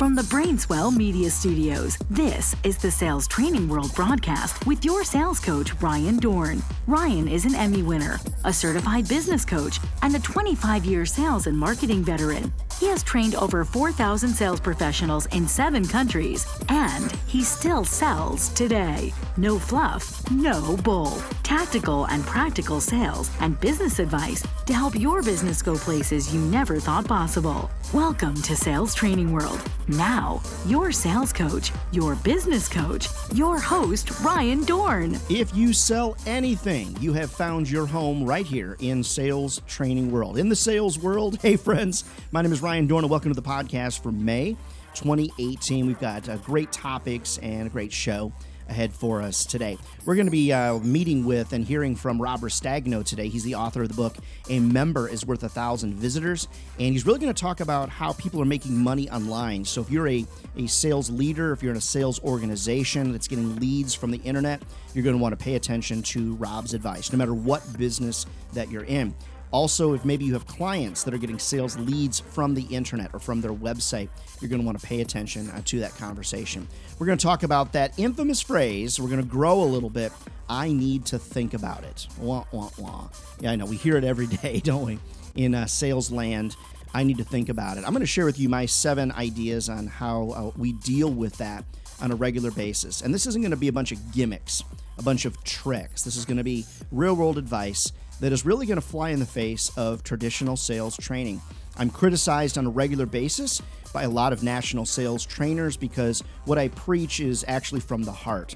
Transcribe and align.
From 0.00 0.14
the 0.14 0.22
Brainswell 0.22 0.96
Media 0.96 1.28
Studios, 1.28 1.98
this 2.08 2.56
is 2.64 2.78
the 2.78 2.90
Sales 2.90 3.28
Training 3.28 3.68
World 3.68 3.94
broadcast 3.94 4.66
with 4.66 4.82
your 4.82 5.04
sales 5.04 5.38
coach, 5.38 5.74
Ryan 5.82 6.18
Dohrn. 6.18 6.62
Ryan 6.86 7.28
is 7.28 7.44
an 7.44 7.54
Emmy 7.54 7.82
winner, 7.82 8.18
a 8.46 8.50
certified 8.50 9.06
business 9.08 9.44
coach, 9.44 9.78
and 10.00 10.16
a 10.16 10.18
25 10.18 10.86
year 10.86 11.04
sales 11.04 11.46
and 11.46 11.58
marketing 11.58 12.02
veteran. 12.02 12.50
He 12.80 12.86
has 12.86 13.02
trained 13.02 13.34
over 13.34 13.62
4,000 13.62 14.30
sales 14.30 14.58
professionals 14.58 15.26
in 15.26 15.46
seven 15.46 15.86
countries, 15.86 16.46
and 16.70 17.12
he 17.26 17.44
still 17.44 17.84
sells 17.84 18.48
today. 18.54 19.12
No 19.36 19.58
fluff, 19.58 20.30
no 20.30 20.78
bull. 20.78 21.18
Tactical 21.42 22.06
and 22.06 22.24
practical 22.24 22.80
sales 22.80 23.30
and 23.40 23.60
business 23.60 23.98
advice 23.98 24.42
to 24.64 24.72
help 24.72 24.98
your 24.98 25.22
business 25.22 25.60
go 25.60 25.76
places 25.76 26.32
you 26.32 26.40
never 26.40 26.80
thought 26.80 27.06
possible. 27.06 27.70
Welcome 27.92 28.36
to 28.42 28.56
Sales 28.56 28.94
Training 28.94 29.30
World. 29.30 29.60
Now, 29.90 30.40
your 30.66 30.92
sales 30.92 31.32
coach, 31.32 31.72
your 31.90 32.14
business 32.14 32.68
coach, 32.68 33.08
your 33.34 33.58
host, 33.58 34.20
Ryan 34.20 34.60
Dohrn. 34.60 35.20
If 35.28 35.52
you 35.52 35.72
sell 35.72 36.16
anything, 36.26 36.96
you 37.00 37.12
have 37.14 37.32
found 37.32 37.68
your 37.68 37.86
home 37.86 38.22
right 38.22 38.46
here 38.46 38.76
in 38.78 39.02
Sales 39.02 39.60
Training 39.66 40.12
World. 40.12 40.38
In 40.38 40.48
the 40.48 40.54
sales 40.54 40.96
world, 40.96 41.38
hey 41.42 41.56
friends, 41.56 42.04
my 42.30 42.40
name 42.40 42.52
is 42.52 42.62
Ryan 42.62 42.86
Dohrn, 42.86 43.00
and 43.00 43.10
welcome 43.10 43.34
to 43.34 43.40
the 43.40 43.46
podcast 43.46 44.00
for 44.00 44.12
May 44.12 44.56
2018. 44.94 45.88
We've 45.88 45.98
got 45.98 46.28
uh, 46.28 46.36
great 46.36 46.70
topics 46.70 47.38
and 47.38 47.66
a 47.66 47.70
great 47.70 47.92
show 47.92 48.32
ahead 48.70 48.92
for 48.92 49.20
us 49.20 49.44
today. 49.44 49.76
We're 50.04 50.14
going 50.14 50.26
to 50.26 50.32
be 50.32 50.52
uh, 50.52 50.78
meeting 50.78 51.24
with 51.24 51.52
and 51.52 51.64
hearing 51.64 51.96
from 51.96 52.20
Rob 52.20 52.40
Ristagno 52.40 53.04
today. 53.04 53.28
He's 53.28 53.44
the 53.44 53.56
author 53.56 53.82
of 53.82 53.88
the 53.88 53.94
book 53.94 54.16
A 54.48 54.58
Member 54.60 55.08
is 55.08 55.26
Worth 55.26 55.42
a 55.42 55.48
Thousand 55.48 55.94
Visitors, 55.94 56.48
and 56.78 56.92
he's 56.92 57.04
really 57.04 57.18
going 57.18 57.34
to 57.34 57.40
talk 57.40 57.60
about 57.60 57.88
how 57.88 58.12
people 58.14 58.40
are 58.40 58.46
making 58.46 58.76
money 58.76 59.10
online. 59.10 59.64
So 59.64 59.80
if 59.80 59.90
you're 59.90 60.08
a, 60.08 60.24
a 60.56 60.66
sales 60.66 61.10
leader, 61.10 61.52
if 61.52 61.62
you're 61.62 61.72
in 61.72 61.78
a 61.78 61.82
sales 61.82 62.20
organization 62.22 63.12
that's 63.12 63.28
getting 63.28 63.56
leads 63.56 63.94
from 63.94 64.10
the 64.10 64.18
internet, 64.18 64.62
you're 64.94 65.04
going 65.04 65.16
to 65.16 65.22
want 65.22 65.38
to 65.38 65.42
pay 65.42 65.56
attention 65.56 66.02
to 66.02 66.34
Rob's 66.36 66.72
advice, 66.72 67.12
no 67.12 67.18
matter 67.18 67.34
what 67.34 67.62
business 67.78 68.26
that 68.52 68.70
you're 68.70 68.84
in. 68.84 69.14
Also, 69.52 69.94
if 69.94 70.04
maybe 70.04 70.24
you 70.24 70.32
have 70.32 70.46
clients 70.46 71.02
that 71.02 71.12
are 71.12 71.18
getting 71.18 71.38
sales 71.38 71.76
leads 71.78 72.20
from 72.20 72.54
the 72.54 72.62
internet 72.62 73.10
or 73.12 73.18
from 73.18 73.40
their 73.40 73.52
website, 73.52 74.08
you're 74.40 74.48
going 74.48 74.60
to 74.60 74.66
want 74.66 74.80
to 74.80 74.86
pay 74.86 75.00
attention 75.00 75.50
uh, 75.50 75.60
to 75.64 75.80
that 75.80 75.94
conversation. 75.96 76.68
We're 76.98 77.06
going 77.06 77.18
to 77.18 77.22
talk 77.22 77.42
about 77.42 77.72
that 77.72 77.98
infamous 77.98 78.40
phrase. 78.40 79.00
We're 79.00 79.08
going 79.08 79.22
to 79.22 79.28
grow 79.28 79.60
a 79.60 79.64
little 79.64 79.90
bit. 79.90 80.12
I 80.48 80.72
need 80.72 81.04
to 81.06 81.18
think 81.18 81.54
about 81.54 81.82
it. 81.82 82.06
Wah, 82.18 82.44
wah, 82.52 82.70
wah. 82.78 83.08
Yeah, 83.40 83.52
I 83.52 83.56
know. 83.56 83.66
We 83.66 83.76
hear 83.76 83.96
it 83.96 84.04
every 84.04 84.26
day, 84.42 84.60
don't 84.60 84.86
we? 84.86 84.98
In 85.34 85.54
uh, 85.54 85.66
sales 85.66 86.12
land. 86.12 86.56
I 86.92 87.02
need 87.04 87.18
to 87.18 87.24
think 87.24 87.48
about 87.48 87.76
it. 87.76 87.84
I'm 87.84 87.92
going 87.92 88.00
to 88.00 88.06
share 88.06 88.24
with 88.24 88.38
you 88.38 88.48
my 88.48 88.66
seven 88.66 89.12
ideas 89.12 89.68
on 89.68 89.86
how 89.86 90.30
uh, 90.30 90.50
we 90.56 90.72
deal 90.72 91.10
with 91.10 91.36
that 91.38 91.64
on 92.00 92.10
a 92.10 92.14
regular 92.14 92.50
basis. 92.50 93.00
And 93.00 93.12
this 93.12 93.26
isn't 93.26 93.40
going 93.42 93.52
to 93.52 93.56
be 93.56 93.68
a 93.68 93.72
bunch 93.72 93.92
of 93.92 94.12
gimmicks, 94.12 94.64
a 94.98 95.02
bunch 95.02 95.24
of 95.24 95.42
tricks. 95.44 96.02
This 96.02 96.16
is 96.16 96.24
going 96.24 96.38
to 96.38 96.44
be 96.44 96.64
real 96.90 97.14
world 97.14 97.38
advice 97.38 97.92
that 98.20 98.32
is 98.32 98.44
really 98.44 98.66
going 98.66 98.80
to 98.80 98.86
fly 98.86 99.10
in 99.10 99.18
the 99.18 99.26
face 99.26 99.70
of 99.76 100.02
traditional 100.02 100.56
sales 100.56 100.96
training. 100.96 101.40
I'm 101.76 101.90
criticized 101.90 102.58
on 102.58 102.66
a 102.66 102.70
regular 102.70 103.06
basis 103.06 103.60
by 103.92 104.04
a 104.04 104.10
lot 104.10 104.32
of 104.32 104.42
national 104.42 104.86
sales 104.86 105.24
trainers 105.26 105.76
because 105.76 106.22
what 106.44 106.58
I 106.58 106.68
preach 106.68 107.20
is 107.20 107.44
actually 107.48 107.80
from 107.80 108.02
the 108.02 108.12
heart. 108.12 108.54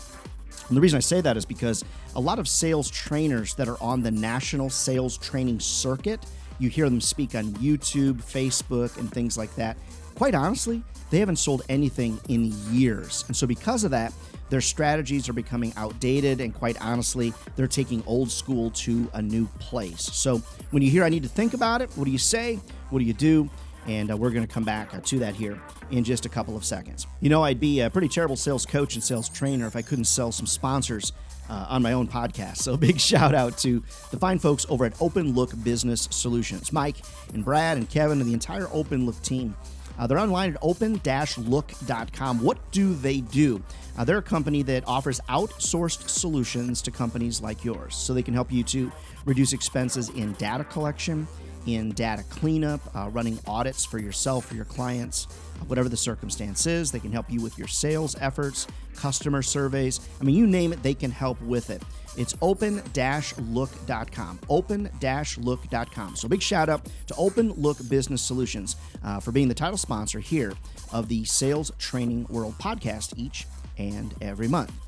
And 0.69 0.77
the 0.77 0.81
reason 0.81 0.97
I 0.97 1.01
say 1.01 1.21
that 1.21 1.37
is 1.37 1.45
because 1.45 1.85
a 2.17 2.21
lot 2.21 2.39
of 2.39 2.49
sales 2.49 2.91
trainers 2.91 3.55
that 3.55 3.69
are 3.69 3.83
on 3.83 4.03
the 4.03 4.11
national 4.11 4.71
sales 4.71 5.19
training 5.19 5.61
circuit, 5.61 6.25
you 6.59 6.69
hear 6.69 6.89
them 6.89 7.01
speak 7.01 7.35
on 7.35 7.47
YouTube, 7.55 8.23
Facebook, 8.23 8.97
and 8.99 9.11
things 9.11 9.37
like 9.37 9.55
that. 9.57 9.77
Quite 10.15 10.35
honestly, 10.35 10.83
they 11.15 11.21
haven't 11.21 11.37
sold 11.37 11.63
anything 11.69 12.19
in 12.29 12.53
years. 12.71 13.25
And 13.29 13.37
so, 13.37 13.47
because 13.47 13.85
of 13.85 13.93
that, 13.93 14.13
their 14.51 14.61
strategies 14.61 15.29
are 15.29 15.33
becoming 15.33 15.73
outdated, 15.77 16.41
and 16.41 16.53
quite 16.53 16.81
honestly, 16.85 17.33
they're 17.57 17.67
taking 17.69 18.03
old 18.07 18.31
school 18.31 18.71
to 18.73 19.09
a 19.15 19.23
new 19.23 19.47
place. 19.61 20.03
So, 20.03 20.39
when 20.73 20.83
you 20.83 20.91
hear 20.91 21.05
I 21.05 21.09
need 21.09 21.23
to 21.23 21.29
think 21.29 21.55
about 21.55 21.83
it, 21.83 21.91
what 21.95 22.05
do 22.05 22.11
you 22.11 22.19
say? 22.19 22.59
What 22.91 22.99
do 22.99 23.05
you 23.05 23.13
do? 23.13 23.49
And 23.87 24.11
uh, 24.11 24.17
we're 24.17 24.31
going 24.31 24.47
to 24.47 24.53
come 24.53 24.65
back 24.65 24.95
uh, 24.95 25.01
to 25.01 25.19
that 25.21 25.35
here 25.35 25.61
in 25.91 26.05
just 26.05 26.27
a 26.27 26.29
couple 26.29 26.57
of 26.57 26.65
seconds. 26.65 27.07
You 27.21 27.29
know, 27.29 27.43
I'd 27.45 27.61
be 27.61 27.81
a 27.81 27.91
pretty 27.91 28.09
terrible 28.09 28.37
sales 28.37 28.67
coach 28.67 28.95
and 28.95 29.05
sales 29.05 29.29
trainer 29.29 29.67
if 29.67 29.77
I 29.77 29.83
couldn't 29.83 30.07
sell 30.07 30.33
some 30.33 30.47
sponsors 30.47 31.13
uh, 31.49 31.67
on 31.69 31.83
my 31.83 31.93
own 31.93 32.09
podcast. 32.09 32.57
So, 32.57 32.77
big 32.79 32.99
shout 32.99 33.35
out 33.35 33.57
to 33.59 33.85
the 34.11 34.19
fine 34.19 34.41
folks 34.41 34.67
over 34.69 34.85
at 34.85 35.01
Open 35.01 35.33
Look 35.35 35.53
Business 35.63 36.09
Solutions, 36.11 36.73
Mike 36.73 36.97
and 37.33 37.45
Brad 37.45 37.77
and 37.77 37.89
Kevin 37.89 38.21
and 38.21 38.29
the 38.29 38.35
entire 38.35 38.69
Open 38.73 39.07
Look 39.07 39.21
team. 39.23 39.55
Uh, 39.99 40.07
they're 40.07 40.19
online 40.19 40.53
at 40.53 40.59
open-look.com. 40.63 42.41
What 42.41 42.71
do 42.73 42.95
they 42.95 43.21
do? 43.21 43.63
Uh, 43.97 44.05
they're 44.05 44.19
a 44.19 44.23
company 44.23 44.63
that 44.63 44.85
offers 44.87 45.21
outsourced 45.29 46.09
solutions 46.09 46.83
to 46.83 46.91
companies 46.91 47.41
like 47.41 47.65
yours, 47.65 47.95
so 47.95 48.13
they 48.13 48.23
can 48.23 48.35
help 48.35 48.51
you 48.51 48.65
to 48.65 48.91
reduce 49.25 49.53
expenses 49.53 50.09
in 50.11 50.33
data 50.35 50.65
collection, 50.65 51.27
in 51.67 51.93
data 51.93 52.25
cleanup, 52.29 52.81
uh, 52.95 53.09
running 53.11 53.39
audits 53.47 53.85
for 53.85 53.99
yourself 53.99 54.51
or 54.51 54.55
your 54.55 54.65
clients, 54.65 55.29
uh, 55.61 55.65
whatever 55.65 55.89
the 55.89 55.97
circumstance 55.97 56.67
is. 56.67 56.91
They 56.91 57.01
can 57.01 57.13
help 57.13 57.31
you 57.31 57.41
with 57.41 57.57
your 57.57 57.69
sales 57.69 58.17
efforts, 58.21 58.67
customer 58.97 59.43
surveys. 59.43 60.01
I 60.21 60.25
mean, 60.25 60.37
you 60.37 60.47
name 60.47 60.73
it, 60.73 60.83
they 60.83 60.95
can 60.95 61.11
help 61.11 61.41
with 61.41 61.71
it. 61.71 61.83
It's 62.17 62.35
open-look.com. 62.41 64.39
Open-look.com. 64.49 66.17
So 66.17 66.29
big 66.29 66.43
shout 66.43 66.69
out 66.69 66.89
to 67.07 67.15
Open 67.17 67.53
Look 67.53 67.89
Business 67.89 68.23
Solutions 68.23 68.77
uh, 69.03 69.21
for 69.21 69.33
being 69.33 69.49
the 69.49 69.55
title 69.55 69.79
sponsor 69.79 70.21
here 70.21 70.53
of 70.93 71.09
the 71.09 71.25
Sales 71.25 71.73
Training 71.79 72.27
World 72.29 72.55
podcast 72.59 73.15
each 73.17 73.47
and 73.79 74.15
every 74.21 74.49
month. 74.49 74.84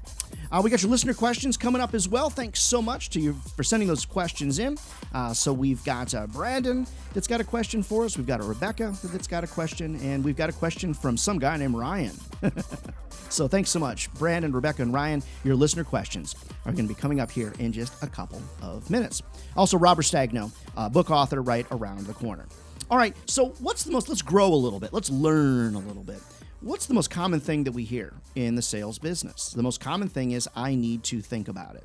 Uh, 0.50 0.60
we 0.62 0.70
got 0.70 0.82
your 0.82 0.90
listener 0.90 1.14
questions 1.14 1.56
coming 1.56 1.82
up 1.82 1.94
as 1.94 2.08
well. 2.08 2.30
Thanks 2.30 2.60
so 2.60 2.80
much 2.80 3.10
to 3.10 3.20
you 3.20 3.34
for 3.56 3.64
sending 3.64 3.88
those 3.88 4.04
questions 4.04 4.58
in. 4.58 4.76
Uh, 5.12 5.32
so 5.32 5.52
we've 5.52 5.82
got 5.84 6.14
uh, 6.14 6.26
Brandon 6.28 6.86
that's 7.14 7.26
got 7.26 7.40
a 7.40 7.44
question 7.44 7.82
for 7.82 8.04
us. 8.04 8.16
We've 8.16 8.26
got 8.26 8.40
a 8.40 8.44
Rebecca 8.44 8.94
that's 9.04 9.26
got 9.26 9.44
a 9.44 9.46
question, 9.46 9.96
and 10.02 10.24
we've 10.24 10.36
got 10.36 10.48
a 10.48 10.52
question 10.52 10.94
from 10.94 11.16
some 11.16 11.38
guy 11.38 11.56
named 11.56 11.74
Ryan. 11.74 12.12
so 13.28 13.48
thanks 13.48 13.70
so 13.70 13.78
much, 13.78 14.12
Brandon, 14.14 14.52
Rebecca, 14.52 14.82
and 14.82 14.92
Ryan. 14.92 15.22
Your 15.44 15.56
listener 15.56 15.84
questions 15.84 16.34
are 16.64 16.72
going 16.72 16.86
to 16.86 16.94
be 16.94 17.00
coming 17.00 17.20
up 17.20 17.30
here 17.30 17.52
in 17.58 17.72
just 17.72 18.02
a 18.02 18.06
couple 18.06 18.40
of 18.62 18.88
minutes. 18.90 19.22
Also, 19.56 19.78
Rob 19.78 19.98
Ristagno, 19.98 20.50
book 20.92 21.10
author, 21.10 21.42
right 21.42 21.66
around 21.70 22.06
the 22.06 22.14
corner. 22.14 22.46
All 22.88 22.98
right, 22.98 23.16
so 23.26 23.48
what's 23.58 23.82
the 23.82 23.90
most? 23.90 24.08
Let's 24.08 24.22
grow 24.22 24.46
a 24.46 24.54
little 24.54 24.78
bit. 24.78 24.92
Let's 24.92 25.10
learn 25.10 25.74
a 25.74 25.80
little 25.80 26.04
bit. 26.04 26.20
What's 26.66 26.86
the 26.86 26.94
most 26.94 27.10
common 27.10 27.38
thing 27.38 27.62
that 27.62 27.72
we 27.72 27.84
hear 27.84 28.12
in 28.34 28.56
the 28.56 28.60
sales 28.60 28.98
business? 28.98 29.50
The 29.50 29.62
most 29.62 29.78
common 29.78 30.08
thing 30.08 30.32
is, 30.32 30.48
I 30.56 30.74
need 30.74 31.04
to 31.04 31.20
think 31.20 31.46
about 31.46 31.76
it. 31.76 31.84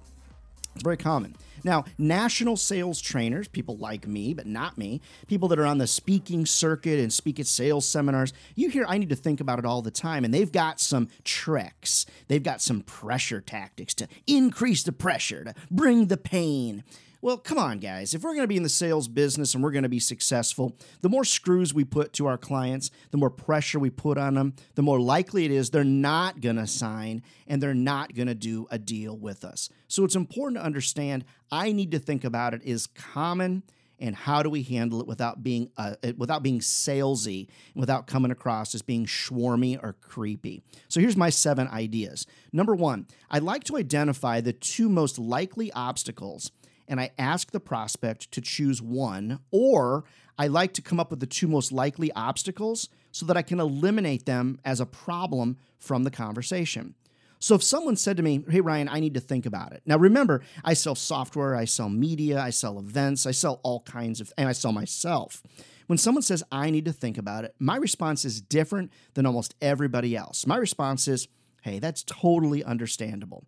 It's 0.74 0.84
very 0.84 0.98
common. 0.98 1.36
Now, 1.64 1.86
national 2.00 2.58
sales 2.58 3.00
trainers, 3.00 3.48
people 3.48 3.78
like 3.78 4.08
me, 4.08 4.34
but 4.34 4.48
not 4.48 4.80
me, 4.80 5.00
people 5.28 5.48
that 5.50 5.60
are 5.60 5.68
on 5.68 5.78
the 5.78 5.86
speaking 5.86 6.48
circuit 6.48 7.00
and 7.00 7.14
speak 7.14 7.40
at 7.40 7.46
sales 7.46 7.86
seminars, 7.86 8.34
you 8.56 8.70
hear 8.70 8.84
I 8.88 8.98
need 8.98 9.10
to 9.10 9.16
think 9.16 9.40
about 9.40 9.60
it 9.60 9.66
all 9.66 9.84
the 9.84 9.92
time. 9.92 10.26
And 10.26 10.34
they've 10.34 10.52
got 10.52 10.80
some 10.80 11.10
tricks, 11.24 12.08
they've 12.28 12.42
got 12.42 12.60
some 12.60 12.82
pressure 12.82 13.40
tactics 13.40 13.94
to 13.94 14.08
increase 14.26 14.82
the 14.82 14.92
pressure, 14.92 15.44
to 15.44 15.54
bring 15.70 16.08
the 16.08 16.18
pain. 16.18 16.84
Well, 17.24 17.38
come 17.38 17.60
on, 17.60 17.78
guys. 17.78 18.16
If 18.16 18.24
we're 18.24 18.32
going 18.34 18.46
to 18.46 18.48
be 18.48 18.58
in 18.58 18.64
the 18.64 18.70
sales 18.70 19.08
business 19.08 19.54
and 19.54 19.64
we're 19.64 19.72
going 19.72 19.84
to 19.84 19.90
be 19.90 20.00
successful, 20.00 20.76
the 21.02 21.10
more 21.10 21.24
screws 21.24 21.72
we 21.72 21.84
put 21.84 22.14
to 22.14 22.26
our 22.26 22.38
clients, 22.38 22.90
the 23.12 23.18
more 23.18 23.30
pressure 23.30 23.78
we 23.78 23.92
put 23.92 24.18
on 24.18 24.34
them, 24.34 24.56
the 24.74 24.82
more 24.82 25.00
likely 25.00 25.46
it 25.46 25.52
is 25.52 25.70
they're 25.70 25.84
not 25.84 26.42
going 26.42 26.56
to 26.56 26.66
sign 26.66 27.22
and 27.46 27.62
they're 27.62 27.76
not 27.76 28.16
going 28.16 28.28
to 28.28 28.34
do 28.34 28.66
a 28.72 28.80
deal 28.80 29.16
with 29.16 29.46
us. 29.46 29.70
So 29.88 30.04
it's 30.04 30.16
important 30.16 30.60
to 30.60 30.66
understand 30.66 31.24
I 31.52 31.74
need 31.74 31.92
to 31.92 32.00
think 32.00 32.24
about 32.24 32.56
it 32.56 32.64
is 32.64 32.88
common 32.88 33.62
and 34.00 34.16
how 34.16 34.42
do 34.42 34.50
we 34.50 34.64
handle 34.64 35.00
it 35.00 35.06
without 35.06 35.44
being 35.44 35.70
uh, 35.78 35.94
without 36.18 36.42
being 36.42 36.60
salesy 36.60 37.50
without 37.76 38.08
coming 38.08 38.32
across 38.32 38.74
as 38.74 38.82
being 38.82 39.06
swarmy 39.06 39.78
or 39.82 39.94
creepy 40.02 40.64
so 40.88 41.00
here's 41.00 41.16
my 41.16 41.30
seven 41.30 41.68
ideas 41.68 42.26
number 42.52 42.74
one 42.74 43.06
i'd 43.30 43.44
like 43.44 43.64
to 43.64 43.78
identify 43.78 44.42
the 44.42 44.54
two 44.54 44.90
most 44.90 45.20
likely 45.20 45.72
obstacles 45.74 46.52
and 46.92 47.00
I 47.00 47.12
ask 47.18 47.52
the 47.52 47.62
prospect 47.62 48.32
to 48.34 48.42
choose 48.42 48.82
one, 48.82 49.40
or 49.50 50.04
I 50.38 50.48
like 50.48 50.74
to 50.74 50.82
come 50.82 51.00
up 51.00 51.10
with 51.10 51.22
the 51.22 51.26
two 51.26 51.48
most 51.48 51.72
likely 51.72 52.12
obstacles 52.12 52.90
so 53.12 53.26
that 53.28 53.38
I 53.38 53.42
can 53.42 53.62
eliminate 53.62 54.26
them 54.26 54.60
as 54.66 54.82
a 54.82 54.86
problem 54.86 55.58
from 55.80 56.04
the 56.04 56.12
conversation. 56.12 56.96
So 57.40 57.56
if 57.56 57.64
someone 57.64 57.96
said 57.96 58.18
to 58.18 58.24
me, 58.24 58.44
Hey, 58.50 58.60
Ryan, 58.60 58.90
I 58.90 59.00
need 59.00 59.14
to 59.14 59.22
think 59.22 59.46
about 59.46 59.72
it. 59.72 59.82
Now, 59.86 59.98
remember, 59.98 60.44
I 60.66 60.74
sell 60.74 60.94
software, 60.94 61.56
I 61.56 61.64
sell 61.64 61.88
media, 61.88 62.42
I 62.42 62.50
sell 62.50 62.78
events, 62.78 63.26
I 63.26 63.32
sell 63.32 63.62
all 63.64 63.80
kinds 63.84 64.20
of, 64.20 64.34
and 64.38 64.50
I 64.50 64.52
sell 64.52 64.74
myself. 64.74 65.42
When 65.88 65.98
someone 65.98 66.24
says, 66.24 66.44
I 66.52 66.72
need 66.72 66.86
to 66.86 66.94
think 66.94 67.18
about 67.18 67.46
it, 67.46 67.56
my 67.58 67.78
response 67.78 68.26
is 68.26 68.42
different 68.42 68.92
than 69.14 69.26
almost 69.26 69.56
everybody 69.62 70.18
else. 70.18 70.46
My 70.46 70.58
response 70.58 71.08
is, 71.08 71.30
Hey, 71.62 71.80
that's 71.80 72.04
totally 72.04 72.66
understandable. 72.66 73.46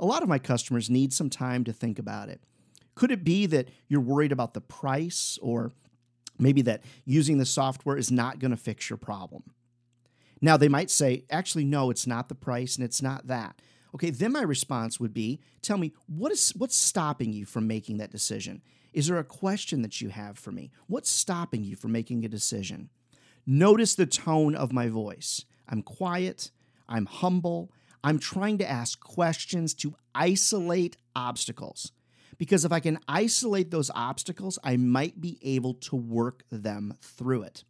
A 0.00 0.06
lot 0.06 0.22
of 0.22 0.30
my 0.30 0.38
customers 0.38 0.88
need 0.88 1.12
some 1.12 1.28
time 1.28 1.62
to 1.64 1.74
think 1.74 1.98
about 1.98 2.30
it. 2.30 2.40
Could 2.96 3.12
it 3.12 3.22
be 3.22 3.46
that 3.46 3.68
you're 3.86 4.00
worried 4.00 4.32
about 4.32 4.54
the 4.54 4.60
price 4.60 5.38
or 5.40 5.70
maybe 6.38 6.62
that 6.62 6.82
using 7.04 7.38
the 7.38 7.46
software 7.46 7.96
is 7.96 8.10
not 8.10 8.40
going 8.40 8.50
to 8.50 8.56
fix 8.56 8.90
your 8.90 8.96
problem? 8.96 9.44
Now, 10.40 10.56
they 10.56 10.68
might 10.68 10.90
say, 10.90 11.24
actually, 11.30 11.64
no, 11.64 11.90
it's 11.90 12.06
not 12.06 12.28
the 12.28 12.34
price 12.34 12.76
and 12.76 12.84
it's 12.84 13.00
not 13.00 13.28
that. 13.28 13.60
Okay, 13.94 14.10
then 14.10 14.32
my 14.32 14.42
response 14.42 14.98
would 14.98 15.14
be 15.14 15.40
tell 15.62 15.78
me, 15.78 15.92
what 16.06 16.32
is, 16.32 16.50
what's 16.50 16.76
stopping 16.76 17.32
you 17.32 17.46
from 17.46 17.66
making 17.66 17.98
that 17.98 18.10
decision? 18.10 18.60
Is 18.92 19.06
there 19.06 19.18
a 19.18 19.24
question 19.24 19.82
that 19.82 20.00
you 20.00 20.08
have 20.08 20.38
for 20.38 20.52
me? 20.52 20.70
What's 20.86 21.10
stopping 21.10 21.64
you 21.64 21.76
from 21.76 21.92
making 21.92 22.24
a 22.24 22.28
decision? 22.28 22.90
Notice 23.46 23.94
the 23.94 24.06
tone 24.06 24.54
of 24.54 24.72
my 24.72 24.88
voice. 24.88 25.44
I'm 25.68 25.82
quiet, 25.82 26.50
I'm 26.88 27.06
humble, 27.06 27.70
I'm 28.02 28.18
trying 28.18 28.58
to 28.58 28.68
ask 28.68 29.00
questions 29.00 29.74
to 29.74 29.96
isolate 30.14 30.96
obstacles. 31.14 31.92
Because 32.38 32.64
if 32.64 32.72
I 32.72 32.80
can 32.80 32.98
isolate 33.08 33.70
those 33.70 33.90
obstacles, 33.94 34.58
I 34.62 34.76
might 34.76 35.20
be 35.20 35.38
able 35.42 35.74
to 35.74 35.96
work 35.96 36.44
them 36.50 36.94
through 37.00 37.42
it. 37.42 37.64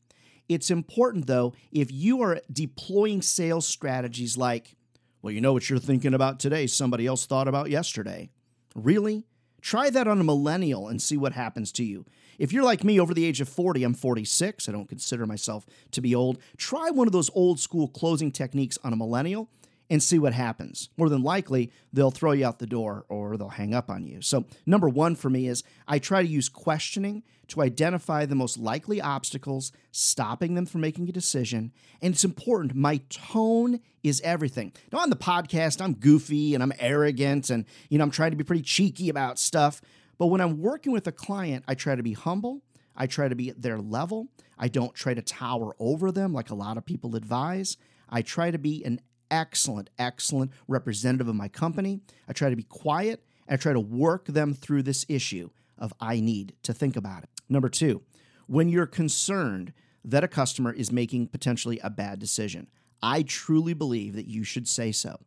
It's 0.48 0.70
important, 0.70 1.26
though, 1.26 1.54
if 1.72 1.90
you 1.90 2.22
are 2.22 2.40
deploying 2.52 3.22
sales 3.22 3.66
strategies 3.66 4.36
like, 4.36 4.76
well, 5.22 5.32
you 5.32 5.40
know 5.40 5.52
what 5.52 5.68
you're 5.68 5.78
thinking 5.78 6.14
about 6.14 6.38
today, 6.38 6.66
somebody 6.66 7.06
else 7.06 7.26
thought 7.26 7.48
about 7.48 7.70
yesterday. 7.70 8.30
Really? 8.74 9.24
Try 9.60 9.90
that 9.90 10.06
on 10.06 10.20
a 10.20 10.24
millennial 10.24 10.86
and 10.86 11.02
see 11.02 11.16
what 11.16 11.32
happens 11.32 11.72
to 11.72 11.84
you. 11.84 12.04
If 12.38 12.52
you're 12.52 12.62
like 12.62 12.84
me 12.84 13.00
over 13.00 13.14
the 13.14 13.24
age 13.24 13.40
of 13.40 13.48
40, 13.48 13.82
I'm 13.82 13.94
46, 13.94 14.68
I 14.68 14.72
don't 14.72 14.88
consider 14.88 15.26
myself 15.26 15.66
to 15.92 16.00
be 16.00 16.14
old. 16.14 16.38
Try 16.56 16.90
one 16.90 17.08
of 17.08 17.12
those 17.12 17.30
old 17.34 17.58
school 17.58 17.88
closing 17.88 18.30
techniques 18.30 18.78
on 18.84 18.92
a 18.92 18.96
millennial 18.96 19.48
and 19.88 20.02
see 20.02 20.18
what 20.18 20.32
happens. 20.32 20.88
More 20.96 21.08
than 21.08 21.22
likely, 21.22 21.70
they'll 21.92 22.10
throw 22.10 22.32
you 22.32 22.46
out 22.46 22.58
the 22.58 22.66
door 22.66 23.04
or 23.08 23.36
they'll 23.36 23.48
hang 23.48 23.74
up 23.74 23.88
on 23.88 24.06
you. 24.06 24.20
So, 24.20 24.44
number 24.64 24.88
one 24.88 25.14
for 25.14 25.30
me 25.30 25.46
is 25.46 25.62
I 25.86 25.98
try 25.98 26.22
to 26.22 26.28
use 26.28 26.48
questioning 26.48 27.22
to 27.48 27.62
identify 27.62 28.26
the 28.26 28.34
most 28.34 28.58
likely 28.58 29.00
obstacles, 29.00 29.70
stopping 29.92 30.54
them 30.54 30.66
from 30.66 30.80
making 30.80 31.08
a 31.08 31.12
decision. 31.12 31.72
And 32.02 32.14
it's 32.14 32.24
important, 32.24 32.74
my 32.74 33.00
tone 33.08 33.80
is 34.02 34.20
everything. 34.22 34.72
Now, 34.92 34.98
on 34.98 35.10
the 35.10 35.16
podcast, 35.16 35.80
I'm 35.80 35.94
goofy 35.94 36.54
and 36.54 36.62
I'm 36.62 36.72
arrogant 36.78 37.50
and, 37.50 37.64
you 37.88 37.98
know, 37.98 38.04
I'm 38.04 38.10
trying 38.10 38.32
to 38.32 38.36
be 38.36 38.44
pretty 38.44 38.62
cheeky 38.62 39.08
about 39.08 39.38
stuff. 39.38 39.80
But 40.18 40.26
when 40.26 40.40
I'm 40.40 40.60
working 40.60 40.92
with 40.92 41.06
a 41.06 41.12
client, 41.12 41.64
I 41.68 41.74
try 41.74 41.94
to 41.94 42.02
be 42.02 42.14
humble. 42.14 42.62
I 42.96 43.06
try 43.06 43.28
to 43.28 43.34
be 43.34 43.50
at 43.50 43.62
their 43.62 43.78
level. 43.78 44.28
I 44.58 44.68
don't 44.68 44.94
try 44.94 45.14
to 45.14 45.22
tower 45.22 45.76
over 45.78 46.10
them 46.10 46.32
like 46.32 46.50
a 46.50 46.54
lot 46.54 46.78
of 46.78 46.86
people 46.86 47.14
advise. 47.14 47.76
I 48.08 48.22
try 48.22 48.50
to 48.50 48.58
be 48.58 48.84
an 48.84 49.00
excellent, 49.30 49.90
excellent 49.98 50.52
representative 50.68 51.28
of 51.28 51.34
my 51.34 51.48
company. 51.48 52.00
I 52.28 52.32
try 52.32 52.50
to 52.50 52.56
be 52.56 52.62
quiet 52.62 53.22
and 53.48 53.58
I 53.58 53.62
try 53.62 53.72
to 53.72 53.80
work 53.80 54.26
them 54.26 54.54
through 54.54 54.82
this 54.82 55.04
issue 55.08 55.50
of 55.78 55.92
I 56.00 56.20
need 56.20 56.54
to 56.62 56.72
think 56.72 56.96
about 56.96 57.22
it. 57.22 57.30
Number 57.48 57.68
two, 57.68 58.02
when 58.46 58.68
you're 58.68 58.86
concerned 58.86 59.72
that 60.04 60.24
a 60.24 60.28
customer 60.28 60.72
is 60.72 60.92
making 60.92 61.28
potentially 61.28 61.78
a 61.82 61.90
bad 61.90 62.18
decision, 62.18 62.68
I 63.02 63.22
truly 63.22 63.74
believe 63.74 64.14
that 64.14 64.26
you 64.26 64.44
should 64.44 64.68
say 64.68 64.92
so. 64.92 65.20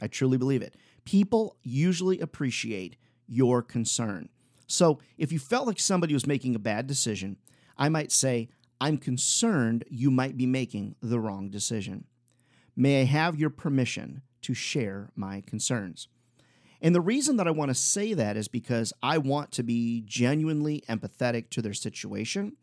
I 0.00 0.08
truly 0.08 0.38
believe 0.38 0.62
it. 0.62 0.74
People 1.04 1.56
usually 1.62 2.18
appreciate 2.20 2.96
your 3.26 3.62
concern. 3.62 4.28
So 4.66 4.98
if 5.18 5.32
you 5.32 5.38
felt 5.38 5.66
like 5.66 5.78
somebody 5.78 6.14
was 6.14 6.26
making 6.26 6.54
a 6.54 6.60
bad 6.60 6.86
decision, 6.86 7.36
I 7.76 7.88
might 7.88 8.10
say, 8.10 8.48
I'm 8.80 8.98
concerned 8.98 9.84
you 9.88 10.10
might 10.10 10.36
be 10.36 10.46
making 10.46 10.96
the 11.00 11.20
wrong 11.20 11.50
decision. 11.50 12.04
May 12.74 13.02
I 13.02 13.04
have 13.04 13.38
your 13.38 13.50
permission 13.50 14.22
to 14.42 14.54
share 14.54 15.10
my 15.14 15.42
concerns? 15.46 16.08
And 16.80 16.94
the 16.94 17.00
reason 17.00 17.36
that 17.36 17.46
I 17.46 17.52
want 17.52 17.68
to 17.68 17.74
say 17.74 18.12
that 18.14 18.36
is 18.36 18.48
because 18.48 18.92
I 19.02 19.18
want 19.18 19.52
to 19.52 19.62
be 19.62 20.02
genuinely 20.04 20.82
empathetic 20.88 21.50
to 21.50 21.62
their 21.62 21.74
situation. 21.74 22.56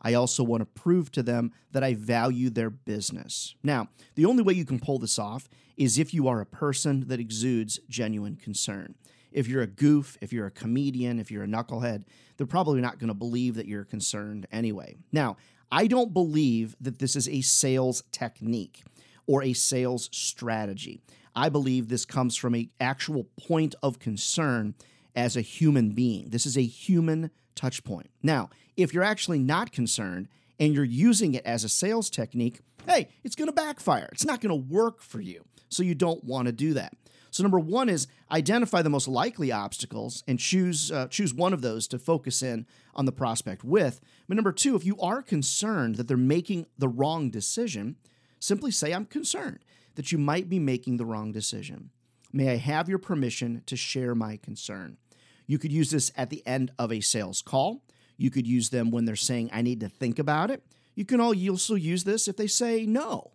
I 0.00 0.14
also 0.14 0.42
want 0.44 0.62
to 0.62 0.80
prove 0.80 1.10
to 1.12 1.22
them 1.22 1.52
that 1.72 1.84
I 1.84 1.94
value 1.94 2.48
their 2.48 2.70
business. 2.70 3.54
Now, 3.62 3.88
the 4.14 4.24
only 4.24 4.42
way 4.42 4.54
you 4.54 4.64
can 4.64 4.80
pull 4.80 4.98
this 4.98 5.18
off 5.18 5.48
is 5.76 5.98
if 5.98 6.14
you 6.14 6.26
are 6.28 6.40
a 6.40 6.46
person 6.46 7.08
that 7.08 7.20
exudes 7.20 7.80
genuine 7.88 8.36
concern. 8.36 8.94
If 9.30 9.46
you're 9.48 9.62
a 9.62 9.66
goof, 9.66 10.16
if 10.22 10.32
you're 10.32 10.46
a 10.46 10.50
comedian, 10.50 11.18
if 11.18 11.30
you're 11.30 11.44
a 11.44 11.48
knucklehead, 11.48 12.04
they're 12.36 12.46
probably 12.46 12.80
not 12.80 12.98
going 12.98 13.08
to 13.08 13.14
believe 13.14 13.56
that 13.56 13.66
you're 13.66 13.84
concerned 13.84 14.46
anyway. 14.50 14.96
Now, 15.12 15.36
I 15.70 15.86
don't 15.86 16.14
believe 16.14 16.76
that 16.80 16.98
this 16.98 17.16
is 17.16 17.28
a 17.28 17.40
sales 17.42 18.02
technique 18.12 18.84
or 19.26 19.42
a 19.42 19.52
sales 19.52 20.08
strategy. 20.12 21.00
I 21.34 21.48
believe 21.48 21.88
this 21.88 22.04
comes 22.04 22.36
from 22.36 22.54
an 22.54 22.70
actual 22.80 23.24
point 23.38 23.74
of 23.82 23.98
concern 23.98 24.74
as 25.14 25.36
a 25.36 25.42
human 25.42 25.90
being. 25.90 26.30
This 26.30 26.46
is 26.46 26.56
a 26.56 26.62
human 26.62 27.30
touch 27.54 27.84
point. 27.84 28.10
Now, 28.22 28.50
if 28.76 28.94
you're 28.94 29.02
actually 29.02 29.38
not 29.38 29.72
concerned 29.72 30.28
and 30.58 30.74
you're 30.74 30.84
using 30.84 31.34
it 31.34 31.44
as 31.44 31.64
a 31.64 31.68
sales 31.68 32.10
technique, 32.10 32.60
hey, 32.86 33.08
it's 33.24 33.36
going 33.36 33.48
to 33.48 33.52
backfire. 33.52 34.08
It's 34.12 34.24
not 34.24 34.40
going 34.40 34.50
to 34.50 34.74
work 34.74 35.02
for 35.02 35.20
you. 35.20 35.44
So 35.68 35.82
you 35.82 35.94
don't 35.94 36.22
want 36.24 36.46
to 36.46 36.52
do 36.52 36.74
that. 36.74 36.94
So 37.30 37.42
number 37.42 37.58
one 37.58 37.90
is 37.90 38.06
identify 38.30 38.80
the 38.80 38.88
most 38.88 39.08
likely 39.08 39.52
obstacles 39.52 40.24
and 40.26 40.38
choose 40.38 40.90
uh, 40.90 41.06
choose 41.08 41.34
one 41.34 41.52
of 41.52 41.60
those 41.60 41.86
to 41.88 41.98
focus 41.98 42.42
in 42.42 42.66
on 42.94 43.04
the 43.04 43.12
prospect 43.12 43.62
with. 43.62 44.00
But 44.26 44.36
number 44.36 44.52
two, 44.52 44.74
if 44.74 44.86
you 44.86 44.98
are 45.00 45.20
concerned 45.20 45.96
that 45.96 46.08
they're 46.08 46.16
making 46.16 46.66
the 46.78 46.88
wrong 46.88 47.28
decision, 47.28 47.96
Simply 48.38 48.70
say, 48.70 48.92
I'm 48.92 49.06
concerned 49.06 49.60
that 49.94 50.12
you 50.12 50.18
might 50.18 50.48
be 50.48 50.58
making 50.58 50.96
the 50.96 51.06
wrong 51.06 51.32
decision. 51.32 51.90
May 52.32 52.50
I 52.52 52.56
have 52.56 52.88
your 52.88 52.98
permission 52.98 53.62
to 53.66 53.76
share 53.76 54.14
my 54.14 54.36
concern? 54.36 54.98
You 55.46 55.58
could 55.58 55.72
use 55.72 55.90
this 55.90 56.12
at 56.16 56.30
the 56.30 56.46
end 56.46 56.72
of 56.78 56.92
a 56.92 57.00
sales 57.00 57.40
call. 57.42 57.82
You 58.16 58.30
could 58.30 58.46
use 58.46 58.70
them 58.70 58.90
when 58.90 59.04
they're 59.04 59.16
saying, 59.16 59.50
I 59.52 59.62
need 59.62 59.80
to 59.80 59.88
think 59.88 60.18
about 60.18 60.50
it. 60.50 60.62
You 60.94 61.04
can 61.04 61.20
also 61.20 61.74
use 61.74 62.04
this 62.04 62.28
if 62.28 62.36
they 62.36 62.46
say 62.46 62.86
no. 62.86 63.32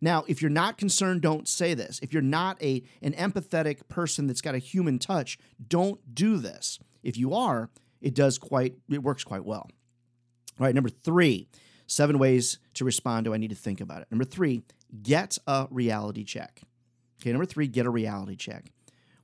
Now, 0.00 0.24
if 0.28 0.40
you're 0.40 0.50
not 0.50 0.78
concerned, 0.78 1.22
don't 1.22 1.48
say 1.48 1.74
this. 1.74 1.98
If 2.02 2.12
you're 2.12 2.22
not 2.22 2.62
a, 2.62 2.84
an 3.02 3.12
empathetic 3.14 3.88
person 3.88 4.26
that's 4.26 4.40
got 4.40 4.54
a 4.54 4.58
human 4.58 4.98
touch, 4.98 5.38
don't 5.66 6.14
do 6.14 6.36
this. 6.36 6.78
If 7.02 7.16
you 7.16 7.34
are, 7.34 7.70
it 8.00 8.14
does 8.14 8.38
quite, 8.38 8.74
it 8.88 9.02
works 9.02 9.24
quite 9.24 9.44
well. 9.44 9.68
All 10.60 10.66
right, 10.66 10.74
number 10.74 10.90
three, 10.90 11.48
Seven 11.88 12.18
ways 12.18 12.58
to 12.74 12.84
respond 12.84 13.24
to 13.24 13.34
I 13.34 13.38
need 13.38 13.48
to 13.48 13.56
think 13.56 13.80
about 13.80 14.02
it. 14.02 14.08
Number 14.10 14.24
three, 14.24 14.62
get 15.02 15.38
a 15.46 15.66
reality 15.70 16.22
check. 16.22 16.60
Okay, 17.20 17.32
number 17.32 17.46
three, 17.46 17.66
get 17.66 17.86
a 17.86 17.90
reality 17.90 18.36
check. 18.36 18.70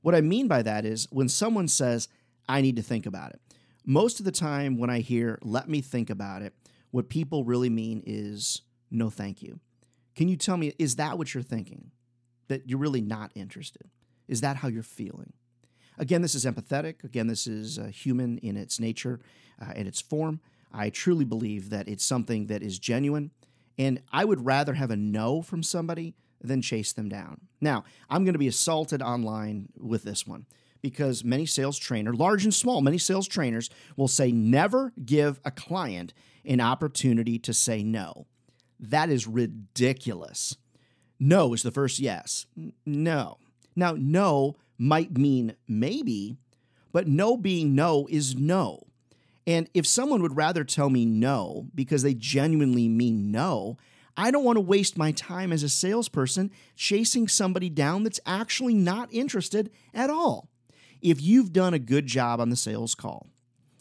What 0.01 0.15
I 0.15 0.21
mean 0.21 0.47
by 0.47 0.61
that 0.63 0.83
is 0.83 1.07
when 1.11 1.29
someone 1.29 1.67
says, 1.67 2.09
I 2.49 2.61
need 2.61 2.75
to 2.75 2.81
think 2.81 3.05
about 3.05 3.31
it, 3.31 3.39
most 3.85 4.19
of 4.19 4.25
the 4.25 4.31
time 4.31 4.77
when 4.77 4.89
I 4.89 4.99
hear, 4.99 5.37
let 5.43 5.69
me 5.69 5.79
think 5.79 6.09
about 6.09 6.41
it, 6.41 6.53
what 6.89 7.07
people 7.07 7.43
really 7.43 7.69
mean 7.69 8.03
is, 8.05 8.63
no, 8.89 9.09
thank 9.09 9.43
you. 9.43 9.59
Can 10.15 10.27
you 10.27 10.35
tell 10.35 10.57
me, 10.57 10.73
is 10.79 10.95
that 10.95 11.17
what 11.17 11.33
you're 11.33 11.43
thinking? 11.43 11.91
That 12.47 12.67
you're 12.67 12.79
really 12.79 13.01
not 13.01 13.31
interested? 13.35 13.89
Is 14.27 14.41
that 14.41 14.57
how 14.57 14.69
you're 14.69 14.83
feeling? 14.83 15.33
Again, 15.97 16.21
this 16.21 16.35
is 16.35 16.45
empathetic. 16.45 17.03
Again, 17.03 17.27
this 17.27 17.45
is 17.47 17.77
uh, 17.77 17.85
human 17.85 18.37
in 18.39 18.57
its 18.57 18.79
nature 18.79 19.19
uh, 19.61 19.71
and 19.75 19.87
its 19.87 20.01
form. 20.01 20.39
I 20.75 20.89
truly 20.89 21.25
believe 21.25 21.69
that 21.69 21.87
it's 21.87 22.03
something 22.03 22.47
that 22.47 22.61
is 22.61 22.77
genuine, 22.79 23.31
and 23.77 24.01
I 24.11 24.25
would 24.25 24.45
rather 24.45 24.73
have 24.73 24.91
a 24.91 24.95
no 24.95 25.41
from 25.41 25.63
somebody 25.63 26.15
than 26.41 26.61
chase 26.61 26.93
them 26.93 27.09
down. 27.09 27.41
Now, 27.61 27.85
I'm 28.09 28.23
going 28.23 28.33
to 28.33 28.39
be 28.39 28.47
assaulted 28.47 29.01
online 29.01 29.69
with 29.79 30.03
this 30.03 30.27
one 30.27 30.45
because 30.81 31.23
many 31.23 31.45
sales 31.45 31.79
trainers, 31.79 32.15
large 32.15 32.43
and 32.43 32.53
small, 32.53 32.81
many 32.81 32.97
sales 32.97 33.27
trainers 33.27 33.69
will 33.95 34.07
say 34.07 34.31
never 34.31 34.93
give 35.03 35.39
a 35.43 35.51
client 35.51 36.13
an 36.43 36.61
opportunity 36.61 37.39
to 37.39 37.53
say 37.53 37.81
no. 37.81 38.27
That 38.79 39.09
is 39.09 39.27
ridiculous. 39.27 40.57
No 41.19 41.53
is 41.53 41.63
the 41.63 41.71
first 41.71 41.99
yes. 41.99 42.45
No. 42.85 43.37
Now, 43.75 43.95
no 43.97 44.57
might 44.77 45.17
mean 45.17 45.55
maybe, 45.67 46.35
but 46.91 47.07
no 47.07 47.37
being 47.37 47.73
no 47.73 48.07
is 48.09 48.35
no. 48.35 48.85
And 49.47 49.69
if 49.73 49.85
someone 49.85 50.21
would 50.21 50.35
rather 50.35 50.63
tell 50.63 50.89
me 50.89 51.05
no 51.05 51.67
because 51.75 52.01
they 52.01 52.13
genuinely 52.13 52.87
mean 52.87 53.31
no, 53.31 53.77
I 54.17 54.31
don't 54.31 54.43
want 54.43 54.57
to 54.57 54.61
waste 54.61 54.97
my 54.97 55.11
time 55.11 55.51
as 55.51 55.61
a 55.61 55.69
salesperson 55.69 56.51
chasing 56.75 57.27
somebody 57.27 57.69
down 57.69 58.03
that's 58.03 58.19
actually 58.25 58.73
not 58.73 59.13
interested 59.13 59.71
at 59.93 60.09
all. 60.09 60.49
If 61.01 61.21
you've 61.21 61.53
done 61.53 61.73
a 61.73 61.79
good 61.79 62.07
job 62.07 62.39
on 62.39 62.49
the 62.49 62.55
sales 62.55 62.95
call, 62.95 63.27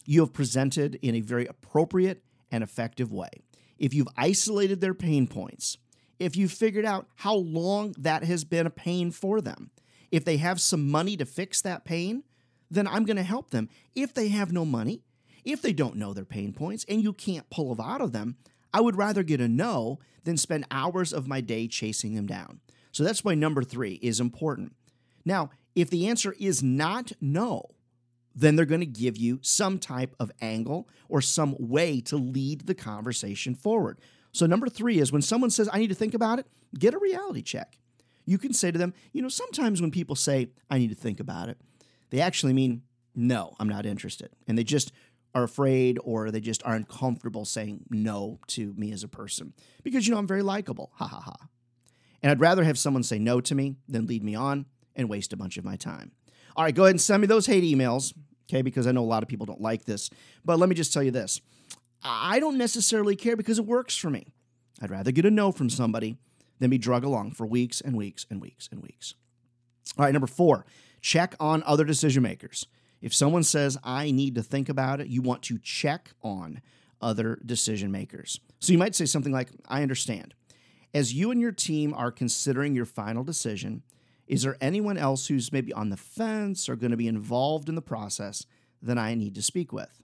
you 0.04 0.20
have 0.20 0.32
presented 0.32 0.98
in 1.00 1.14
a 1.14 1.20
very 1.20 1.46
appropriate 1.46 2.22
and 2.50 2.62
effective 2.62 3.12
way. 3.12 3.30
If 3.78 3.94
you've 3.94 4.08
isolated 4.16 4.80
their 4.80 4.94
pain 4.94 5.26
points, 5.26 5.78
if 6.18 6.36
you've 6.36 6.52
figured 6.52 6.84
out 6.84 7.08
how 7.16 7.34
long 7.34 7.94
that 7.98 8.24
has 8.24 8.44
been 8.44 8.66
a 8.66 8.70
pain 8.70 9.10
for 9.10 9.40
them, 9.40 9.70
if 10.10 10.24
they 10.24 10.36
have 10.36 10.60
some 10.60 10.90
money 10.90 11.16
to 11.16 11.24
fix 11.24 11.60
that 11.62 11.84
pain, 11.84 12.24
then 12.70 12.86
I'm 12.86 13.04
going 13.04 13.16
to 13.16 13.22
help 13.22 13.50
them. 13.50 13.68
If 13.94 14.14
they 14.14 14.28
have 14.28 14.52
no 14.52 14.64
money, 14.64 15.02
if 15.44 15.62
they 15.62 15.72
don't 15.72 15.96
know 15.96 16.12
their 16.12 16.24
pain 16.24 16.52
points 16.52 16.84
and 16.88 17.02
you 17.02 17.12
can't 17.12 17.50
pull 17.50 17.74
them 17.74 17.84
out 17.84 18.00
of 18.00 18.12
them, 18.12 18.36
I 18.72 18.80
would 18.80 18.96
rather 18.96 19.22
get 19.22 19.40
a 19.40 19.48
no 19.48 19.98
than 20.24 20.36
spend 20.36 20.66
hours 20.70 21.12
of 21.12 21.28
my 21.28 21.40
day 21.40 21.68
chasing 21.68 22.14
them 22.14 22.26
down. 22.26 22.60
So 22.92 23.04
that's 23.04 23.24
why 23.24 23.34
number 23.34 23.62
three 23.62 23.94
is 24.02 24.20
important. 24.20 24.72
Now, 25.24 25.50
if 25.74 25.90
the 25.90 26.08
answer 26.08 26.34
is 26.38 26.62
not 26.62 27.12
no, 27.20 27.70
then 28.34 28.56
they're 28.56 28.64
going 28.64 28.80
to 28.80 28.86
give 28.86 29.16
you 29.16 29.38
some 29.42 29.78
type 29.78 30.14
of 30.18 30.32
angle 30.40 30.88
or 31.08 31.20
some 31.20 31.56
way 31.58 32.00
to 32.02 32.16
lead 32.16 32.66
the 32.66 32.74
conversation 32.74 33.54
forward. 33.54 34.00
So, 34.32 34.46
number 34.46 34.68
three 34.68 34.98
is 34.98 35.12
when 35.12 35.22
someone 35.22 35.50
says, 35.50 35.68
I 35.72 35.78
need 35.78 35.88
to 35.88 35.94
think 35.94 36.14
about 36.14 36.40
it, 36.40 36.46
get 36.76 36.94
a 36.94 36.98
reality 36.98 37.42
check. 37.42 37.78
You 38.26 38.38
can 38.38 38.52
say 38.52 38.72
to 38.72 38.78
them, 38.78 38.94
you 39.12 39.22
know, 39.22 39.28
sometimes 39.28 39.80
when 39.80 39.90
people 39.90 40.16
say, 40.16 40.48
I 40.70 40.78
need 40.78 40.88
to 40.88 40.96
think 40.96 41.20
about 41.20 41.48
it, 41.48 41.58
they 42.10 42.20
actually 42.20 42.52
mean, 42.52 42.82
no, 43.14 43.54
I'm 43.60 43.68
not 43.68 43.86
interested. 43.86 44.30
And 44.48 44.58
they 44.58 44.64
just 44.64 44.92
are 45.34 45.42
afraid 45.42 45.98
or 46.04 46.30
they 46.30 46.40
just 46.40 46.62
aren't 46.64 46.88
comfortable 46.88 47.44
saying 47.44 47.84
no 47.90 48.38
to 48.46 48.72
me 48.74 48.92
as 48.92 49.02
a 49.02 49.08
person 49.08 49.52
because, 49.82 50.06
you 50.06 50.12
know, 50.12 50.18
I'm 50.18 50.26
very 50.26 50.42
likable. 50.42 50.92
Ha 50.94 51.06
ha 51.06 51.20
ha. 51.20 51.48
And 52.22 52.30
I'd 52.30 52.40
rather 52.40 52.64
have 52.64 52.78
someone 52.78 53.02
say 53.02 53.18
no 53.18 53.40
to 53.40 53.54
me 53.54 53.76
than 53.88 54.06
lead 54.06 54.22
me 54.22 54.34
on 54.34 54.66
and 54.94 55.08
waste 55.08 55.32
a 55.32 55.36
bunch 55.36 55.56
of 55.56 55.64
my 55.64 55.76
time. 55.76 56.12
All 56.56 56.64
right, 56.64 56.74
go 56.74 56.84
ahead 56.84 56.92
and 56.92 57.00
send 57.00 57.20
me 57.20 57.26
those 57.26 57.46
hate 57.46 57.64
emails, 57.64 58.14
okay, 58.48 58.62
because 58.62 58.86
I 58.86 58.92
know 58.92 59.02
a 59.02 59.04
lot 59.04 59.22
of 59.22 59.28
people 59.28 59.44
don't 59.44 59.60
like 59.60 59.84
this. 59.84 60.08
But 60.44 60.58
let 60.58 60.68
me 60.68 60.74
just 60.74 60.92
tell 60.92 61.02
you 61.02 61.10
this 61.10 61.40
I 62.02 62.38
don't 62.38 62.58
necessarily 62.58 63.16
care 63.16 63.36
because 63.36 63.58
it 63.58 63.66
works 63.66 63.96
for 63.96 64.10
me. 64.10 64.28
I'd 64.80 64.90
rather 64.90 65.12
get 65.12 65.24
a 65.24 65.30
no 65.30 65.52
from 65.52 65.70
somebody 65.70 66.16
than 66.60 66.70
be 66.70 66.78
drug 66.78 67.04
along 67.04 67.32
for 67.32 67.46
weeks 67.46 67.80
and 67.80 67.96
weeks 67.96 68.26
and 68.30 68.40
weeks 68.40 68.68
and 68.70 68.82
weeks. 68.82 69.14
All 69.98 70.04
right, 70.04 70.12
number 70.12 70.26
four, 70.26 70.64
check 71.00 71.34
on 71.40 71.62
other 71.64 71.84
decision 71.84 72.22
makers. 72.22 72.66
If 73.04 73.14
someone 73.14 73.42
says, 73.42 73.76
I 73.84 74.10
need 74.12 74.34
to 74.36 74.42
think 74.42 74.70
about 74.70 74.98
it, 74.98 75.08
you 75.08 75.20
want 75.20 75.42
to 75.42 75.58
check 75.58 76.12
on 76.22 76.62
other 77.02 77.38
decision 77.44 77.92
makers. 77.92 78.40
So 78.60 78.72
you 78.72 78.78
might 78.78 78.94
say 78.94 79.04
something 79.04 79.30
like, 79.30 79.50
I 79.68 79.82
understand. 79.82 80.32
As 80.94 81.12
you 81.12 81.30
and 81.30 81.38
your 81.38 81.52
team 81.52 81.92
are 81.92 82.10
considering 82.10 82.74
your 82.74 82.86
final 82.86 83.22
decision, 83.22 83.82
is 84.26 84.42
there 84.42 84.56
anyone 84.58 84.96
else 84.96 85.26
who's 85.26 85.52
maybe 85.52 85.70
on 85.70 85.90
the 85.90 85.98
fence 85.98 86.66
or 86.66 86.76
going 86.76 86.92
to 86.92 86.96
be 86.96 87.06
involved 87.06 87.68
in 87.68 87.74
the 87.74 87.82
process 87.82 88.46
that 88.80 88.96
I 88.96 89.14
need 89.14 89.34
to 89.34 89.42
speak 89.42 89.70
with? 89.70 90.02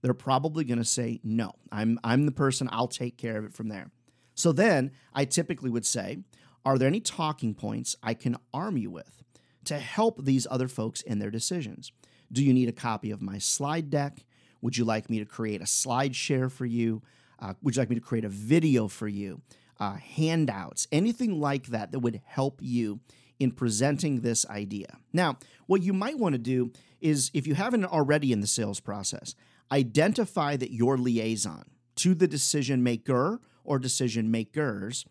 They're 0.00 0.12
probably 0.12 0.64
going 0.64 0.78
to 0.78 0.84
say, 0.84 1.20
No, 1.22 1.52
I'm, 1.70 2.00
I'm 2.02 2.26
the 2.26 2.32
person, 2.32 2.68
I'll 2.72 2.88
take 2.88 3.16
care 3.16 3.38
of 3.38 3.44
it 3.44 3.54
from 3.54 3.68
there. 3.68 3.92
So 4.34 4.50
then 4.50 4.90
I 5.14 5.26
typically 5.26 5.70
would 5.70 5.86
say, 5.86 6.18
Are 6.64 6.76
there 6.76 6.88
any 6.88 6.98
talking 6.98 7.54
points 7.54 7.94
I 8.02 8.14
can 8.14 8.36
arm 8.52 8.76
you 8.78 8.90
with 8.90 9.22
to 9.66 9.78
help 9.78 10.24
these 10.24 10.48
other 10.50 10.66
folks 10.66 11.02
in 11.02 11.20
their 11.20 11.30
decisions? 11.30 11.92
Do 12.32 12.42
you 12.42 12.54
need 12.54 12.68
a 12.68 12.72
copy 12.72 13.10
of 13.10 13.20
my 13.20 13.38
slide 13.38 13.90
deck? 13.90 14.24
Would 14.62 14.76
you 14.76 14.84
like 14.84 15.10
me 15.10 15.18
to 15.18 15.24
create 15.24 15.60
a 15.60 15.66
slide 15.66 16.16
share 16.16 16.48
for 16.48 16.64
you? 16.64 17.02
Uh, 17.38 17.54
would 17.62 17.76
you 17.76 17.82
like 17.82 17.90
me 17.90 17.96
to 17.96 18.00
create 18.00 18.24
a 18.24 18.28
video 18.28 18.88
for 18.88 19.08
you? 19.08 19.42
Uh, 19.78 19.94
handouts, 19.94 20.86
anything 20.92 21.40
like 21.40 21.66
that 21.66 21.92
that 21.92 21.98
would 21.98 22.20
help 22.24 22.60
you 22.62 23.00
in 23.40 23.50
presenting 23.50 24.20
this 24.20 24.46
idea. 24.48 24.98
Now, 25.12 25.38
what 25.66 25.82
you 25.82 25.92
might 25.92 26.18
want 26.18 26.34
to 26.34 26.38
do 26.38 26.70
is, 27.00 27.30
if 27.34 27.46
you 27.46 27.54
haven't 27.54 27.84
already 27.84 28.32
in 28.32 28.40
the 28.40 28.46
sales 28.46 28.78
process, 28.78 29.34
identify 29.72 30.56
that 30.56 30.72
your 30.72 30.96
liaison 30.96 31.64
to 31.96 32.14
the 32.14 32.28
decision 32.28 32.82
maker 32.82 33.40
or 33.64 33.80
decision 33.80 34.30
makers, 34.30 35.04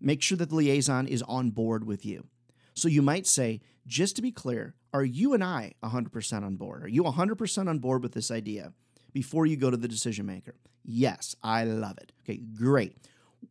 make 0.00 0.22
sure 0.22 0.38
that 0.38 0.50
the 0.50 0.54
liaison 0.54 1.08
is 1.08 1.22
on 1.22 1.50
board 1.50 1.84
with 1.84 2.06
you. 2.06 2.26
So 2.74 2.88
you 2.88 3.02
might 3.02 3.26
say, 3.26 3.60
just 3.86 4.14
to 4.16 4.22
be 4.22 4.30
clear, 4.30 4.74
are 4.92 5.04
you 5.04 5.34
and 5.34 5.42
I 5.42 5.72
100% 5.82 6.42
on 6.44 6.56
board? 6.56 6.84
Are 6.84 6.88
you 6.88 7.02
100% 7.04 7.68
on 7.68 7.78
board 7.78 8.02
with 8.02 8.12
this 8.12 8.30
idea 8.30 8.72
before 9.12 9.46
you 9.46 9.56
go 9.56 9.70
to 9.70 9.76
the 9.76 9.88
decision 9.88 10.26
maker? 10.26 10.54
Yes, 10.84 11.34
I 11.42 11.64
love 11.64 11.98
it. 11.98 12.12
Okay, 12.22 12.40
great. 12.54 12.96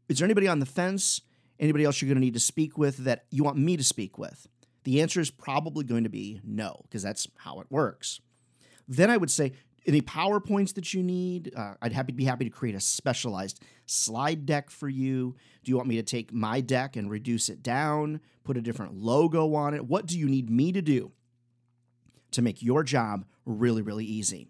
Is 0.09 0.19
there 0.19 0.25
anybody 0.25 0.47
on 0.47 0.59
the 0.59 0.65
fence? 0.65 1.21
Anybody 1.59 1.83
else 1.83 2.01
you're 2.01 2.07
going 2.07 2.17
to 2.17 2.25
need 2.25 2.33
to 2.33 2.39
speak 2.39 2.77
with 2.77 2.97
that 2.97 3.25
you 3.31 3.43
want 3.43 3.57
me 3.57 3.77
to 3.77 3.83
speak 3.83 4.17
with? 4.17 4.47
The 4.83 5.01
answer 5.01 5.19
is 5.19 5.29
probably 5.29 5.83
going 5.83 6.03
to 6.03 6.09
be 6.09 6.41
no, 6.43 6.81
because 6.83 7.03
that's 7.03 7.27
how 7.37 7.59
it 7.59 7.67
works. 7.69 8.19
Then 8.87 9.09
I 9.09 9.17
would 9.17 9.31
say, 9.31 9.53
any 9.87 10.01
PowerPoints 10.01 10.75
that 10.75 10.93
you 10.93 11.01
need, 11.01 11.53
uh, 11.55 11.73
I'd 11.81 11.93
happy, 11.93 12.13
be 12.13 12.25
happy 12.25 12.45
to 12.45 12.51
create 12.51 12.75
a 12.75 12.79
specialized 12.79 13.63
slide 13.87 14.45
deck 14.45 14.69
for 14.69 14.87
you. 14.87 15.35
Do 15.63 15.71
you 15.71 15.75
want 15.75 15.87
me 15.87 15.95
to 15.95 16.03
take 16.03 16.31
my 16.31 16.61
deck 16.61 16.95
and 16.95 17.09
reduce 17.09 17.49
it 17.49 17.63
down, 17.63 18.21
put 18.43 18.57
a 18.57 18.61
different 18.61 18.95
logo 18.95 19.55
on 19.55 19.73
it? 19.73 19.85
What 19.85 20.05
do 20.05 20.19
you 20.19 20.27
need 20.27 20.49
me 20.49 20.71
to 20.71 20.81
do 20.81 21.11
to 22.31 22.41
make 22.41 22.61
your 22.61 22.83
job 22.83 23.25
really, 23.45 23.81
really 23.81 24.05
easy? 24.05 24.47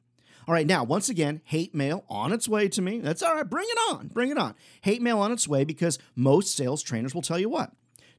All 0.48 0.54
right, 0.54 0.66
now, 0.66 0.84
once 0.84 1.08
again, 1.08 1.42
hate 1.46 1.76
mail 1.76 2.04
on 2.10 2.32
its 2.32 2.48
way 2.50 2.68
to 2.70 2.82
me. 2.82 3.00
That's 3.00 3.22
all 3.22 3.36
right. 3.36 3.50
Bring 3.50 3.68
it 3.70 3.78
on. 3.92 4.08
Bring 4.08 4.32
it 4.32 4.38
on. 4.38 4.56
Hate 4.82 5.02
mail 5.02 5.20
on 5.20 5.32
its 5.32 5.48
way 5.48 5.64
because 5.64 6.00
most 6.16 6.56
sales 6.56 6.82
trainers 6.82 7.14
will 7.14 7.22
tell 7.22 7.40
you 7.40 7.50
what? 7.50 7.72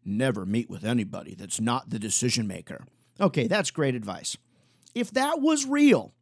Never 0.04 0.47
meet 0.47 0.71
with 0.71 0.85
anybody 0.85 1.35
that's 1.35 1.61
not 1.61 1.90
the 1.90 1.99
decision 1.99 2.47
maker. 2.47 2.87
Okay, 3.21 3.47
that's 3.47 3.71
great 3.71 3.95
advice. 3.95 4.37
If 4.95 5.11
that 5.12 5.40
was 5.40 5.66
real, 5.66 6.12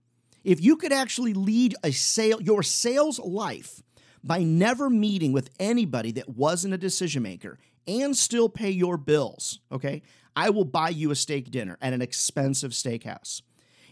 if 0.45 0.61
you 0.63 0.77
could 0.77 0.93
actually 0.93 1.35
lead 1.35 1.75
a 1.83 1.93
sale, 1.93 2.41
your 2.41 2.63
sales 2.63 3.19
life 3.19 3.83
by 4.23 4.43
never 4.43 4.91
meeting 4.91 5.33
with 5.33 5.51
anybody 5.59 6.13
that 6.13 6.29
wasn't 6.29 6.75
a 6.75 6.79
decision 6.79 7.23
maker 7.23 7.59
and 7.87 8.17
still 8.17 8.49
pay 8.49 8.71
your 8.71 8.97
bills, 8.97 9.61
okay? 9.73 10.03
I 10.41 10.49
will 10.49 10.65
buy 10.65 10.89
you 10.89 11.11
a 11.11 11.17
steak 11.17 11.51
dinner 11.51 11.77
at 11.83 11.93
an 11.93 12.01
expensive 12.01 12.71
steakhouse. 12.71 13.43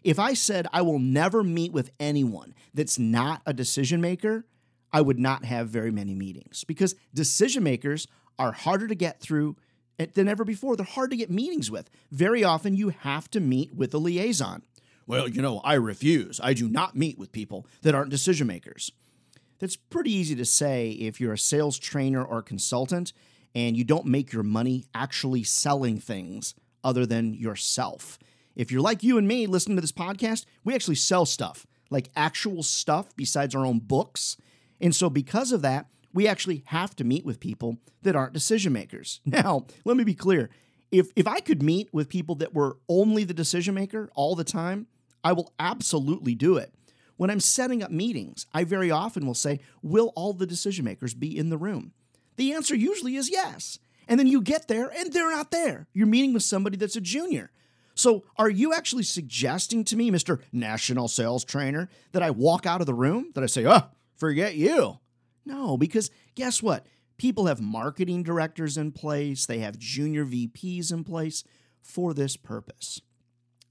If 0.03 0.19
I 0.19 0.33
said 0.33 0.67
I 0.73 0.81
will 0.81 0.99
never 0.99 1.45
meet 1.45 1.75
with 1.75 1.91
anyone 2.01 2.55
that's 2.73 2.99
not 2.99 3.43
a 3.45 3.53
decision 3.53 4.01
maker, 4.01 4.47
I 4.91 5.03
would 5.03 5.19
not 5.19 5.45
have 5.45 5.69
very 5.69 5.91
many 5.91 6.15
meetings 6.15 6.65
because 6.65 6.95
decision 7.13 7.63
makers 7.63 8.07
are 8.39 8.53
harder 8.53 8.89
to 8.89 8.95
get 8.95 9.21
through 9.21 9.57
than 10.15 10.27
ever 10.27 10.43
before. 10.43 10.75
They're 10.75 10.87
hard 10.87 11.11
to 11.11 11.19
get 11.19 11.31
meetings 11.31 11.71
with. 11.71 11.91
Very 12.11 12.43
often, 12.43 12.75
you 12.75 12.89
have 13.01 13.31
to 13.33 13.41
meet 13.41 13.75
with 13.75 13.93
a 13.93 13.99
liaison. 13.99 14.63
Well, 15.07 15.29
you 15.29 15.43
know, 15.43 15.61
I 15.65 15.75
refuse. 15.75 16.41
I 16.43 16.55
do 16.55 16.67
not 16.67 16.97
meet 16.97 17.19
with 17.19 17.31
people 17.31 17.67
that 17.83 17.95
aren't 17.95 18.11
decision 18.11 18.47
makers. 18.47 18.91
That's 19.59 19.77
pretty 19.77 20.13
easy 20.13 20.35
to 20.37 20.47
say 20.47 20.93
if 20.93 21.21
you're 21.21 21.35
a 21.35 21.39
sales 21.39 21.79
trainer 21.79 22.25
or 22.25 22.41
consultant 22.41 23.13
and 23.55 23.77
you 23.77 23.85
don't 23.85 24.07
make 24.07 24.33
your 24.33 24.43
money 24.43 24.87
actually 24.95 25.43
selling 25.43 25.99
things 25.99 26.55
other 26.85 27.07
than 27.07 27.35
yourself. 27.35 28.19
If 28.55 28.73
you're 28.73 28.83
like 28.83 29.03
you 29.03 29.19
and 29.19 29.29
me 29.29 29.47
listening 29.47 29.77
to 29.77 29.81
this 29.81 29.93
podcast, 29.93 30.45
we 30.65 30.75
actually 30.75 30.97
sell 30.97 31.27
stuff, 31.27 31.67
like 31.91 32.11
actual 32.17 32.63
stuff 32.63 33.15
besides 33.17 33.55
our 33.55 33.65
own 33.65 33.79
books. 33.79 34.37
And 34.81 34.95
so, 34.95 35.09
because 35.09 35.53
of 35.53 35.63
that, 35.63 35.87
we 36.13 36.27
actually 36.27 36.63
have 36.67 36.97
to 36.97 37.05
meet 37.05 37.25
with 37.25 37.41
people 37.41 37.79
that 38.03 38.17
aren't 38.17 38.33
decision 38.33 38.73
makers. 38.73 39.21
Now, 39.27 39.67
let 39.85 39.97
me 39.97 40.05
be 40.05 40.15
clear. 40.15 40.51
If, 40.91 41.11
if 41.15 41.29
I 41.29 41.41
could 41.41 41.63
meet 41.63 41.93
with 41.93 42.09
people 42.09 42.35
that 42.37 42.55
were 42.55 42.79
only 42.89 43.25
the 43.25 43.35
decision 43.35 43.75
maker 43.75 44.09
all 44.15 44.35
the 44.35 44.45
time, 44.45 44.87
I 45.23 45.33
will 45.33 45.53
absolutely 45.59 46.35
do 46.35 46.57
it. 46.57 46.73
When 47.17 47.31
I'm 47.31 47.41
setting 47.41 47.83
up 47.83 47.91
meetings, 47.91 48.47
I 48.55 48.65
very 48.65 48.91
often 48.91 49.27
will 49.27 49.35
say, 49.35 49.61
Will 49.83 50.13
all 50.17 50.33
the 50.33 50.47
decision 50.47 50.85
makers 50.85 51.15
be 51.15 51.37
in 51.37 51.51
the 51.51 51.59
room? 51.59 51.93
The 52.39 52.55
answer 52.55 52.75
usually 52.75 53.17
is 53.17 53.31
yes. 53.31 53.79
And 54.07 54.19
then 54.19 54.27
you 54.27 54.41
get 54.41 54.69
there 54.69 54.91
and 54.97 55.13
they're 55.13 55.31
not 55.31 55.51
there. 55.51 55.87
You're 55.93 56.07
meeting 56.07 56.33
with 56.33 56.43
somebody 56.43 56.79
that's 56.79 56.97
a 56.97 57.01
junior. 57.01 57.51
So, 57.95 58.25
are 58.37 58.49
you 58.49 58.73
actually 58.73 59.03
suggesting 59.03 59.83
to 59.85 59.97
me, 59.97 60.13
Mr. 60.13 60.41
National 60.53 61.09
Sales 61.09 61.45
Trainer, 61.45 61.91
that 62.13 62.23
I 62.23 62.31
walk 62.31 62.65
out 62.65 62.81
of 62.81 62.87
the 62.87 62.95
room? 62.95 63.33
That 63.35 63.43
I 63.43 63.49
say, 63.49 63.67
oh, 63.67 63.91
forget 64.17 64.55
you? 64.55 65.01
No, 65.45 65.77
because 65.77 66.11
guess 66.37 66.63
what? 66.63 66.87
People 67.19 67.47
have 67.47 67.61
marketing 67.61 68.23
directors 68.23 68.79
in 68.79 68.93
place, 68.93 69.47
they 69.47 69.59
have 69.59 69.79
junior 69.79 70.25
VPs 70.25 70.93
in 70.93 71.03
place 71.03 71.43
for 71.83 72.15
this 72.15 72.37
purpose 72.37 73.01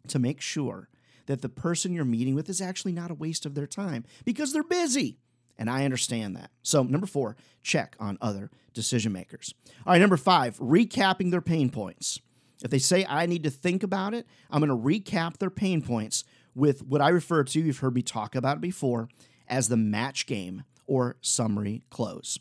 to 0.09 0.19
make 0.19 0.41
sure 0.41 0.89
that 1.27 1.41
the 1.41 1.49
person 1.49 1.93
you're 1.93 2.03
meeting 2.03 2.35
with 2.35 2.49
is 2.49 2.61
actually 2.61 2.91
not 2.91 3.11
a 3.11 3.15
waste 3.15 3.45
of 3.45 3.55
their 3.55 3.67
time 3.67 4.03
because 4.25 4.51
they're 4.51 4.63
busy. 4.63 5.19
And 5.57 5.69
I 5.69 5.85
understand 5.85 6.35
that. 6.35 6.51
So, 6.61 6.83
number 6.83 7.07
four, 7.07 7.35
check 7.63 7.95
on 7.99 8.17
other 8.21 8.51
decision 8.73 9.11
makers. 9.11 9.53
All 9.85 9.93
right, 9.93 9.99
number 9.99 10.17
five, 10.17 10.57
recapping 10.59 11.31
their 11.31 11.41
pain 11.41 11.69
points. 11.69 12.19
If 12.63 12.71
they 12.71 12.79
say 12.79 13.05
I 13.07 13.25
need 13.25 13.43
to 13.43 13.49
think 13.49 13.83
about 13.83 14.13
it, 14.13 14.25
I'm 14.49 14.65
going 14.65 14.69
to 14.69 14.75
recap 14.75 15.37
their 15.37 15.49
pain 15.49 15.81
points 15.81 16.23
with 16.55 16.83
what 16.83 17.01
I 17.01 17.09
refer 17.09 17.43
to, 17.43 17.59
you've 17.59 17.79
heard 17.79 17.93
me 17.93 18.01
talk 18.01 18.35
about 18.35 18.57
it 18.57 18.61
before, 18.61 19.09
as 19.47 19.69
the 19.69 19.77
match 19.77 20.25
game 20.25 20.63
or 20.87 21.17
summary 21.21 21.83
close. 21.91 22.39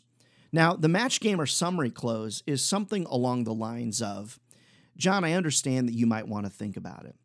Now, 0.51 0.73
the 0.73 0.87
match 0.87 1.19
game 1.19 1.39
or 1.39 1.45
summary 1.45 1.91
close 1.91 2.41
is 2.47 2.63
something 2.63 3.05
along 3.05 3.43
the 3.43 3.53
lines 3.53 4.01
of 4.01 4.39
John, 4.97 5.23
I 5.23 5.33
understand 5.33 5.87
that 5.87 5.93
you 5.93 6.07
might 6.07 6.27
want 6.27 6.47
to 6.47 6.51
think 6.51 6.75
about 6.75 7.05
it 7.05 7.15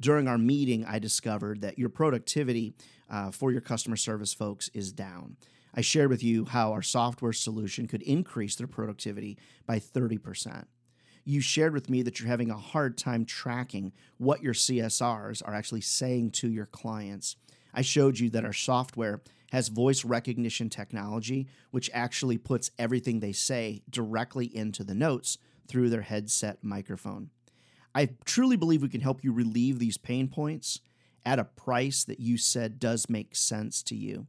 during 0.00 0.28
our 0.28 0.38
meeting, 0.38 0.84
I 0.84 0.98
discovered 0.98 1.60
that 1.62 1.78
your 1.78 1.88
productivity 1.88 2.74
uh, 3.10 3.30
for 3.30 3.52
your 3.52 3.60
customer 3.60 3.96
service 3.96 4.34
folks 4.34 4.70
is 4.74 4.92
down. 4.92 5.36
I 5.74 5.80
shared 5.80 6.10
with 6.10 6.22
you 6.22 6.44
how 6.44 6.72
our 6.72 6.82
software 6.82 7.32
solution 7.32 7.86
could 7.86 8.02
increase 8.02 8.56
their 8.56 8.66
productivity 8.66 9.38
by 9.66 9.78
30%. 9.80 10.64
You 11.24 11.40
shared 11.40 11.72
with 11.72 11.88
me 11.88 12.02
that 12.02 12.20
you're 12.20 12.28
having 12.28 12.50
a 12.50 12.56
hard 12.56 12.98
time 12.98 13.24
tracking 13.24 13.92
what 14.18 14.42
your 14.42 14.52
CSRs 14.52 15.42
are 15.44 15.54
actually 15.54 15.80
saying 15.80 16.32
to 16.32 16.48
your 16.48 16.66
clients. 16.66 17.36
I 17.72 17.82
showed 17.82 18.18
you 18.18 18.30
that 18.30 18.44
our 18.44 18.52
software 18.52 19.22
has 19.52 19.68
voice 19.68 20.04
recognition 20.04 20.68
technology, 20.68 21.48
which 21.70 21.90
actually 21.94 22.38
puts 22.38 22.70
everything 22.78 23.20
they 23.20 23.32
say 23.32 23.82
directly 23.88 24.46
into 24.54 24.84
the 24.84 24.94
notes 24.94 25.38
through 25.66 25.88
their 25.88 26.02
headset 26.02 26.62
microphone. 26.62 27.30
I 27.94 28.10
truly 28.24 28.56
believe 28.56 28.82
we 28.82 28.88
can 28.88 29.00
help 29.00 29.22
you 29.22 29.32
relieve 29.32 29.78
these 29.78 29.96
pain 29.96 30.28
points 30.28 30.80
at 31.24 31.38
a 31.38 31.44
price 31.44 32.04
that 32.04 32.20
you 32.20 32.36
said 32.36 32.78
does 32.78 33.08
make 33.08 33.36
sense 33.36 33.82
to 33.84 33.94
you. 33.94 34.26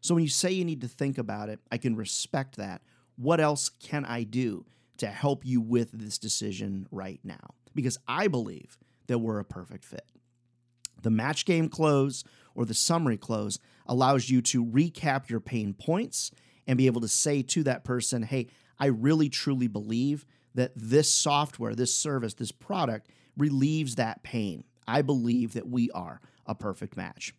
So 0.00 0.14
when 0.14 0.22
you 0.22 0.30
say 0.30 0.52
you 0.52 0.64
need 0.64 0.80
to 0.82 0.88
think 0.88 1.18
about 1.18 1.48
it, 1.48 1.60
I 1.72 1.78
can 1.78 1.96
respect 1.96 2.56
that 2.56 2.82
What 3.18 3.40
else 3.40 3.68
can 3.68 4.04
I 4.04 4.22
do 4.22 4.64
to 4.98 5.08
help 5.08 5.44
you 5.44 5.60
with 5.60 5.90
this 5.90 6.18
decision 6.18 6.86
right 6.92 7.18
now? 7.24 7.54
Because 7.74 7.98
I 8.06 8.28
believe 8.28 8.78
that 9.08 9.18
we're 9.18 9.40
a 9.40 9.44
perfect 9.44 9.84
fit. 9.84 10.06
The 11.02 11.10
match 11.10 11.44
game 11.44 11.68
close 11.68 12.22
or 12.54 12.64
the 12.64 12.74
summary 12.74 13.16
close 13.16 13.58
allows 13.86 14.30
you 14.30 14.40
to 14.42 14.64
recap 14.64 15.28
your 15.28 15.40
pain 15.40 15.74
points 15.74 16.30
and 16.66 16.78
be 16.78 16.86
able 16.86 17.00
to 17.00 17.08
say 17.08 17.42
to 17.42 17.64
that 17.64 17.82
person, 17.82 18.22
hey, 18.22 18.46
I 18.78 18.86
really 18.86 19.28
truly 19.28 19.66
believe 19.66 20.24
that 20.54 20.72
this 20.74 21.10
software, 21.10 21.74
this 21.74 21.94
service, 21.94 22.34
this 22.34 22.52
product 22.52 23.08
relieves 23.36 23.94
that 23.96 24.22
pain. 24.22 24.64
I 24.86 25.02
believe 25.02 25.52
that 25.52 25.68
we 25.68 25.90
are 25.90 26.20
a 26.46 26.54
perfect 26.54 26.96
match. 26.96 27.34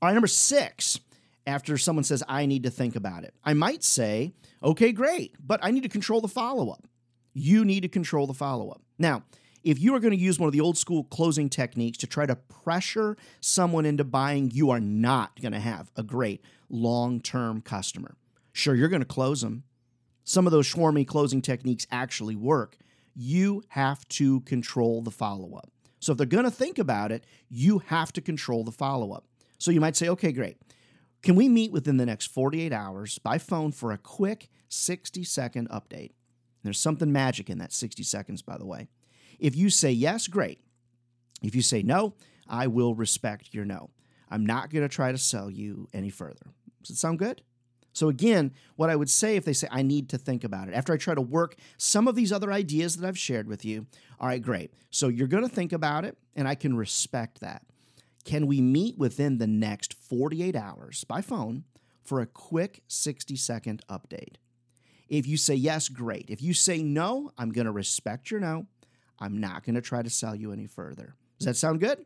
All 0.00 0.08
right, 0.08 0.12
number 0.12 0.26
six, 0.26 1.00
after 1.46 1.78
someone 1.78 2.04
says, 2.04 2.22
I 2.28 2.46
need 2.46 2.64
to 2.64 2.70
think 2.70 2.96
about 2.96 3.24
it, 3.24 3.34
I 3.42 3.54
might 3.54 3.82
say, 3.82 4.32
okay, 4.62 4.92
great, 4.92 5.34
but 5.44 5.60
I 5.62 5.70
need 5.70 5.84
to 5.84 5.88
control 5.88 6.20
the 6.20 6.28
follow 6.28 6.70
up. 6.70 6.86
You 7.32 7.64
need 7.64 7.80
to 7.80 7.88
control 7.88 8.26
the 8.26 8.34
follow 8.34 8.70
up. 8.70 8.82
Now, 8.98 9.22
if 9.62 9.80
you 9.80 9.94
are 9.94 10.00
going 10.00 10.12
to 10.12 10.18
use 10.18 10.38
one 10.38 10.46
of 10.46 10.52
the 10.52 10.60
old 10.60 10.78
school 10.78 11.04
closing 11.04 11.48
techniques 11.48 11.98
to 11.98 12.06
try 12.06 12.24
to 12.24 12.36
pressure 12.36 13.16
someone 13.40 13.84
into 13.84 14.04
buying, 14.04 14.50
you 14.52 14.70
are 14.70 14.80
not 14.80 15.40
going 15.40 15.52
to 15.52 15.60
have 15.60 15.90
a 15.96 16.02
great 16.02 16.40
long 16.68 17.20
term 17.20 17.60
customer. 17.60 18.14
Sure, 18.52 18.74
you're 18.74 18.88
going 18.88 19.02
to 19.02 19.06
close 19.06 19.40
them. 19.40 19.64
Some 20.26 20.44
of 20.44 20.50
those 20.50 20.70
swarmy 20.70 21.06
closing 21.06 21.40
techniques 21.40 21.86
actually 21.92 22.34
work. 22.34 22.76
You 23.14 23.62
have 23.68 24.06
to 24.08 24.40
control 24.40 25.00
the 25.00 25.12
follow 25.12 25.54
up. 25.54 25.70
So 26.00 26.12
if 26.12 26.18
they're 26.18 26.26
going 26.26 26.44
to 26.44 26.50
think 26.50 26.78
about 26.78 27.12
it, 27.12 27.24
you 27.48 27.78
have 27.86 28.12
to 28.14 28.20
control 28.20 28.64
the 28.64 28.72
follow 28.72 29.12
up. 29.12 29.24
So 29.58 29.70
you 29.70 29.80
might 29.80 29.94
say, 29.94 30.08
okay, 30.08 30.32
great. 30.32 30.58
Can 31.22 31.36
we 31.36 31.48
meet 31.48 31.70
within 31.70 31.96
the 31.96 32.04
next 32.04 32.26
48 32.26 32.72
hours 32.72 33.18
by 33.18 33.38
phone 33.38 33.70
for 33.70 33.92
a 33.92 33.98
quick 33.98 34.48
60 34.68 35.22
second 35.22 35.70
update? 35.70 36.10
There's 36.64 36.78
something 36.78 37.12
magic 37.12 37.48
in 37.48 37.58
that 37.58 37.72
60 37.72 38.02
seconds, 38.02 38.42
by 38.42 38.58
the 38.58 38.66
way. 38.66 38.88
If 39.38 39.54
you 39.54 39.70
say 39.70 39.92
yes, 39.92 40.26
great. 40.26 40.60
If 41.40 41.54
you 41.54 41.62
say 41.62 41.82
no, 41.84 42.14
I 42.48 42.66
will 42.66 42.96
respect 42.96 43.54
your 43.54 43.64
no. 43.64 43.90
I'm 44.28 44.44
not 44.44 44.70
going 44.70 44.82
to 44.82 44.92
try 44.92 45.12
to 45.12 45.18
sell 45.18 45.48
you 45.48 45.88
any 45.94 46.10
further. 46.10 46.52
Does 46.82 46.96
it 46.96 46.98
sound 46.98 47.20
good? 47.20 47.42
So, 47.96 48.10
again, 48.10 48.52
what 48.74 48.90
I 48.90 48.96
would 48.96 49.08
say 49.08 49.36
if 49.36 49.46
they 49.46 49.54
say, 49.54 49.68
I 49.70 49.80
need 49.80 50.10
to 50.10 50.18
think 50.18 50.44
about 50.44 50.68
it, 50.68 50.74
after 50.74 50.92
I 50.92 50.98
try 50.98 51.14
to 51.14 51.22
work 51.22 51.56
some 51.78 52.06
of 52.06 52.14
these 52.14 52.30
other 52.30 52.52
ideas 52.52 52.98
that 52.98 53.08
I've 53.08 53.16
shared 53.16 53.48
with 53.48 53.64
you, 53.64 53.86
all 54.20 54.28
right, 54.28 54.42
great. 54.42 54.70
So, 54.90 55.08
you're 55.08 55.26
going 55.26 55.48
to 55.48 55.54
think 55.54 55.72
about 55.72 56.04
it, 56.04 56.18
and 56.34 56.46
I 56.46 56.56
can 56.56 56.76
respect 56.76 57.40
that. 57.40 57.62
Can 58.26 58.46
we 58.46 58.60
meet 58.60 58.98
within 58.98 59.38
the 59.38 59.46
next 59.46 59.94
48 59.94 60.54
hours 60.54 61.04
by 61.04 61.22
phone 61.22 61.64
for 62.04 62.20
a 62.20 62.26
quick 62.26 62.82
60 62.86 63.34
second 63.34 63.82
update? 63.88 64.34
If 65.08 65.26
you 65.26 65.38
say 65.38 65.54
yes, 65.54 65.88
great. 65.88 66.28
If 66.28 66.42
you 66.42 66.52
say 66.52 66.82
no, 66.82 67.32
I'm 67.38 67.50
going 67.50 67.64
to 67.64 67.72
respect 67.72 68.30
your 68.30 68.40
no. 68.40 68.66
I'm 69.18 69.40
not 69.40 69.64
going 69.64 69.76
to 69.76 69.80
try 69.80 70.02
to 70.02 70.10
sell 70.10 70.36
you 70.36 70.52
any 70.52 70.66
further. 70.66 71.14
Does 71.38 71.46
that 71.46 71.56
sound 71.56 71.80
good? 71.80 72.04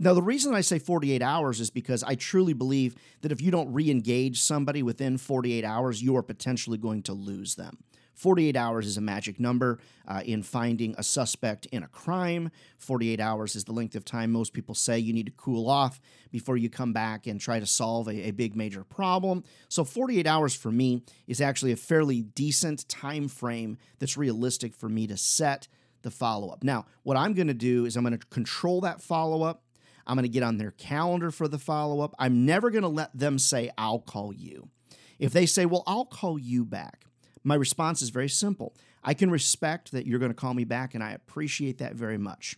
Now, 0.00 0.14
the 0.14 0.22
reason 0.22 0.54
I 0.54 0.60
say 0.60 0.78
48 0.78 1.22
hours 1.22 1.60
is 1.60 1.70
because 1.70 2.04
I 2.04 2.14
truly 2.14 2.52
believe 2.52 2.94
that 3.22 3.32
if 3.32 3.40
you 3.40 3.50
don't 3.50 3.72
re 3.72 3.90
engage 3.90 4.40
somebody 4.40 4.82
within 4.82 5.18
48 5.18 5.64
hours, 5.64 6.02
you 6.02 6.16
are 6.16 6.22
potentially 6.22 6.78
going 6.78 7.02
to 7.04 7.12
lose 7.12 7.56
them. 7.56 7.78
48 8.18 8.56
hours 8.56 8.86
is 8.86 8.96
a 8.96 9.00
magic 9.00 9.38
number 9.38 9.78
uh, 10.08 10.22
in 10.24 10.42
finding 10.42 10.92
a 10.98 11.04
suspect 11.04 11.66
in 11.66 11.84
a 11.84 11.88
crime. 11.88 12.50
48 12.78 13.20
hours 13.20 13.54
is 13.54 13.64
the 13.64 13.72
length 13.72 13.94
of 13.94 14.04
time 14.04 14.32
most 14.32 14.52
people 14.52 14.74
say 14.74 14.98
you 14.98 15.12
need 15.12 15.26
to 15.26 15.32
cool 15.36 15.70
off 15.70 16.00
before 16.32 16.56
you 16.56 16.68
come 16.68 16.92
back 16.92 17.28
and 17.28 17.40
try 17.40 17.60
to 17.60 17.66
solve 17.66 18.08
a, 18.08 18.28
a 18.28 18.30
big 18.32 18.56
major 18.56 18.82
problem. 18.82 19.44
So 19.68 19.84
48 19.84 20.26
hours 20.26 20.52
for 20.54 20.72
me 20.72 21.02
is 21.28 21.40
actually 21.40 21.70
a 21.70 21.76
fairly 21.76 22.22
decent 22.22 22.88
time 22.88 23.28
frame 23.28 23.78
that's 24.00 24.16
realistic 24.16 24.74
for 24.74 24.88
me 24.88 25.06
to 25.06 25.16
set 25.16 25.68
the 26.02 26.10
follow 26.10 26.50
up. 26.50 26.64
Now, 26.64 26.86
what 27.04 27.16
I'm 27.16 27.34
going 27.34 27.48
to 27.48 27.54
do 27.54 27.84
is 27.84 27.96
I'm 27.96 28.04
going 28.04 28.18
to 28.18 28.26
control 28.26 28.80
that 28.80 29.00
follow 29.00 29.42
up. 29.42 29.62
I'm 30.08 30.16
going 30.16 30.24
to 30.24 30.28
get 30.28 30.42
on 30.42 30.56
their 30.56 30.70
calendar 30.72 31.30
for 31.30 31.46
the 31.46 31.58
follow 31.58 32.00
up. 32.00 32.14
I'm 32.18 32.46
never 32.46 32.70
going 32.70 32.82
to 32.82 32.88
let 32.88 33.16
them 33.16 33.38
say, 33.38 33.70
I'll 33.76 34.00
call 34.00 34.32
you. 34.32 34.70
If 35.18 35.32
they 35.32 35.46
say, 35.46 35.66
Well, 35.66 35.84
I'll 35.86 36.06
call 36.06 36.38
you 36.38 36.64
back, 36.64 37.04
my 37.44 37.54
response 37.54 38.00
is 38.02 38.08
very 38.08 38.28
simple. 38.28 38.74
I 39.04 39.14
can 39.14 39.30
respect 39.30 39.92
that 39.92 40.06
you're 40.06 40.18
going 40.18 40.32
to 40.32 40.36
call 40.36 40.54
me 40.54 40.64
back, 40.64 40.94
and 40.94 41.04
I 41.04 41.12
appreciate 41.12 41.78
that 41.78 41.94
very 41.94 42.18
much. 42.18 42.56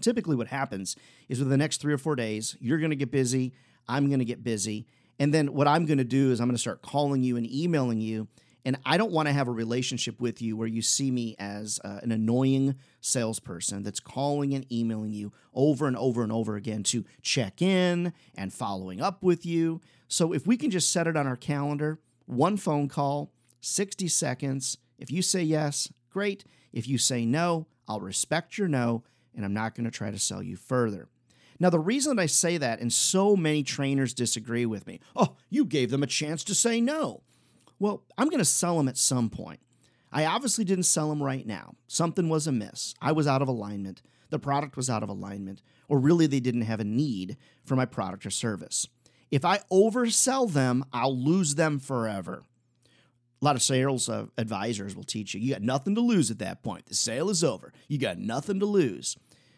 Typically, 0.00 0.36
what 0.36 0.48
happens 0.48 0.96
is 1.28 1.38
within 1.38 1.50
the 1.50 1.56
next 1.56 1.80
three 1.80 1.94
or 1.94 1.98
four 1.98 2.16
days, 2.16 2.56
you're 2.60 2.78
going 2.78 2.90
to 2.90 2.96
get 2.96 3.10
busy. 3.10 3.54
I'm 3.88 4.08
going 4.08 4.18
to 4.18 4.24
get 4.24 4.42
busy. 4.42 4.86
And 5.18 5.32
then 5.32 5.54
what 5.54 5.68
I'm 5.68 5.86
going 5.86 5.98
to 5.98 6.04
do 6.04 6.32
is 6.32 6.40
I'm 6.40 6.48
going 6.48 6.56
to 6.56 6.60
start 6.60 6.82
calling 6.82 7.22
you 7.22 7.36
and 7.36 7.48
emailing 7.48 8.00
you 8.00 8.26
and 8.64 8.78
I 8.84 8.96
don't 8.96 9.12
want 9.12 9.28
to 9.28 9.32
have 9.32 9.48
a 9.48 9.52
relationship 9.52 10.20
with 10.20 10.40
you 10.40 10.56
where 10.56 10.68
you 10.68 10.80
see 10.80 11.10
me 11.10 11.36
as 11.38 11.80
uh, 11.84 12.00
an 12.02 12.12
annoying 12.12 12.76
salesperson 13.04 13.82
that's 13.82 14.00
calling 14.00 14.54
and 14.54 14.70
emailing 14.72 15.12
you 15.12 15.32
over 15.52 15.86
and 15.86 15.96
over 15.96 16.22
and 16.22 16.32
over 16.32 16.56
again 16.56 16.82
to 16.82 17.04
check 17.22 17.60
in 17.60 18.12
and 18.34 18.52
following 18.52 19.00
up 19.00 19.22
with 19.22 19.44
you. 19.44 19.80
So 20.08 20.32
if 20.32 20.46
we 20.46 20.56
can 20.56 20.70
just 20.70 20.90
set 20.90 21.06
it 21.06 21.16
on 21.16 21.26
our 21.26 21.36
calendar, 21.36 22.00
one 22.26 22.56
phone 22.56 22.88
call, 22.88 23.30
60 23.60 24.08
seconds. 24.08 24.78
If 24.98 25.10
you 25.10 25.22
say 25.22 25.42
yes, 25.42 25.92
great. 26.10 26.44
If 26.72 26.88
you 26.88 26.98
say 26.98 27.24
no, 27.26 27.66
I'll 27.86 28.00
respect 28.00 28.56
your 28.56 28.68
no, 28.68 29.04
and 29.34 29.44
I'm 29.44 29.54
not 29.54 29.74
going 29.74 29.84
to 29.84 29.90
try 29.90 30.10
to 30.10 30.18
sell 30.18 30.42
you 30.42 30.56
further. 30.56 31.08
Now, 31.60 31.70
the 31.70 31.78
reason 31.78 32.16
that 32.16 32.22
I 32.22 32.26
say 32.26 32.56
that, 32.58 32.80
and 32.80 32.92
so 32.92 33.36
many 33.36 33.62
trainers 33.62 34.12
disagree 34.12 34.66
with 34.66 34.86
me, 34.86 35.00
oh, 35.14 35.36
you 35.50 35.64
gave 35.64 35.90
them 35.90 36.02
a 36.02 36.08
chance 36.08 36.42
to 36.44 36.54
say 36.54 36.80
no. 36.80 37.22
Well, 37.78 38.02
I'm 38.18 38.28
going 38.28 38.38
to 38.38 38.44
sell 38.44 38.76
them 38.76 38.88
at 38.88 38.96
some 38.96 39.30
point. 39.30 39.60
I 40.14 40.26
obviously 40.26 40.64
didn't 40.64 40.84
sell 40.84 41.08
them 41.08 41.20
right 41.20 41.44
now. 41.44 41.74
Something 41.88 42.28
was 42.28 42.46
amiss. 42.46 42.94
I 43.02 43.10
was 43.10 43.26
out 43.26 43.42
of 43.42 43.48
alignment. 43.48 44.00
The 44.30 44.38
product 44.38 44.76
was 44.76 44.88
out 44.88 45.02
of 45.02 45.08
alignment, 45.08 45.60
or 45.88 45.98
really 45.98 46.28
they 46.28 46.38
didn't 46.38 46.62
have 46.62 46.78
a 46.78 46.84
need 46.84 47.36
for 47.64 47.74
my 47.74 47.84
product 47.84 48.24
or 48.24 48.30
service. 48.30 48.86
If 49.32 49.44
I 49.44 49.58
oversell 49.72 50.52
them, 50.52 50.84
I'll 50.92 51.16
lose 51.16 51.56
them 51.56 51.80
forever. 51.80 52.44
A 53.42 53.44
lot 53.44 53.56
of 53.56 53.62
sales 53.62 54.08
uh, 54.08 54.26
advisors 54.38 54.94
will 54.94 55.02
teach 55.02 55.34
you 55.34 55.40
you 55.40 55.52
got 55.52 55.62
nothing 55.62 55.96
to 55.96 56.00
lose 56.00 56.30
at 56.30 56.38
that 56.38 56.62
point. 56.62 56.86
The 56.86 56.94
sale 56.94 57.28
is 57.28 57.42
over. 57.42 57.72
You 57.88 57.98
got 57.98 58.16
nothing 58.16 58.60
to 58.60 58.66
lose. 58.66 59.16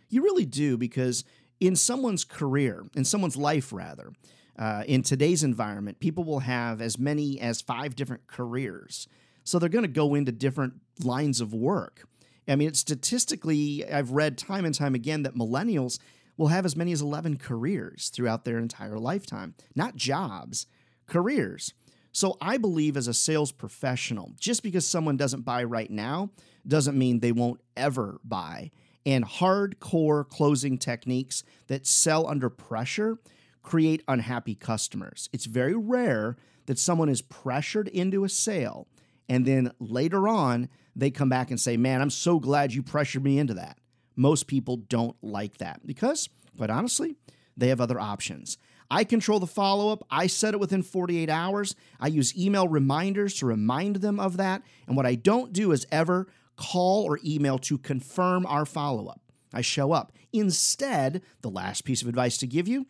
You 0.08 0.22
really 0.22 0.46
do 0.46 0.78
because 0.78 1.22
in 1.60 1.76
someone's 1.76 2.24
career, 2.24 2.86
in 2.96 3.04
someone's 3.04 3.36
life 3.36 3.72
rather, 3.72 4.12
uh, 4.58 4.84
in 4.86 5.02
today's 5.02 5.44
environment, 5.44 6.00
people 6.00 6.24
will 6.24 6.40
have 6.40 6.80
as 6.80 6.98
many 6.98 7.38
as 7.38 7.60
five 7.60 7.94
different 7.94 8.26
careers. 8.26 9.06
So 9.46 9.58
they're 9.58 9.68
going 9.68 9.84
to 9.84 9.88
go 9.88 10.14
into 10.16 10.32
different 10.32 10.74
lines 11.02 11.40
of 11.40 11.54
work. 11.54 12.04
I 12.48 12.56
mean, 12.56 12.74
statistically, 12.74 13.88
I've 13.88 14.10
read 14.10 14.36
time 14.36 14.64
and 14.64 14.74
time 14.74 14.94
again 14.94 15.22
that 15.22 15.36
millennials 15.36 16.00
will 16.36 16.48
have 16.48 16.66
as 16.66 16.76
many 16.76 16.90
as 16.92 17.00
11 17.00 17.38
careers 17.38 18.10
throughout 18.12 18.44
their 18.44 18.58
entire 18.58 18.98
lifetime, 18.98 19.54
not 19.74 19.94
jobs, 19.94 20.66
careers. 21.06 21.72
So 22.10 22.36
I 22.40 22.56
believe 22.56 22.96
as 22.96 23.06
a 23.06 23.14
sales 23.14 23.52
professional, 23.52 24.32
just 24.36 24.64
because 24.64 24.84
someone 24.84 25.16
doesn't 25.16 25.42
buy 25.42 25.62
right 25.62 25.90
now 25.90 26.30
doesn't 26.66 26.98
mean 26.98 27.20
they 27.20 27.32
won't 27.32 27.60
ever 27.76 28.20
buy. 28.24 28.72
And 29.04 29.24
hardcore 29.24 30.28
closing 30.28 30.76
techniques 30.76 31.44
that 31.68 31.86
sell 31.86 32.26
under 32.26 32.50
pressure 32.50 33.18
create 33.62 34.02
unhappy 34.08 34.56
customers. 34.56 35.28
It's 35.32 35.46
very 35.46 35.76
rare 35.76 36.36
that 36.66 36.80
someone 36.80 37.08
is 37.08 37.22
pressured 37.22 37.86
into 37.88 38.24
a 38.24 38.28
sale 38.28 38.88
and 39.28 39.44
then 39.44 39.72
later 39.78 40.28
on 40.28 40.68
they 40.94 41.10
come 41.10 41.28
back 41.28 41.50
and 41.50 41.60
say, 41.60 41.76
Man, 41.76 42.00
I'm 42.00 42.10
so 42.10 42.38
glad 42.38 42.72
you 42.72 42.82
pressured 42.82 43.24
me 43.24 43.38
into 43.38 43.54
that. 43.54 43.78
Most 44.14 44.46
people 44.46 44.76
don't 44.76 45.16
like 45.22 45.58
that 45.58 45.86
because, 45.86 46.28
quite 46.56 46.70
honestly, 46.70 47.16
they 47.56 47.68
have 47.68 47.80
other 47.80 48.00
options. 48.00 48.58
I 48.90 49.04
control 49.04 49.40
the 49.40 49.46
follow 49.46 49.92
up. 49.92 50.04
I 50.10 50.26
set 50.28 50.54
it 50.54 50.60
within 50.60 50.82
48 50.82 51.28
hours. 51.28 51.74
I 51.98 52.06
use 52.06 52.38
email 52.38 52.68
reminders 52.68 53.34
to 53.38 53.46
remind 53.46 53.96
them 53.96 54.20
of 54.20 54.36
that. 54.36 54.62
And 54.86 54.96
what 54.96 55.06
I 55.06 55.16
don't 55.16 55.52
do 55.52 55.72
is 55.72 55.86
ever 55.90 56.28
call 56.56 57.04
or 57.04 57.18
email 57.24 57.58
to 57.58 57.78
confirm 57.78 58.46
our 58.46 58.64
follow 58.64 59.08
up. 59.08 59.20
I 59.52 59.60
show 59.60 59.92
up. 59.92 60.12
Instead, 60.32 61.22
the 61.42 61.50
last 61.50 61.84
piece 61.84 62.00
of 62.00 62.08
advice 62.08 62.38
to 62.38 62.46
give 62.46 62.68
you 62.68 62.86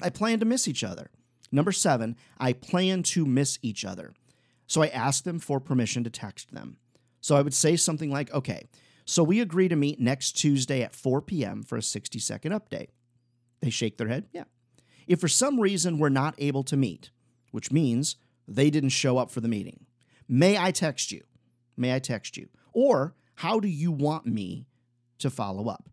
I 0.00 0.10
plan 0.10 0.40
to 0.40 0.44
miss 0.44 0.68
each 0.68 0.84
other. 0.84 1.10
Number 1.50 1.72
seven, 1.72 2.16
I 2.38 2.52
plan 2.52 3.02
to 3.04 3.24
miss 3.24 3.58
each 3.62 3.84
other. 3.84 4.12
So 4.66 4.82
I 4.82 4.88
ask 4.88 5.24
them 5.24 5.38
for 5.38 5.60
permission 5.60 6.04
to 6.04 6.10
text 6.10 6.52
them. 6.52 6.78
So 7.20 7.36
I 7.36 7.42
would 7.42 7.54
say 7.54 7.76
something 7.76 8.10
like, 8.10 8.32
okay, 8.32 8.68
so 9.04 9.22
we 9.22 9.40
agree 9.40 9.68
to 9.68 9.76
meet 9.76 10.00
next 10.00 10.32
Tuesday 10.32 10.82
at 10.82 10.94
4 10.94 11.22
p.m. 11.22 11.62
for 11.62 11.76
a 11.76 11.82
60 11.82 12.18
second 12.18 12.52
update. 12.52 12.88
They 13.60 13.70
shake 13.70 13.96
their 13.98 14.08
head, 14.08 14.26
yeah. 14.32 14.44
If 15.06 15.20
for 15.20 15.28
some 15.28 15.60
reason 15.60 15.98
we're 15.98 16.08
not 16.08 16.34
able 16.38 16.64
to 16.64 16.76
meet, 16.76 17.10
which 17.52 17.70
means 17.70 18.16
they 18.48 18.70
didn't 18.70 18.90
show 18.90 19.18
up 19.18 19.30
for 19.30 19.40
the 19.40 19.48
meeting, 19.48 19.86
may 20.28 20.58
I 20.58 20.72
text 20.72 21.12
you? 21.12 21.22
May 21.76 21.94
I 21.94 22.00
text 22.00 22.36
you? 22.36 22.48
Or 22.72 23.14
how 23.36 23.60
do 23.60 23.68
you 23.68 23.92
want 23.92 24.26
me 24.26 24.66
to 25.18 25.30
follow 25.30 25.68
up? 25.68 25.88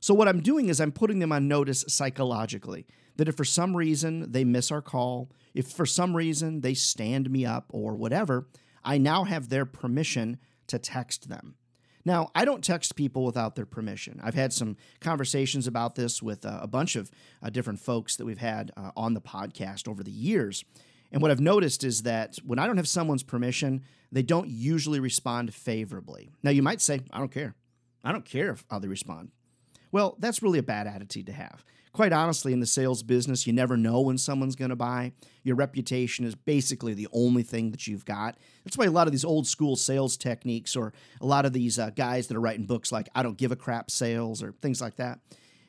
So, 0.00 0.12
what 0.14 0.26
I'm 0.26 0.40
doing 0.40 0.68
is 0.68 0.80
I'm 0.80 0.90
putting 0.90 1.20
them 1.20 1.30
on 1.30 1.46
notice 1.46 1.84
psychologically 1.86 2.86
that 3.16 3.28
if 3.28 3.36
for 3.36 3.44
some 3.44 3.76
reason 3.76 4.32
they 4.32 4.44
miss 4.44 4.70
our 4.70 4.82
call, 4.82 5.30
if 5.54 5.68
for 5.68 5.86
some 5.86 6.16
reason 6.16 6.60
they 6.60 6.74
stand 6.74 7.30
me 7.30 7.44
up 7.44 7.66
or 7.70 7.94
whatever, 7.94 8.46
I 8.84 8.98
now 8.98 9.24
have 9.24 9.48
their 9.48 9.64
permission 9.64 10.38
to 10.68 10.78
text 10.78 11.28
them. 11.28 11.56
Now, 12.04 12.30
I 12.34 12.44
don't 12.44 12.64
text 12.64 12.96
people 12.96 13.24
without 13.24 13.54
their 13.54 13.66
permission. 13.66 14.20
I've 14.22 14.34
had 14.34 14.52
some 14.52 14.76
conversations 15.00 15.66
about 15.66 15.94
this 15.94 16.20
with 16.20 16.44
uh, 16.44 16.58
a 16.60 16.66
bunch 16.66 16.96
of 16.96 17.10
uh, 17.42 17.50
different 17.50 17.78
folks 17.78 18.16
that 18.16 18.24
we've 18.24 18.38
had 18.38 18.72
uh, 18.76 18.90
on 18.96 19.14
the 19.14 19.20
podcast 19.20 19.86
over 19.86 20.02
the 20.02 20.10
years. 20.10 20.64
And 21.12 21.22
what 21.22 21.30
I've 21.30 21.40
noticed 21.40 21.84
is 21.84 22.02
that 22.02 22.38
when 22.44 22.58
I 22.58 22.66
don't 22.66 22.78
have 22.78 22.88
someone's 22.88 23.22
permission, 23.22 23.82
they 24.10 24.22
don't 24.22 24.48
usually 24.48 24.98
respond 24.98 25.54
favorably. 25.54 26.30
Now, 26.42 26.50
you 26.50 26.62
might 26.62 26.80
say, 26.80 27.02
I 27.12 27.18
don't 27.18 27.30
care. 27.30 27.54
I 28.02 28.10
don't 28.10 28.24
care 28.24 28.56
how 28.68 28.80
they 28.80 28.88
respond. 28.88 29.30
Well, 29.92 30.16
that's 30.18 30.42
really 30.42 30.58
a 30.58 30.64
bad 30.64 30.86
attitude 30.86 31.26
to 31.26 31.32
have. 31.32 31.64
Quite 31.92 32.14
honestly, 32.14 32.54
in 32.54 32.60
the 32.60 32.66
sales 32.66 33.02
business, 33.02 33.46
you 33.46 33.52
never 33.52 33.76
know 33.76 34.00
when 34.00 34.16
someone's 34.16 34.56
going 34.56 34.70
to 34.70 34.76
buy. 34.76 35.12
Your 35.42 35.56
reputation 35.56 36.24
is 36.24 36.34
basically 36.34 36.94
the 36.94 37.08
only 37.12 37.42
thing 37.42 37.70
that 37.70 37.86
you've 37.86 38.06
got. 38.06 38.38
That's 38.64 38.78
why 38.78 38.86
a 38.86 38.90
lot 38.90 39.06
of 39.06 39.12
these 39.12 39.26
old 39.26 39.46
school 39.46 39.76
sales 39.76 40.16
techniques, 40.16 40.74
or 40.74 40.94
a 41.20 41.26
lot 41.26 41.44
of 41.44 41.52
these 41.52 41.78
uh, 41.78 41.90
guys 41.90 42.28
that 42.28 42.36
are 42.36 42.40
writing 42.40 42.64
books 42.64 42.90
like 42.90 43.10
I 43.14 43.22
Don't 43.22 43.36
Give 43.36 43.52
a 43.52 43.56
Crap 43.56 43.90
Sales, 43.90 44.42
or 44.42 44.52
things 44.62 44.80
like 44.80 44.96
that, 44.96 45.18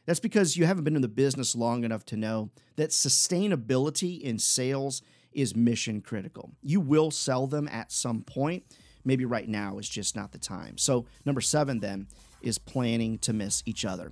that's 0.05 0.21
because 0.21 0.55
you 0.55 0.65
haven't 0.65 0.85
been 0.85 0.95
in 0.95 1.01
the 1.01 1.09
business 1.09 1.57
long 1.57 1.83
enough 1.83 2.05
to 2.05 2.15
know 2.15 2.51
that 2.77 2.91
sustainability 2.91 4.21
in 4.21 4.39
sales 4.39 5.01
is 5.33 5.57
mission 5.57 5.99
critical. 5.99 6.51
You 6.61 6.79
will 6.79 7.11
sell 7.11 7.47
them 7.47 7.67
at 7.67 7.91
some 7.91 8.21
point. 8.21 8.63
Maybe 9.03 9.25
right 9.25 9.49
now 9.49 9.77
is 9.77 9.89
just 9.89 10.15
not 10.15 10.31
the 10.31 10.37
time. 10.37 10.77
So, 10.77 11.05
number 11.25 11.41
seven 11.41 11.81
then 11.81 12.07
is 12.43 12.57
planning 12.57 13.17
to 13.19 13.33
miss 13.33 13.63
each 13.65 13.85
other 13.85 14.11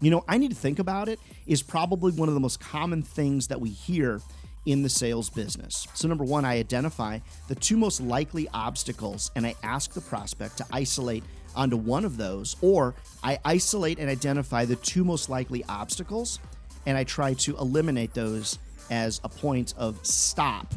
you 0.00 0.10
know, 0.10 0.24
I 0.28 0.38
need 0.38 0.50
to 0.50 0.56
think 0.56 0.78
about 0.78 1.08
it 1.08 1.18
is 1.46 1.62
probably 1.62 2.12
one 2.12 2.28
of 2.28 2.34
the 2.34 2.40
most 2.40 2.60
common 2.60 3.02
things 3.02 3.48
that 3.48 3.60
we 3.60 3.70
hear 3.70 4.20
in 4.66 4.82
the 4.82 4.88
sales 4.88 5.30
business. 5.30 5.86
So, 5.94 6.08
number 6.08 6.24
one, 6.24 6.44
I 6.44 6.58
identify 6.58 7.20
the 7.48 7.54
two 7.54 7.76
most 7.76 8.00
likely 8.00 8.48
obstacles 8.54 9.30
and 9.36 9.46
I 9.46 9.54
ask 9.62 9.92
the 9.92 10.00
prospect 10.00 10.58
to 10.58 10.66
isolate 10.72 11.24
onto 11.54 11.76
one 11.76 12.04
of 12.04 12.16
those, 12.16 12.56
or 12.60 12.94
I 13.22 13.38
isolate 13.44 13.98
and 13.98 14.10
identify 14.10 14.64
the 14.64 14.76
two 14.76 15.04
most 15.04 15.28
likely 15.28 15.64
obstacles 15.68 16.40
and 16.86 16.98
I 16.98 17.04
try 17.04 17.34
to 17.34 17.56
eliminate 17.56 18.12
those 18.14 18.58
as 18.90 19.20
a 19.24 19.28
point 19.28 19.74
of 19.78 19.98
stop 20.04 20.74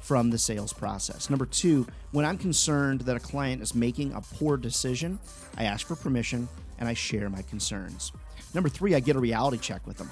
from 0.00 0.30
the 0.30 0.38
sales 0.38 0.72
process. 0.72 1.30
Number 1.30 1.46
two, 1.46 1.86
when 2.12 2.24
I'm 2.24 2.38
concerned 2.38 3.02
that 3.02 3.16
a 3.16 3.20
client 3.20 3.62
is 3.62 3.74
making 3.74 4.12
a 4.12 4.20
poor 4.20 4.56
decision, 4.56 5.18
I 5.56 5.64
ask 5.64 5.86
for 5.86 5.94
permission 5.94 6.48
and 6.78 6.88
I 6.88 6.94
share 6.94 7.28
my 7.28 7.42
concerns. 7.42 8.12
Number 8.54 8.68
three, 8.68 8.94
I 8.94 9.00
get 9.00 9.16
a 9.16 9.20
reality 9.20 9.58
check 9.58 9.86
with 9.86 9.98
them. 9.98 10.10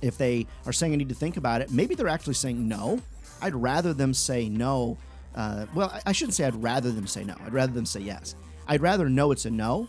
If 0.00 0.16
they 0.16 0.46
are 0.64 0.72
saying 0.72 0.92
I 0.92 0.96
need 0.96 1.10
to 1.10 1.14
think 1.14 1.36
about 1.36 1.60
it, 1.60 1.70
maybe 1.70 1.94
they're 1.94 2.08
actually 2.08 2.34
saying 2.34 2.66
no. 2.66 3.00
I'd 3.42 3.54
rather 3.54 3.92
them 3.92 4.14
say 4.14 4.48
no. 4.48 4.96
Uh, 5.34 5.66
well, 5.74 6.00
I 6.06 6.12
shouldn't 6.12 6.34
say 6.34 6.44
I'd 6.44 6.62
rather 6.62 6.90
them 6.90 7.06
say 7.06 7.24
no. 7.24 7.34
I'd 7.44 7.52
rather 7.52 7.72
them 7.72 7.86
say 7.86 8.00
yes. 8.00 8.34
I'd 8.66 8.80
rather 8.80 9.08
know 9.08 9.32
it's 9.32 9.44
a 9.44 9.50
no 9.50 9.88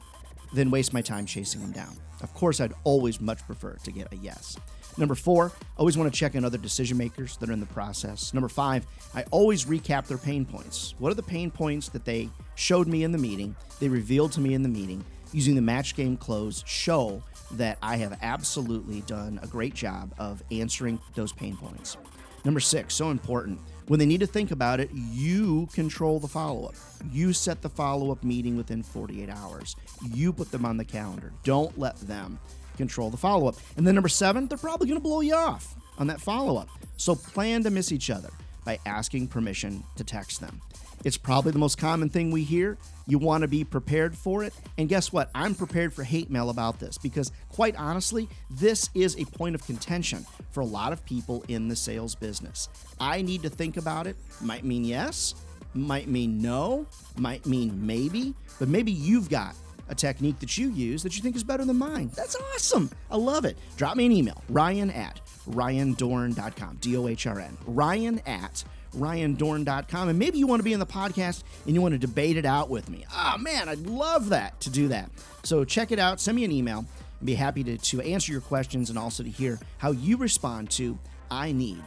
than 0.53 0.71
waste 0.71 0.93
my 0.93 1.01
time 1.01 1.25
chasing 1.25 1.61
them 1.61 1.71
down. 1.71 1.95
Of 2.21 2.33
course, 2.33 2.59
I'd 2.59 2.73
always 2.83 3.21
much 3.21 3.45
prefer 3.45 3.77
to 3.83 3.91
get 3.91 4.11
a 4.11 4.17
yes. 4.17 4.57
Number 4.97 5.15
four, 5.15 5.51
always 5.77 5.97
want 5.97 6.11
to 6.11 6.19
check 6.19 6.35
in 6.35 6.43
other 6.43 6.57
decision 6.57 6.97
makers 6.97 7.37
that 7.37 7.49
are 7.49 7.53
in 7.53 7.59
the 7.59 7.65
process. 7.67 8.33
Number 8.33 8.49
five, 8.49 8.85
I 9.15 9.23
always 9.31 9.65
recap 9.65 10.07
their 10.07 10.17
pain 10.17 10.45
points. 10.45 10.95
What 10.99 11.11
are 11.11 11.15
the 11.15 11.23
pain 11.23 11.49
points 11.49 11.89
that 11.89 12.05
they 12.05 12.29
showed 12.55 12.87
me 12.87 13.03
in 13.03 13.11
the 13.11 13.17
meeting, 13.17 13.55
they 13.79 13.87
revealed 13.87 14.31
to 14.33 14.41
me 14.41 14.53
in 14.53 14.63
the 14.63 14.69
meeting, 14.69 15.03
using 15.31 15.55
the 15.55 15.61
match 15.61 15.95
game 15.95 16.17
close 16.17 16.63
show 16.67 17.23
that 17.51 17.77
I 17.81 17.97
have 17.97 18.17
absolutely 18.21 19.01
done 19.01 19.39
a 19.41 19.47
great 19.47 19.73
job 19.73 20.13
of 20.17 20.43
answering 20.51 20.99
those 21.15 21.31
pain 21.31 21.55
points. 21.55 21.97
Number 22.43 22.59
six, 22.59 22.93
so 22.93 23.11
important. 23.11 23.59
When 23.87 23.99
they 23.99 24.05
need 24.05 24.21
to 24.21 24.27
think 24.27 24.51
about 24.51 24.79
it, 24.79 24.89
you 24.93 25.67
control 25.73 26.19
the 26.19 26.27
follow 26.27 26.67
up. 26.67 26.75
You 27.11 27.33
set 27.33 27.61
the 27.61 27.69
follow 27.69 28.11
up 28.11 28.23
meeting 28.23 28.57
within 28.57 28.83
48 28.83 29.29
hours. 29.29 29.75
You 30.13 30.33
put 30.33 30.51
them 30.51 30.65
on 30.65 30.77
the 30.77 30.85
calendar. 30.85 31.33
Don't 31.43 31.77
let 31.77 31.97
them 31.97 32.39
control 32.77 33.09
the 33.09 33.17
follow 33.17 33.47
up. 33.47 33.55
And 33.77 33.85
then 33.85 33.95
number 33.95 34.09
seven, 34.09 34.47
they're 34.47 34.57
probably 34.57 34.87
going 34.87 34.99
to 34.99 35.03
blow 35.03 35.21
you 35.21 35.35
off 35.35 35.75
on 35.97 36.07
that 36.07 36.21
follow 36.21 36.57
up. 36.57 36.69
So 36.97 37.15
plan 37.15 37.63
to 37.63 37.69
miss 37.69 37.91
each 37.91 38.09
other 38.09 38.29
by 38.65 38.79
asking 38.85 39.27
permission 39.27 39.83
to 39.95 40.03
text 40.03 40.39
them. 40.39 40.61
It's 41.03 41.17
probably 41.17 41.51
the 41.51 41.59
most 41.59 41.79
common 41.79 42.09
thing 42.09 42.29
we 42.29 42.43
hear. 42.43 42.77
You 43.07 43.17
want 43.17 43.41
to 43.41 43.47
be 43.47 43.63
prepared 43.63 44.15
for 44.15 44.43
it. 44.43 44.53
And 44.77 44.87
guess 44.87 45.11
what? 45.11 45.31
I'm 45.33 45.55
prepared 45.55 45.93
for 45.93 46.03
hate 46.03 46.29
mail 46.29 46.51
about 46.51 46.79
this 46.79 46.99
because, 46.99 47.31
quite 47.49 47.75
honestly, 47.75 48.29
this 48.51 48.89
is 48.93 49.17
a 49.17 49.25
point 49.25 49.55
of 49.55 49.65
contention 49.65 50.25
for 50.51 50.61
a 50.61 50.65
lot 50.65 50.93
of 50.93 51.03
people 51.03 51.43
in 51.47 51.67
the 51.67 51.75
sales 51.75 52.13
business. 52.13 52.69
I 52.99 53.23
need 53.23 53.41
to 53.41 53.49
think 53.49 53.77
about 53.77 54.05
it. 54.05 54.15
Might 54.41 54.63
mean 54.63 54.85
yes, 54.85 55.33
might 55.73 56.07
mean 56.07 56.39
no, 56.39 56.85
might 57.17 57.45
mean 57.47 57.85
maybe, 57.85 58.35
but 58.59 58.67
maybe 58.67 58.91
you've 58.91 59.29
got 59.29 59.55
a 59.91 59.95
technique 59.95 60.39
that 60.39 60.57
you 60.57 60.69
use 60.69 61.03
that 61.03 61.15
you 61.15 61.21
think 61.21 61.35
is 61.35 61.43
better 61.43 61.65
than 61.65 61.77
mine. 61.77 62.09
That's 62.15 62.35
awesome. 62.55 62.89
I 63.11 63.17
love 63.17 63.45
it. 63.45 63.57
Drop 63.77 63.95
me 63.97 64.05
an 64.05 64.11
email, 64.11 64.41
ryan 64.49 64.89
at 64.89 65.19
ryandohrn.com, 65.49 66.77
D 66.81 66.97
O 66.97 67.07
H 67.07 67.27
R 67.27 67.39
N, 67.39 67.57
ryan 67.67 68.19
at 68.25 68.63
ryandohrn.com. 68.95 70.09
And 70.09 70.17
maybe 70.17 70.37
you 70.37 70.47
want 70.47 70.59
to 70.59 70.63
be 70.63 70.73
in 70.73 70.79
the 70.79 70.85
podcast 70.85 71.43
and 71.65 71.75
you 71.75 71.81
want 71.81 71.93
to 71.93 71.97
debate 71.97 72.37
it 72.37 72.45
out 72.45 72.69
with 72.69 72.89
me. 72.89 73.05
Oh, 73.13 73.37
man, 73.37 73.69
I'd 73.69 73.85
love 73.85 74.29
that 74.29 74.59
to 74.61 74.69
do 74.69 74.87
that. 74.89 75.09
So 75.43 75.63
check 75.63 75.91
it 75.91 75.99
out. 75.99 76.19
Send 76.19 76.35
me 76.35 76.43
an 76.43 76.51
email 76.51 76.85
and 77.19 77.25
be 77.25 77.35
happy 77.35 77.63
to, 77.63 77.77
to 77.77 78.01
answer 78.01 78.31
your 78.31 78.41
questions 78.41 78.89
and 78.89 78.97
also 78.97 79.23
to 79.23 79.29
hear 79.29 79.59
how 79.77 79.91
you 79.91 80.17
respond 80.17 80.69
to 80.71 80.97
I 81.29 81.51
need 81.51 81.81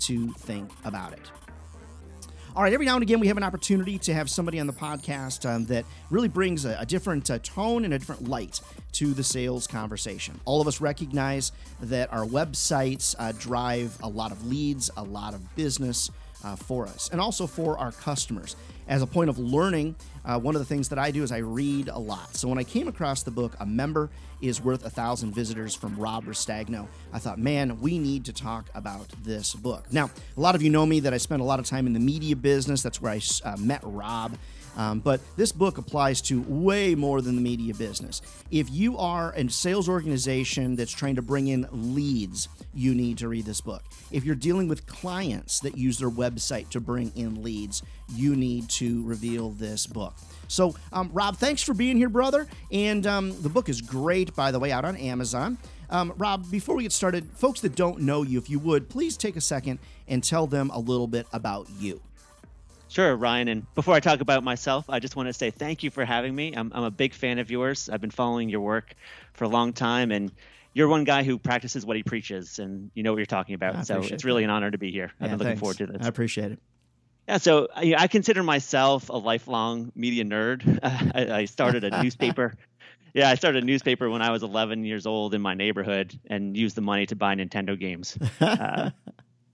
to 0.00 0.32
think 0.32 0.70
about 0.84 1.12
it. 1.12 1.20
All 2.56 2.64
right, 2.64 2.72
every 2.72 2.84
now 2.84 2.94
and 2.94 3.02
again, 3.04 3.20
we 3.20 3.28
have 3.28 3.36
an 3.36 3.44
opportunity 3.44 3.96
to 3.98 4.12
have 4.12 4.28
somebody 4.28 4.58
on 4.58 4.66
the 4.66 4.72
podcast 4.72 5.48
um, 5.48 5.66
that 5.66 5.84
really 6.10 6.26
brings 6.26 6.64
a, 6.64 6.76
a 6.80 6.84
different 6.84 7.30
uh, 7.30 7.38
tone 7.38 7.84
and 7.84 7.94
a 7.94 7.98
different 7.98 8.28
light 8.28 8.60
to 8.94 9.14
the 9.14 9.22
sales 9.22 9.68
conversation. 9.68 10.40
All 10.46 10.60
of 10.60 10.66
us 10.66 10.80
recognize 10.80 11.52
that 11.80 12.12
our 12.12 12.26
websites 12.26 13.14
uh, 13.20 13.32
drive 13.38 13.96
a 14.02 14.08
lot 14.08 14.32
of 14.32 14.48
leads, 14.48 14.90
a 14.96 15.02
lot 15.02 15.32
of 15.32 15.54
business 15.54 16.10
uh, 16.42 16.56
for 16.56 16.86
us 16.86 17.08
and 17.12 17.20
also 17.20 17.46
for 17.46 17.78
our 17.78 17.92
customers. 17.92 18.56
As 18.88 19.02
a 19.02 19.06
point 19.06 19.30
of 19.30 19.38
learning, 19.38 19.94
uh, 20.24 20.38
one 20.38 20.54
of 20.54 20.60
the 20.60 20.66
things 20.66 20.88
that 20.90 20.98
I 20.98 21.10
do 21.10 21.22
is 21.22 21.32
I 21.32 21.38
read 21.38 21.88
a 21.88 21.98
lot. 21.98 22.34
So 22.36 22.48
when 22.48 22.58
I 22.58 22.64
came 22.64 22.88
across 22.88 23.22
the 23.22 23.30
book, 23.30 23.54
A 23.60 23.66
Member 23.66 24.10
is 24.40 24.62
Worth 24.62 24.84
a 24.84 24.90
Thousand 24.90 25.34
Visitors 25.34 25.74
from 25.74 25.96
Rob 25.96 26.24
Ristagno, 26.24 26.86
I 27.12 27.18
thought, 27.18 27.38
man, 27.38 27.80
we 27.80 27.98
need 27.98 28.24
to 28.26 28.32
talk 28.32 28.68
about 28.74 29.08
this 29.22 29.54
book. 29.54 29.92
Now, 29.92 30.10
a 30.36 30.40
lot 30.40 30.54
of 30.54 30.62
you 30.62 30.70
know 30.70 30.86
me 30.86 31.00
that 31.00 31.14
I 31.14 31.18
spent 31.18 31.42
a 31.42 31.44
lot 31.44 31.58
of 31.58 31.66
time 31.66 31.86
in 31.86 31.92
the 31.92 32.00
media 32.00 32.36
business. 32.36 32.82
That's 32.82 33.00
where 33.00 33.12
I 33.12 33.20
uh, 33.44 33.56
met 33.58 33.80
Rob. 33.82 34.36
Um, 34.76 35.00
but 35.00 35.20
this 35.36 35.52
book 35.52 35.78
applies 35.78 36.20
to 36.22 36.42
way 36.48 36.94
more 36.94 37.20
than 37.20 37.36
the 37.36 37.42
media 37.42 37.74
business. 37.74 38.22
If 38.50 38.70
you 38.70 38.96
are 38.98 39.32
a 39.36 39.48
sales 39.48 39.88
organization 39.88 40.76
that's 40.76 40.92
trying 40.92 41.16
to 41.16 41.22
bring 41.22 41.48
in 41.48 41.66
leads, 41.94 42.48
you 42.74 42.94
need 42.94 43.18
to 43.18 43.28
read 43.28 43.44
this 43.44 43.60
book. 43.60 43.82
If 44.10 44.24
you're 44.24 44.34
dealing 44.34 44.68
with 44.68 44.86
clients 44.86 45.60
that 45.60 45.76
use 45.76 45.98
their 45.98 46.10
website 46.10 46.70
to 46.70 46.80
bring 46.80 47.12
in 47.16 47.42
leads, 47.42 47.82
you 48.14 48.36
need 48.36 48.68
to 48.70 49.02
reveal 49.04 49.50
this 49.50 49.86
book. 49.86 50.14
So, 50.48 50.74
um, 50.92 51.10
Rob, 51.12 51.36
thanks 51.36 51.62
for 51.62 51.74
being 51.74 51.96
here, 51.96 52.08
brother. 52.08 52.46
And 52.72 53.06
um, 53.06 53.40
the 53.42 53.48
book 53.48 53.68
is 53.68 53.80
great, 53.80 54.34
by 54.34 54.50
the 54.50 54.58
way, 54.58 54.72
out 54.72 54.84
on 54.84 54.96
Amazon. 54.96 55.58
Um, 55.90 56.12
Rob, 56.16 56.50
before 56.50 56.76
we 56.76 56.84
get 56.84 56.92
started, 56.92 57.28
folks 57.34 57.60
that 57.60 57.74
don't 57.74 58.00
know 58.00 58.22
you, 58.22 58.38
if 58.38 58.48
you 58.48 58.58
would, 58.60 58.88
please 58.88 59.16
take 59.16 59.36
a 59.36 59.40
second 59.40 59.80
and 60.06 60.22
tell 60.22 60.46
them 60.46 60.70
a 60.70 60.78
little 60.78 61.08
bit 61.08 61.26
about 61.32 61.68
you. 61.78 62.00
Sure, 62.90 63.14
Ryan. 63.14 63.46
And 63.46 63.74
before 63.74 63.94
I 63.94 64.00
talk 64.00 64.20
about 64.20 64.42
myself, 64.42 64.86
I 64.88 64.98
just 64.98 65.14
want 65.14 65.28
to 65.28 65.32
say 65.32 65.52
thank 65.52 65.84
you 65.84 65.90
for 65.90 66.04
having 66.04 66.34
me. 66.34 66.54
I'm, 66.54 66.72
I'm 66.74 66.82
a 66.82 66.90
big 66.90 67.14
fan 67.14 67.38
of 67.38 67.48
yours. 67.48 67.88
I've 67.88 68.00
been 68.00 68.10
following 68.10 68.48
your 68.48 68.62
work 68.62 68.94
for 69.32 69.44
a 69.44 69.48
long 69.48 69.72
time, 69.72 70.10
and 70.10 70.32
you're 70.74 70.88
one 70.88 71.04
guy 71.04 71.22
who 71.22 71.38
practices 71.38 71.86
what 71.86 71.96
he 71.96 72.02
preaches, 72.02 72.58
and 72.58 72.90
you 72.94 73.04
know 73.04 73.12
what 73.12 73.18
you're 73.18 73.26
talking 73.26 73.54
about. 73.54 73.86
So 73.86 74.02
it's 74.02 74.24
really 74.24 74.42
an 74.42 74.50
honor 74.50 74.72
to 74.72 74.78
be 74.78 74.90
here. 74.90 75.12
I've 75.20 75.30
been 75.30 75.38
looking 75.38 75.46
thanks. 75.46 75.60
forward 75.60 75.78
to 75.78 75.86
this. 75.86 76.02
I 76.02 76.08
appreciate 76.08 76.50
it. 76.50 76.58
Yeah, 77.28 77.36
so 77.36 77.68
I, 77.72 77.94
I 77.96 78.08
consider 78.08 78.42
myself 78.42 79.08
a 79.08 79.16
lifelong 79.16 79.92
media 79.94 80.24
nerd. 80.24 80.80
I, 80.82 81.40
I 81.40 81.44
started 81.44 81.84
a 81.84 82.02
newspaper. 82.02 82.54
Yeah, 83.12 83.28
I 83.28 83.34
started 83.34 83.64
a 83.64 83.66
newspaper 83.66 84.08
when 84.08 84.22
I 84.22 84.30
was 84.30 84.44
11 84.44 84.84
years 84.84 85.04
old 85.04 85.34
in 85.34 85.42
my 85.42 85.54
neighborhood 85.54 86.16
and 86.28 86.56
used 86.56 86.76
the 86.76 86.80
money 86.80 87.06
to 87.06 87.16
buy 87.16 87.34
Nintendo 87.34 87.76
games. 87.76 88.16
Uh, 88.40 88.90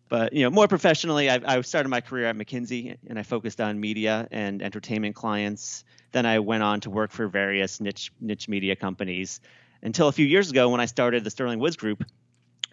but 0.08 0.32
you 0.32 0.44
know, 0.44 0.50
more 0.50 0.68
professionally, 0.68 1.28
I, 1.28 1.40
I 1.44 1.60
started 1.62 1.88
my 1.88 2.00
career 2.00 2.26
at 2.26 2.36
McKinsey, 2.36 2.96
and 3.08 3.18
I 3.18 3.22
focused 3.22 3.60
on 3.60 3.80
media 3.80 4.28
and 4.30 4.62
entertainment 4.62 5.14
clients. 5.14 5.84
Then 6.12 6.26
I 6.26 6.38
went 6.38 6.62
on 6.62 6.80
to 6.80 6.90
work 6.90 7.10
for 7.10 7.28
various 7.28 7.80
niche 7.80 8.12
niche 8.20 8.48
media 8.48 8.76
companies 8.76 9.40
until 9.82 10.08
a 10.08 10.12
few 10.12 10.26
years 10.26 10.50
ago 10.50 10.68
when 10.68 10.80
I 10.80 10.86
started 10.86 11.24
the 11.24 11.30
Sterling 11.30 11.58
Woods 11.58 11.76
Group, 11.76 12.04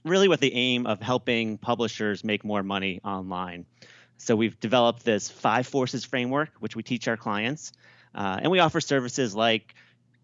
really 0.03 0.27
with 0.27 0.39
the 0.39 0.53
aim 0.53 0.85
of 0.85 1.01
helping 1.01 1.57
publishers 1.57 2.23
make 2.23 2.43
more 2.43 2.63
money 2.63 3.01
online. 3.03 3.65
So 4.17 4.35
we've 4.35 4.59
developed 4.59 5.03
this 5.03 5.29
five 5.29 5.67
forces 5.67 6.05
framework, 6.05 6.49
which 6.59 6.75
we 6.75 6.83
teach 6.83 7.07
our 7.07 7.17
clients, 7.17 7.73
uh, 8.15 8.39
and 8.41 8.51
we 8.51 8.59
offer 8.59 8.79
services 8.79 9.35
like 9.35 9.73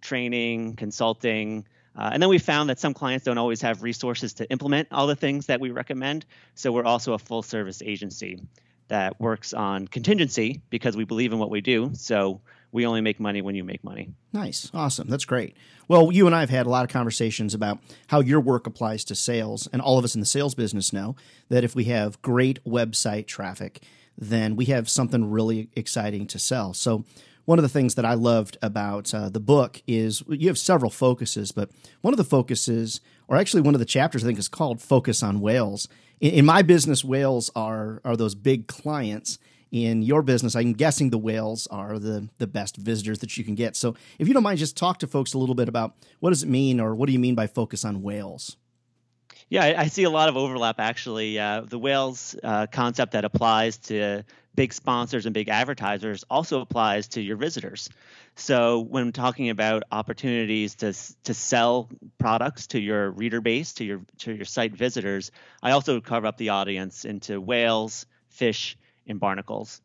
training, 0.02 0.76
consulting, 0.76 1.66
Uh, 1.96 2.10
and 2.14 2.22
then 2.22 2.30
we 2.30 2.38
found 2.38 2.70
that 2.70 2.80
some 2.80 2.94
clients 2.94 3.26
don't 3.26 3.38
always 3.38 3.62
have 3.62 3.84
resources 3.84 4.34
to 4.34 4.50
implement 4.50 4.88
all 4.92 5.08
the 5.08 5.16
things 5.16 5.48
that 5.48 5.60
we 5.60 5.72
recommend. 5.72 6.26
So 6.56 6.72
we're 6.72 6.86
also 6.86 7.14
a 7.14 7.20
full 7.20 7.42
service 7.42 7.82
agency 7.82 8.42
that 8.88 9.20
works 9.20 9.54
on 9.54 9.88
contingency 9.88 10.62
because 10.70 10.98
we 10.98 11.06
believe 11.06 11.32
in 11.32 11.40
what 11.40 11.50
we 11.50 11.62
do. 11.62 11.92
So 11.94 12.42
we 12.72 12.86
only 12.86 13.02
make 13.02 13.20
money 13.20 13.42
when 13.42 13.56
you 13.56 13.64
make 13.64 13.84
money. 13.84 14.12
Nice. 14.34 14.70
Awesome. 14.74 15.08
That's 15.08 15.26
great. 15.26 15.56
Well, 15.88 16.12
you 16.12 16.28
and 16.28 16.36
I 16.36 16.42
have 16.42 16.50
had 16.50 16.66
a 16.66 16.70
lot 16.70 16.84
of 16.84 16.90
conversations 16.90 17.54
about 17.54 17.80
how 18.08 18.20
your 18.20 18.40
work 18.40 18.68
applies 18.68 19.04
to 19.06 19.16
sales. 19.16 19.68
And 19.74 19.82
all 19.82 19.98
of 19.98 20.06
us 20.06 20.14
in 20.14 20.22
the 20.22 20.28
sales 20.28 20.54
business 20.54 20.94
know 20.94 21.16
that 21.50 21.64
if 21.64 21.76
we 21.76 21.86
have 21.86 22.22
great 22.22 22.64
website 22.64 23.26
traffic, 23.26 23.82
then 24.18 24.56
we 24.56 24.66
have 24.66 24.90
something 24.90 25.32
really 25.32 25.70
exciting 25.76 26.28
to 26.28 26.38
sell. 26.40 26.74
So, 26.74 27.06
one 27.50 27.58
of 27.58 27.64
the 27.64 27.70
things 27.70 27.96
that 27.96 28.06
I 28.06 28.14
loved 28.14 28.60
about 28.62 29.12
uh, 29.12 29.28
the 29.28 29.40
book 29.40 29.82
is 29.88 30.22
you 30.30 30.50
have 30.50 30.58
several 30.60 30.92
focuses, 30.92 31.52
but 31.52 31.72
one 32.02 32.14
of 32.14 32.20
the 32.20 32.24
focuses, 32.24 33.02
or 33.28 33.38
actually 33.38 33.64
one 33.64 33.74
of 33.74 33.80
the 33.80 33.86
chapters, 33.86 34.24
I 34.24 34.28
think 34.28 34.38
is 34.38 34.48
called 34.48 34.80
"Focus 34.80 35.24
on 35.24 35.42
Whales." 35.42 35.88
In, 36.20 36.32
in 36.32 36.46
my 36.46 36.62
business, 36.62 37.04
whales 37.04 37.50
are 37.56 38.02
are 38.06 38.16
those 38.16 38.36
big 38.36 38.68
clients. 38.68 39.40
In 39.72 40.04
your 40.04 40.22
business, 40.22 40.56
I'm 40.56 40.74
guessing 40.74 41.10
the 41.10 41.18
whales 41.18 41.66
are 41.72 41.98
the 41.98 42.30
the 42.38 42.46
best 42.46 42.78
visitors 42.78 43.18
that 43.20 43.36
you 43.36 43.44
can 43.44 43.56
get. 43.56 43.76
So, 43.76 43.96
if 44.20 44.28
you 44.28 44.36
don't 44.36 44.44
mind, 44.44 44.60
just 44.60 44.78
talk 44.78 45.00
to 45.00 45.08
folks 45.08 45.34
a 45.34 45.40
little 45.40 45.56
bit 45.56 45.68
about 45.68 45.96
what 46.20 46.30
does 46.30 46.44
it 46.44 46.50
mean, 46.50 46.80
or 46.80 46.94
what 46.94 47.08
do 47.08 47.14
you 47.14 47.20
mean 47.20 47.34
by 47.34 47.48
focus 47.48 47.84
on 47.84 48.04
whales? 48.04 48.58
Yeah, 49.50 49.74
I, 49.76 49.88
see 49.88 50.04
a 50.04 50.12
lot 50.12 50.30
of 50.30 50.38
overlap 50.38 50.80
actually. 50.80 51.40
Uh, 51.40 51.62
the 51.62 51.80
whales 51.80 52.36
uh, 52.44 52.68
concept 52.68 53.14
that 53.14 53.26
applies 53.26 53.78
to 53.78 54.24
big 54.60 54.74
sponsors 54.74 55.26
and 55.26 55.34
big 55.34 55.48
advertisers 55.48 56.26
also 56.30 56.60
applies 56.60 57.08
to 57.08 57.22
your 57.22 57.38
visitors. 57.38 57.90
So 58.36 58.82
when 58.82 59.14
talking 59.14 59.50
about 59.50 59.84
opportunities 59.90 60.76
to 60.76 60.94
to 61.24 61.34
sell 61.34 61.88
products 62.18 62.68
to 62.68 62.80
your 62.82 63.10
reader 63.10 63.40
base, 63.40 63.72
to 63.76 63.86
your 63.86 64.02
to 64.18 64.34
your 64.34 64.44
site 64.44 64.74
visitors, 64.74 65.32
I 65.64 65.72
also 65.72 66.02
carve 66.02 66.26
up 66.26 66.36
the 66.36 66.50
audience 66.50 67.06
into 67.06 67.40
whales, 67.40 68.06
fish, 68.28 68.78
and 69.08 69.18
barnacles. 69.18 69.80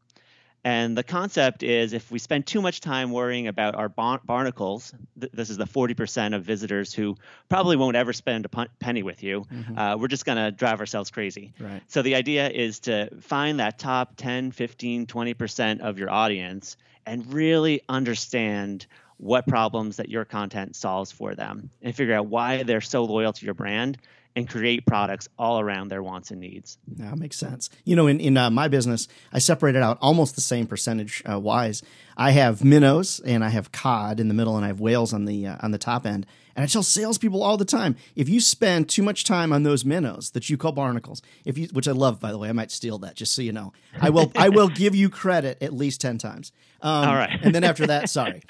And 0.65 0.97
the 0.97 1.03
concept 1.03 1.63
is 1.63 1.93
if 1.93 2.11
we 2.11 2.19
spend 2.19 2.47
too 2.47 2.63
much 2.63 2.81
time 2.81 3.11
worrying 3.11 3.49
about 3.49 3.75
our 3.75 3.91
bar- 3.91 4.23
barnacles, 4.25 4.95
th- 5.21 5.31
this 5.33 5.51
is 5.51 5.59
the 5.59 5.67
40% 5.67 6.35
of 6.35 6.43
visitors 6.43 6.95
who 6.95 7.17
probably 7.51 7.77
won't 7.77 7.97
ever 7.97 8.15
spend 8.15 8.47
a 8.47 8.69
penny 8.81 9.03
with 9.03 9.23
you, 9.23 9.45
mm-hmm. 9.53 9.79
uh, 9.79 9.97
we're 9.99 10.09
just 10.09 10.25
going 10.25 10.39
to 10.39 10.51
drive 10.51 10.81
ourselves 10.81 11.11
crazy. 11.11 11.53
Right. 11.61 11.83
So 11.87 12.01
the 12.01 12.15
idea 12.15 12.49
is 12.49 12.81
to 12.81 13.11
find 13.21 13.61
that 13.61 13.79
top 13.79 14.17
10, 14.17 14.53
15, 14.53 15.07
20% 15.07 15.81
of 15.81 15.99
your 15.99 16.11
audience 16.11 16.79
and 17.05 17.31
really 17.33 17.83
understand 17.87 18.87
what 19.19 19.47
problems 19.47 19.99
that 19.99 20.09
your 20.09 20.25
content 20.25 20.77
solves 20.77 21.13
for 21.13 21.35
them 21.35 21.71
and 21.83 21.95
figure 21.95 22.15
out 22.15 22.27
why 22.27 22.63
they're 22.63 22.81
so 22.81 23.05
loyal 23.05 23.33
to 23.33 23.45
your 23.45 23.55
brand 23.55 23.99
and 24.37 24.49
create 24.49 24.85
products 24.85 25.29
all 25.39 25.61
around 25.61 25.89
their 25.89 26.03
wants 26.03 26.31
and 26.31 26.41
needs. 26.41 26.79
That 26.97 27.19
makes 27.19 27.37
sense. 27.37 27.71
You 27.85 27.95
know, 27.95 28.07
in, 28.07 28.19
in 28.21 28.37
uh, 28.37 28.51
my 28.51 28.69
business, 28.69 29.07
I 29.33 29.39
separated 29.39 29.83
out 29.83 29.99
almost 30.01 30.35
the 30.35 30.41
same 30.41 30.67
percentage 30.67 31.23
uh, 31.31 31.39
wise. 31.39 31.83
I 32.17 32.33
have 32.33 32.65
minnows 32.65 33.21
and 33.21 33.45
I 33.45 33.49
have 33.49 33.73
cod 33.73 34.21
in 34.21 34.29
the 34.29 34.35
middle, 34.35 34.57
and 34.57 34.65
I 34.65 34.69
have 34.69 34.81
whales 34.81 35.13
on 35.13 35.25
the 35.25 35.47
uh, 35.47 35.57
on 35.61 35.71
the 35.71 35.79
top 35.79 36.07
end. 36.07 36.27
And 36.57 36.63
I 36.63 36.67
tell 36.67 36.83
salespeople 36.83 37.43
all 37.43 37.57
the 37.57 37.65
time: 37.65 37.97
if 38.15 38.29
you 38.29 38.41
spend 38.41 38.89
too 38.89 39.03
much 39.03 39.25
time 39.25 39.53
on 39.53 39.63
those 39.63 39.85
minnows 39.85 40.31
that 40.31 40.49
you 40.49 40.57
call 40.57 40.73
barnacles, 40.73 41.23
if 41.45 41.59
you, 41.59 41.69
which 41.73 41.89
I 41.89 41.93
love, 41.93 42.21
by 42.21 42.31
the 42.31 42.39
way, 42.39 42.49
I 42.49 42.53
might 42.53 42.71
steal 42.71 42.99
that 42.99 43.17
just 43.17 43.35
so 43.35 43.43
you 43.43 43.53
know. 43.53 43.73
I 44.01 44.11
will 44.11 44.33
I 44.37 44.49
will 44.49 44.69
give 44.83 44.95
you 44.95 45.11
credit 45.11 45.63
at 45.63 45.73
least 45.73 46.01
ten 46.01 46.19
times. 46.19 46.53
Um, 46.81 47.09
all 47.09 47.15
right. 47.15 47.39
and 47.43 47.55
then 47.55 47.65
after 47.65 47.87
that, 47.87 48.11
sorry. 48.11 48.43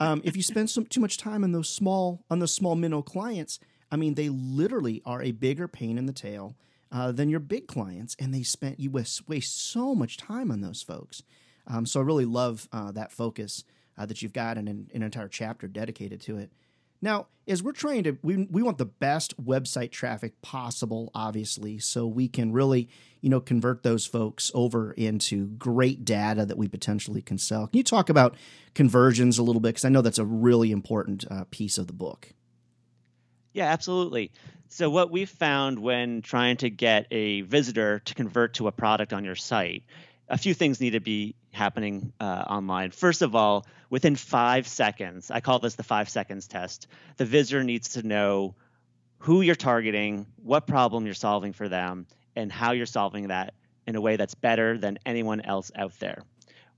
Um, 0.00 0.22
if 0.24 0.36
you 0.36 0.42
spend 0.42 0.70
some, 0.70 0.86
too 0.86 1.00
much 1.00 1.18
time 1.18 1.44
on 1.44 1.52
those 1.52 1.68
small 1.68 2.24
on 2.30 2.40
those 2.40 2.52
small 2.54 2.74
minnow 2.74 3.02
clients, 3.02 3.60
I 3.92 3.96
mean, 3.96 4.14
they 4.14 4.30
literally 4.30 5.02
are 5.04 5.22
a 5.22 5.32
bigger 5.32 5.68
pain 5.68 5.98
in 5.98 6.06
the 6.06 6.12
tail 6.14 6.56
uh, 6.90 7.12
than 7.12 7.28
your 7.28 7.40
big 7.40 7.68
clients, 7.68 8.16
and 8.18 8.34
they 8.34 8.42
spent 8.42 8.80
you 8.80 8.90
waste, 8.90 9.22
so 9.40 9.94
much 9.94 10.16
time 10.16 10.50
on 10.50 10.62
those 10.62 10.82
folks. 10.82 11.22
Um, 11.66 11.86
so 11.86 12.00
I 12.00 12.02
really 12.02 12.24
love 12.24 12.68
uh, 12.72 12.90
that 12.92 13.12
focus 13.12 13.64
uh, 13.98 14.06
that 14.06 14.22
you've 14.22 14.32
got 14.32 14.56
and 14.56 14.68
an, 14.68 14.90
an 14.94 15.02
entire 15.02 15.28
chapter 15.28 15.68
dedicated 15.68 16.22
to 16.22 16.38
it. 16.38 16.50
Now, 17.02 17.26
as 17.48 17.62
we're 17.62 17.72
trying 17.72 18.04
to, 18.04 18.16
we, 18.22 18.46
we 18.50 18.62
want 18.62 18.78
the 18.78 18.86
best 18.86 19.42
website 19.44 19.90
traffic 19.90 20.40
possible, 20.40 21.10
obviously, 21.14 21.78
so 21.78 22.06
we 22.06 22.28
can 22.28 22.52
really, 22.52 22.88
you 23.20 23.28
know, 23.28 23.40
convert 23.40 23.82
those 23.82 24.06
folks 24.06 24.50
over 24.54 24.92
into 24.92 25.48
great 25.48 26.04
data 26.04 26.46
that 26.46 26.56
we 26.56 26.68
potentially 26.68 27.20
can 27.20 27.38
sell. 27.38 27.66
Can 27.66 27.78
you 27.78 27.84
talk 27.84 28.08
about 28.08 28.36
conversions 28.74 29.36
a 29.36 29.42
little 29.42 29.60
bit? 29.60 29.70
Because 29.70 29.84
I 29.84 29.88
know 29.88 30.00
that's 30.00 30.18
a 30.18 30.24
really 30.24 30.70
important 30.70 31.24
uh, 31.30 31.44
piece 31.50 31.76
of 31.76 31.88
the 31.88 31.92
book. 31.92 32.32
Yeah, 33.52 33.66
absolutely. 33.70 34.32
So, 34.68 34.88
what 34.88 35.10
we've 35.10 35.28
found 35.28 35.78
when 35.78 36.22
trying 36.22 36.56
to 36.58 36.70
get 36.70 37.06
a 37.10 37.42
visitor 37.42 38.00
to 38.00 38.14
convert 38.14 38.54
to 38.54 38.68
a 38.68 38.72
product 38.72 39.12
on 39.12 39.24
your 39.24 39.36
site, 39.36 39.84
a 40.28 40.38
few 40.38 40.54
things 40.54 40.80
need 40.80 40.90
to 40.90 41.00
be 41.00 41.34
happening 41.52 42.12
uh, 42.20 42.44
online. 42.48 42.90
First 42.90 43.20
of 43.20 43.34
all, 43.34 43.66
within 43.90 44.16
five 44.16 44.66
seconds, 44.66 45.30
I 45.30 45.40
call 45.40 45.58
this 45.58 45.74
the 45.74 45.82
five 45.82 46.08
seconds 46.08 46.48
test, 46.48 46.86
the 47.18 47.26
visitor 47.26 47.62
needs 47.62 47.90
to 47.90 48.06
know 48.06 48.54
who 49.18 49.42
you're 49.42 49.54
targeting, 49.54 50.26
what 50.42 50.66
problem 50.66 51.04
you're 51.04 51.14
solving 51.14 51.52
for 51.52 51.68
them, 51.68 52.06
and 52.34 52.50
how 52.50 52.72
you're 52.72 52.86
solving 52.86 53.28
that 53.28 53.52
in 53.86 53.94
a 53.94 54.00
way 54.00 54.16
that's 54.16 54.34
better 54.34 54.78
than 54.78 54.98
anyone 55.04 55.42
else 55.42 55.70
out 55.76 55.92
there 55.98 56.22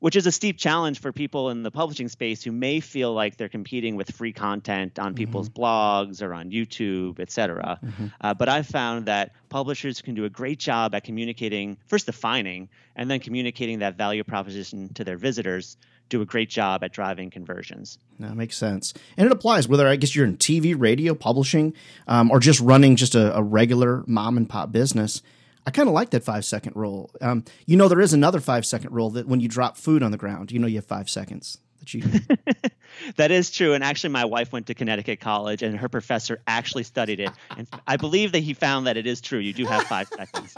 which 0.05 0.17
is 0.17 0.27
a 0.27 0.33
steep 0.33 0.59
challenge 0.59 1.01
for 1.01 1.14
people 1.14 1.49
in 1.49 1.62
the 1.62 1.71
publishing 1.71 2.09
space 2.09 2.45
who 2.45 2.53
may 2.53 2.79
feel 2.79 3.14
like 3.14 3.38
they're 3.38 3.49
competing 3.49 3.97
with 3.97 4.11
free 4.11 4.35
content 4.35 4.99
on 4.99 5.07
mm-hmm. 5.07 5.14
people's 5.14 5.49
blogs 5.49 6.21
or 6.21 6.35
on 6.35 6.51
YouTube, 6.51 7.19
et 7.19 7.31
cetera. 7.31 7.79
Mm-hmm. 7.83 8.09
Uh, 8.21 8.35
but 8.35 8.51
I've 8.51 8.67
found 8.67 9.07
that 9.07 9.33
publishers 9.49 10.03
can 10.03 10.14
do 10.14 10.27
a 10.27 10.29
great 10.29 10.59
job 10.59 10.95
at 10.95 11.05
communicating, 11.05 11.79
first 11.87 12.05
defining, 12.05 12.69
and 12.95 13.11
then 13.11 13.19
communicating 13.19 13.79
that 13.79 13.97
value 13.97 14.23
proposition 14.25 14.93
to 14.93 15.05
their 15.05 15.17
visitors 15.17 15.79
do 16.11 16.21
a 16.21 16.27
great 16.27 16.51
job 16.51 16.85
at 16.85 16.93
driving 16.93 17.31
conversions. 17.31 17.99
That 18.21 18.37
makes 18.37 18.59
sense. 18.59 18.93
And 19.17 19.25
it 19.25 19.33
applies 19.33 19.69
whether 19.69 19.88
I 19.88 19.97
guess 19.97 20.14
you're 20.14 20.27
in 20.27 20.37
TV, 20.37 20.79
radio, 20.79 21.14
publishing, 21.14 21.73
um, 22.09 22.31
or 22.31 22.40
just 22.40 22.61
running 22.61 22.97
just 22.97 23.14
a, 23.14 23.35
a 23.35 23.43
regular 23.43 24.05
mom 24.07 24.37
and 24.37 24.47
pop 24.47 24.71
business. 24.71 25.23
I 25.66 25.70
kind 25.70 25.88
of 25.88 25.94
like 25.94 26.11
that 26.11 26.24
five 26.24 26.44
second 26.44 26.77
rule. 26.77 27.11
Um, 27.20 27.44
you 27.66 27.77
know, 27.77 27.88
there 27.88 28.00
is 28.00 28.12
another 28.12 28.40
five 28.40 28.66
second 28.66 28.92
rule 28.92 29.11
that 29.11 29.27
when 29.27 29.40
you 29.40 29.48
drop 29.48 29.77
food 29.77 30.03
on 30.03 30.11
the 30.11 30.18
ground, 30.18 30.53
you 30.53 30.59
know, 30.59 30.66
you 30.66 30.77
have 30.77 30.85
five 30.85 31.09
seconds 31.09 31.59
that 31.81 31.94
you. 31.94 32.05
that 33.16 33.30
is 33.30 33.50
true. 33.50 33.74
And 33.74 33.83
actually, 33.83 34.11
my 34.11 34.24
wife 34.24 34.52
went 34.52 34.66
to 34.68 34.74
Connecticut 34.74 35.20
College, 35.20 35.62
and 35.62 35.76
her 35.78 35.88
professor 35.88 36.40
actually 36.46 36.85
studied 36.85 37.20
it. 37.20 37.30
And 37.57 37.66
I 37.87 37.96
believe 37.96 38.33
that 38.33 38.40
he 38.40 38.54
found 38.54 38.87
that 38.87 38.96
it 38.96 39.07
is 39.07 39.20
true. 39.20 39.38
You 39.38 39.52
do 39.52 39.64
have 39.66 39.85
five 39.85 40.09
seconds, 40.09 40.54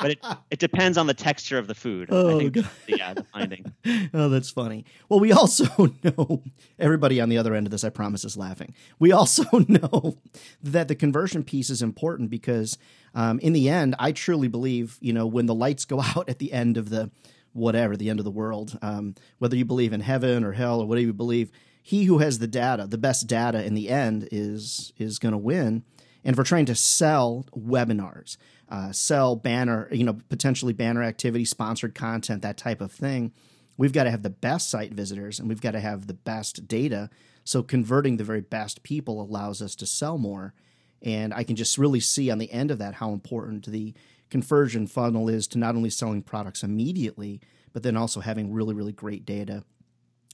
but 0.00 0.10
it, 0.10 0.18
it 0.50 0.58
depends 0.58 0.98
on 0.98 1.06
the 1.06 1.14
texture 1.14 1.58
of 1.58 1.66
the 1.66 1.74
food. 1.74 2.08
Oh, 2.10 2.48
God. 2.48 2.68
yeah, 2.86 3.14
the 3.14 3.24
finding. 3.24 3.72
Oh, 4.14 4.28
that's 4.28 4.50
funny. 4.50 4.84
Well, 5.08 5.20
we 5.20 5.32
also 5.32 5.66
know 6.02 6.42
everybody 6.78 7.20
on 7.20 7.28
the 7.28 7.38
other 7.38 7.54
end 7.54 7.66
of 7.66 7.70
this. 7.70 7.84
I 7.84 7.90
promise 7.90 8.24
is 8.24 8.36
laughing. 8.36 8.74
We 8.98 9.12
also 9.12 9.44
know 9.68 10.18
that 10.62 10.88
the 10.88 10.94
conversion 10.94 11.42
piece 11.42 11.70
is 11.70 11.82
important 11.82 12.30
because 12.30 12.78
um, 13.14 13.38
in 13.40 13.52
the 13.52 13.68
end, 13.68 13.94
I 13.98 14.12
truly 14.12 14.48
believe, 14.48 14.98
you 15.00 15.12
know, 15.12 15.26
when 15.26 15.46
the 15.46 15.54
lights 15.54 15.84
go 15.84 16.00
out 16.00 16.28
at 16.28 16.38
the 16.38 16.52
end 16.52 16.76
of 16.76 16.90
the 16.90 17.10
whatever, 17.52 17.96
the 17.96 18.10
end 18.10 18.20
of 18.20 18.24
the 18.24 18.30
world, 18.30 18.78
um, 18.82 19.14
whether 19.38 19.56
you 19.56 19.64
believe 19.64 19.92
in 19.92 20.00
heaven 20.00 20.44
or 20.44 20.52
hell 20.52 20.80
or 20.80 20.86
whatever 20.86 21.06
you 21.06 21.12
believe, 21.12 21.50
he 21.88 22.04
who 22.04 22.18
has 22.18 22.38
the 22.38 22.46
data, 22.46 22.86
the 22.86 22.98
best 22.98 23.26
data 23.26 23.64
in 23.64 23.72
the 23.72 23.88
end, 23.88 24.28
is 24.30 24.92
is 24.98 25.18
going 25.18 25.32
to 25.32 25.38
win. 25.38 25.84
And 26.22 26.34
if 26.34 26.36
we're 26.36 26.44
trying 26.44 26.66
to 26.66 26.74
sell 26.74 27.46
webinars, 27.56 28.36
uh, 28.68 28.92
sell 28.92 29.36
banner, 29.36 29.88
you 29.90 30.04
know, 30.04 30.18
potentially 30.28 30.74
banner 30.74 31.02
activity, 31.02 31.46
sponsored 31.46 31.94
content, 31.94 32.42
that 32.42 32.58
type 32.58 32.82
of 32.82 32.92
thing, 32.92 33.32
we've 33.78 33.94
got 33.94 34.04
to 34.04 34.10
have 34.10 34.22
the 34.22 34.28
best 34.28 34.68
site 34.68 34.92
visitors 34.92 35.38
and 35.38 35.48
we've 35.48 35.62
got 35.62 35.70
to 35.70 35.80
have 35.80 36.08
the 36.08 36.12
best 36.12 36.68
data. 36.68 37.08
So 37.44 37.62
converting 37.62 38.18
the 38.18 38.24
very 38.24 38.42
best 38.42 38.82
people 38.82 39.22
allows 39.22 39.62
us 39.62 39.74
to 39.76 39.86
sell 39.86 40.18
more. 40.18 40.52
And 41.00 41.32
I 41.32 41.42
can 41.42 41.56
just 41.56 41.78
really 41.78 42.00
see 42.00 42.30
on 42.30 42.36
the 42.36 42.52
end 42.52 42.70
of 42.70 42.76
that 42.80 42.96
how 42.96 43.12
important 43.12 43.64
the 43.64 43.94
conversion 44.28 44.86
funnel 44.86 45.30
is 45.30 45.46
to 45.48 45.58
not 45.58 45.74
only 45.74 45.88
selling 45.88 46.20
products 46.20 46.62
immediately, 46.62 47.40
but 47.72 47.82
then 47.82 47.96
also 47.96 48.20
having 48.20 48.52
really, 48.52 48.74
really 48.74 48.92
great 48.92 49.24
data 49.24 49.64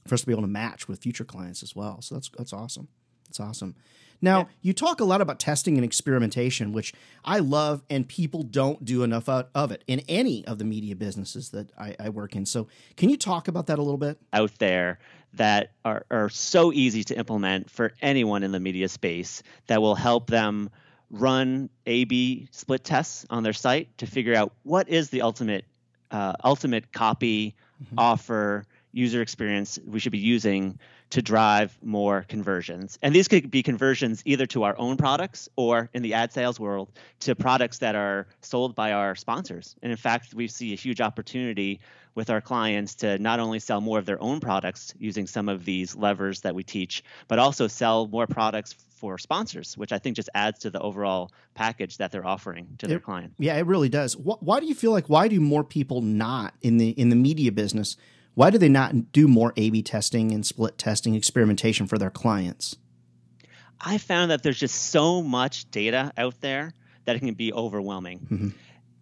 for 0.07 0.13
us 0.15 0.21
to 0.21 0.27
be 0.27 0.33
able 0.33 0.43
to 0.43 0.47
match 0.47 0.87
with 0.87 0.99
future 1.01 1.25
clients 1.25 1.63
as 1.63 1.75
well. 1.75 2.01
So 2.01 2.15
that's 2.15 2.29
that's 2.37 2.53
awesome. 2.53 2.87
That's 3.27 3.39
awesome. 3.39 3.75
Now, 4.21 4.39
yeah. 4.39 4.45
you 4.61 4.73
talk 4.73 5.01
a 5.01 5.05
lot 5.05 5.21
about 5.21 5.39
testing 5.39 5.75
and 5.75 5.83
experimentation, 5.83 6.71
which 6.71 6.93
I 7.23 7.39
love, 7.39 7.83
and 7.89 8.07
people 8.07 8.43
don't 8.43 8.85
do 8.85 9.03
enough 9.03 9.27
of 9.27 9.71
it 9.71 9.83
in 9.87 10.01
any 10.07 10.45
of 10.47 10.57
the 10.57 10.63
media 10.63 10.95
businesses 10.95 11.49
that 11.49 11.69
I, 11.77 11.95
I 11.99 12.09
work 12.09 12.35
in. 12.35 12.45
So, 12.45 12.67
can 12.95 13.09
you 13.09 13.17
talk 13.17 13.47
about 13.47 13.67
that 13.67 13.79
a 13.79 13.81
little 13.81 13.97
bit? 13.97 14.17
Out 14.31 14.57
there 14.59 14.99
that 15.33 15.71
are, 15.83 16.05
are 16.09 16.29
so 16.29 16.71
easy 16.71 17.03
to 17.03 17.17
implement 17.17 17.69
for 17.69 17.91
anyone 18.01 18.43
in 18.43 18.51
the 18.51 18.59
media 18.59 18.87
space 18.87 19.43
that 19.67 19.81
will 19.81 19.95
help 19.95 20.29
them 20.29 20.69
run 21.11 21.69
A/B 21.85 22.47
split 22.51 22.83
tests 22.83 23.25
on 23.29 23.43
their 23.43 23.53
site 23.53 23.97
to 23.97 24.07
figure 24.07 24.33
out 24.33 24.53
what 24.63 24.87
is 24.89 25.09
the 25.09 25.21
ultimate 25.21 25.65
uh, 26.11 26.33
ultimate 26.43 26.91
copy, 26.93 27.55
mm-hmm. 27.83 27.99
offer, 27.99 28.65
user 28.95 29.21
experience 29.21 29.77
we 29.85 29.99
should 29.99 30.13
be 30.13 30.17
using 30.17 30.79
to 31.09 31.21
drive 31.21 31.77
more 31.83 32.25
conversions. 32.29 32.97
And 33.01 33.13
these 33.13 33.27
could 33.27 33.51
be 33.51 33.61
conversions 33.61 34.23
either 34.25 34.45
to 34.47 34.63
our 34.63 34.75
own 34.77 34.95
products 34.95 35.49
or 35.57 35.89
in 35.93 36.01
the 36.01 36.13
ad 36.13 36.31
sales 36.31 36.59
world 36.59 36.91
to 37.19 37.35
products 37.35 37.79
that 37.79 37.95
are 37.95 38.27
sold 38.41 38.73
by 38.73 38.93
our 38.93 39.13
sponsors. 39.15 39.75
And 39.83 39.91
in 39.91 39.97
fact, 39.97 40.33
we 40.33 40.47
see 40.47 40.71
a 40.71 40.77
huge 40.77 41.01
opportunity 41.01 41.81
with 42.15 42.29
our 42.29 42.39
clients 42.39 42.95
to 42.95 43.19
not 43.19 43.41
only 43.41 43.59
sell 43.59 43.81
more 43.81 43.99
of 43.99 44.05
their 44.05 44.21
own 44.21 44.39
products 44.39 44.93
using 44.97 45.27
some 45.27 45.49
of 45.49 45.65
these 45.65 45.95
levers 45.97 46.41
that 46.41 46.55
we 46.55 46.63
teach, 46.63 47.03
but 47.27 47.37
also 47.37 47.67
sell 47.67 48.07
more 48.07 48.25
products 48.25 48.73
for 48.95 49.17
sponsors, 49.17 49.77
which 49.77 49.91
I 49.91 49.99
think 49.99 50.15
just 50.15 50.29
adds 50.33 50.59
to 50.59 50.69
the 50.69 50.79
overall 50.79 51.33
package 51.53 51.97
that 51.97 52.13
they're 52.13 52.25
offering 52.25 52.75
to 52.77 52.85
it, 52.85 52.89
their 52.89 52.99
client. 53.01 53.33
Yeah, 53.37 53.57
it 53.57 53.65
really 53.65 53.89
does. 53.89 54.15
Why, 54.15 54.35
why 54.39 54.59
do 54.61 54.67
you 54.67 54.75
feel 54.75 54.91
like 54.91 55.07
why 55.07 55.27
do 55.27 55.41
more 55.41 55.65
people 55.65 56.01
not 56.01 56.53
in 56.61 56.77
the 56.77 56.89
in 56.91 57.09
the 57.09 57.17
media 57.17 57.51
business? 57.51 57.97
Why 58.35 58.49
do 58.49 58.57
they 58.57 58.69
not 58.69 59.11
do 59.11 59.27
more 59.27 59.53
A/B 59.57 59.81
testing 59.81 60.31
and 60.31 60.45
split 60.45 60.77
testing 60.77 61.15
experimentation 61.15 61.87
for 61.87 61.97
their 61.97 62.09
clients? 62.09 62.75
I 63.81 63.97
found 63.97 64.31
that 64.31 64.43
there's 64.43 64.59
just 64.59 64.75
so 64.75 65.21
much 65.21 65.69
data 65.71 66.11
out 66.17 66.39
there 66.41 66.73
that 67.05 67.15
it 67.15 67.19
can 67.19 67.33
be 67.33 67.53
overwhelming. 67.53 68.19
Mm-hmm. 68.19 68.49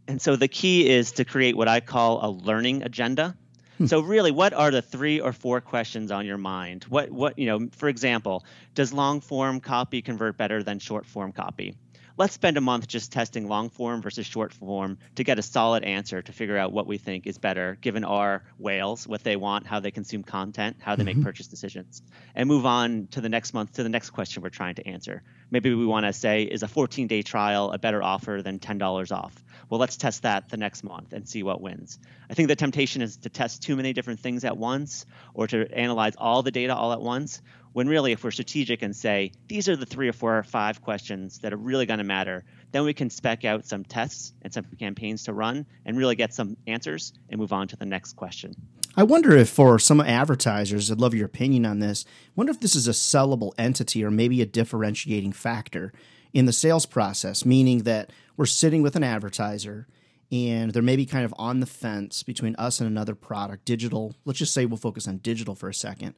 And 0.08 0.22
so 0.22 0.36
the 0.36 0.48
key 0.48 0.90
is 0.90 1.14
to 1.14 1.26
create 1.26 1.56
what 1.56 1.68
I 1.68 1.80
call 1.80 2.26
a 2.26 2.30
learning 2.30 2.84
agenda. 2.84 3.36
Hmm. 3.78 3.86
So 3.86 4.02
really, 4.02 4.32
what 4.32 4.54
are 4.54 4.70
the 4.70 4.82
three 4.82 5.20
or 5.20 5.34
four 5.34 5.62
questions 5.62 6.12
on 6.12 6.26
your 6.26 6.38
mind? 6.38 6.84
What 6.86 7.10
what 7.12 7.40
you 7.40 7.48
know, 7.48 7.70
for 7.72 7.90
example, 7.90 8.46
does 8.76 8.94
long 8.94 9.22
form 9.22 9.60
copy 9.60 10.02
convert 10.02 10.38
better 10.38 10.62
than 10.62 10.80
short 10.80 11.06
form 11.06 11.32
copy? 11.32 11.76
Let's 12.18 12.34
spend 12.34 12.58
a 12.58 12.62
month 12.62 12.88
just 12.88 13.12
testing 13.12 13.48
long 13.48 13.70
form 13.70 14.02
versus 14.02 14.26
short 14.26 14.54
form 14.54 14.98
to 15.16 15.24
get 15.24 15.40
a 15.40 15.42
solid 15.42 15.84
answer 15.84 16.22
to 16.22 16.32
figure 16.32 16.58
out 16.58 16.72
what 16.72 16.86
we 16.86 16.98
think 16.98 17.26
is 17.26 17.38
better 17.38 17.78
given 17.82 18.04
our 18.04 18.44
whales, 18.58 19.08
what 19.08 19.24
they 19.24 19.36
want, 19.36 19.66
how 19.66 19.80
they 19.80 19.92
consume 19.92 20.24
content, 20.24 20.78
how 20.80 20.96
they 20.96 21.04
mm-hmm. 21.04 21.20
make 21.20 21.26
purchase 21.26 21.48
decisions, 21.48 22.02
and 22.36 22.48
move 22.48 22.66
on 22.66 23.08
to 23.12 23.22
the 23.22 23.30
next 23.30 23.54
month 23.54 23.74
to 23.74 23.84
the 23.84 23.90
next 23.90 24.12
question 24.12 24.44
we're 24.44 24.50
trying 24.50 24.76
to 24.76 24.88
answer. 24.88 25.24
Maybe 25.50 25.74
we 25.74 25.86
want 25.86 26.06
to 26.06 26.14
say, 26.14 26.44
is 26.44 26.64
a 26.64 26.68
14 26.68 27.08
day 27.08 27.22
trial 27.22 27.72
a 27.72 27.80
better 27.80 28.04
offer 28.04 28.42
than 28.44 28.60
$10 28.60 29.12
off? 29.12 29.44
Well, 29.70 29.80
let's 29.80 29.98
test 29.98 30.24
that 30.24 30.50
the 30.50 30.58
next 30.58 30.84
month 30.84 31.14
and 31.14 31.28
see 31.28 31.42
what 31.42 31.62
wins. 31.62 32.00
I 32.30 32.34
think 32.36 32.48
the 32.48 32.56
temptation 32.56 33.02
is 33.02 33.18
to 33.18 33.30
test 33.30 33.64
too 33.64 33.76
many 33.76 33.94
different 33.94 34.20
things 34.20 34.44
at 34.46 34.58
once 34.58 35.06
or 35.34 35.48
to 35.48 35.68
analyze 35.72 36.14
all 36.18 36.44
the 36.44 36.52
data 36.52 36.76
all 36.76 36.94
at 36.94 37.02
once 37.02 37.42
when 37.74 37.88
really, 37.88 38.12
if 38.12 38.24
we're 38.24 38.32
strategic 38.32 38.82
and 38.82 38.96
say, 38.96 39.32
these 39.48 39.68
are 39.68 39.76
the 39.76 39.86
three 39.86 40.08
or 40.08 40.14
four 40.14 40.38
or 40.38 40.44
five 40.44 40.82
questions 40.82 41.40
that 41.40 41.54
are 41.54 41.58
really 41.58 41.86
going 41.86 41.98
to 41.98 42.04
matter, 42.04 42.44
then 42.72 42.84
we 42.86 42.94
can 42.94 43.10
spec 43.10 43.44
out 43.46 43.66
some 43.66 43.84
tests 43.84 44.34
and 44.42 44.54
some 44.54 44.66
campaigns 44.80 45.24
to 45.24 45.34
run 45.34 45.66
and 45.86 45.98
really 45.98 46.16
get 46.16 46.34
some 46.34 46.56
answers 46.68 47.14
and 47.30 47.40
move 47.40 47.52
on 47.52 47.68
to 47.68 47.76
the 47.76 47.86
next 47.86 48.14
question. 48.14 48.56
I 48.96 49.04
wonder 49.04 49.36
if 49.36 49.50
for 49.50 49.80
some 49.80 50.02
advertisers, 50.02 50.92
I'd 50.92 51.00
love 51.00 51.16
your 51.16 51.26
opinion 51.26 51.66
on 51.66 51.80
this. 51.80 52.06
Wonder 52.36 52.52
if 52.52 52.60
this 52.60 52.76
is 52.76 52.88
a 52.88 52.92
sellable 52.92 53.54
entity 53.58 54.04
or 54.04 54.12
maybe 54.12 54.42
a 54.42 54.46
differentiating 54.46 55.34
factor 55.34 55.92
in 56.32 56.46
the 56.46 56.54
sales 56.54 56.86
process, 56.86 57.44
meaning 57.44 57.80
that 57.84 58.12
we're 58.38 58.46
sitting 58.46 58.84
with 58.84 58.96
an 58.96 59.04
advertiser 59.04 59.88
and 60.32 60.72
they're 60.74 60.82
maybe 60.82 61.06
kind 61.06 61.26
of 61.26 61.34
on 61.38 61.60
the 61.60 61.66
fence 61.66 62.24
between 62.24 62.56
us 62.56 62.80
and 62.80 62.88
another 62.88 63.16
product, 63.16 63.66
digital. 63.66 64.16
Let's 64.26 64.40
just 64.40 64.54
say 64.54 64.66
we'll 64.66 64.78
focus 64.78 65.08
on 65.08 65.18
digital 65.18 65.56
for 65.56 65.70
a 65.70 65.74
second. 65.74 66.16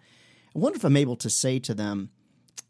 I 0.56 0.60
wonder 0.60 0.78
if 0.78 0.86
I'm 0.86 0.98
able 0.98 1.18
to 1.18 1.30
say 1.30 1.60
to 1.60 1.74
them 1.74 2.10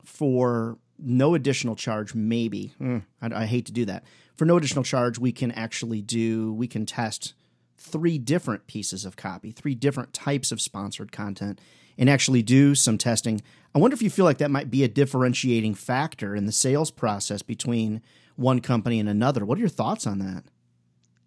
for 0.03 0.77
no 0.97 1.35
additional 1.35 1.75
charge, 1.75 2.15
maybe, 2.15 2.73
mm, 2.81 3.03
I, 3.21 3.43
I 3.43 3.45
hate 3.45 3.65
to 3.67 3.71
do 3.71 3.85
that. 3.85 4.03
For 4.35 4.45
no 4.45 4.57
additional 4.57 4.83
charge, 4.83 5.19
we 5.19 5.31
can 5.31 5.51
actually 5.51 6.01
do, 6.01 6.53
we 6.53 6.67
can 6.67 6.85
test 6.85 7.33
three 7.77 8.17
different 8.17 8.67
pieces 8.67 9.05
of 9.05 9.15
copy, 9.15 9.51
three 9.51 9.75
different 9.75 10.13
types 10.13 10.51
of 10.51 10.61
sponsored 10.61 11.11
content, 11.11 11.61
and 11.97 12.09
actually 12.09 12.41
do 12.41 12.75
some 12.75 12.97
testing. 12.97 13.41
I 13.73 13.79
wonder 13.79 13.93
if 13.93 14.01
you 14.01 14.09
feel 14.09 14.25
like 14.25 14.39
that 14.39 14.51
might 14.51 14.71
be 14.71 14.83
a 14.83 14.87
differentiating 14.87 15.75
factor 15.75 16.35
in 16.35 16.45
the 16.45 16.51
sales 16.51 16.91
process 16.91 17.41
between 17.41 18.01
one 18.35 18.61
company 18.61 18.99
and 18.99 19.07
another. 19.07 19.45
What 19.45 19.57
are 19.57 19.61
your 19.61 19.69
thoughts 19.69 20.07
on 20.07 20.19
that? 20.19 20.43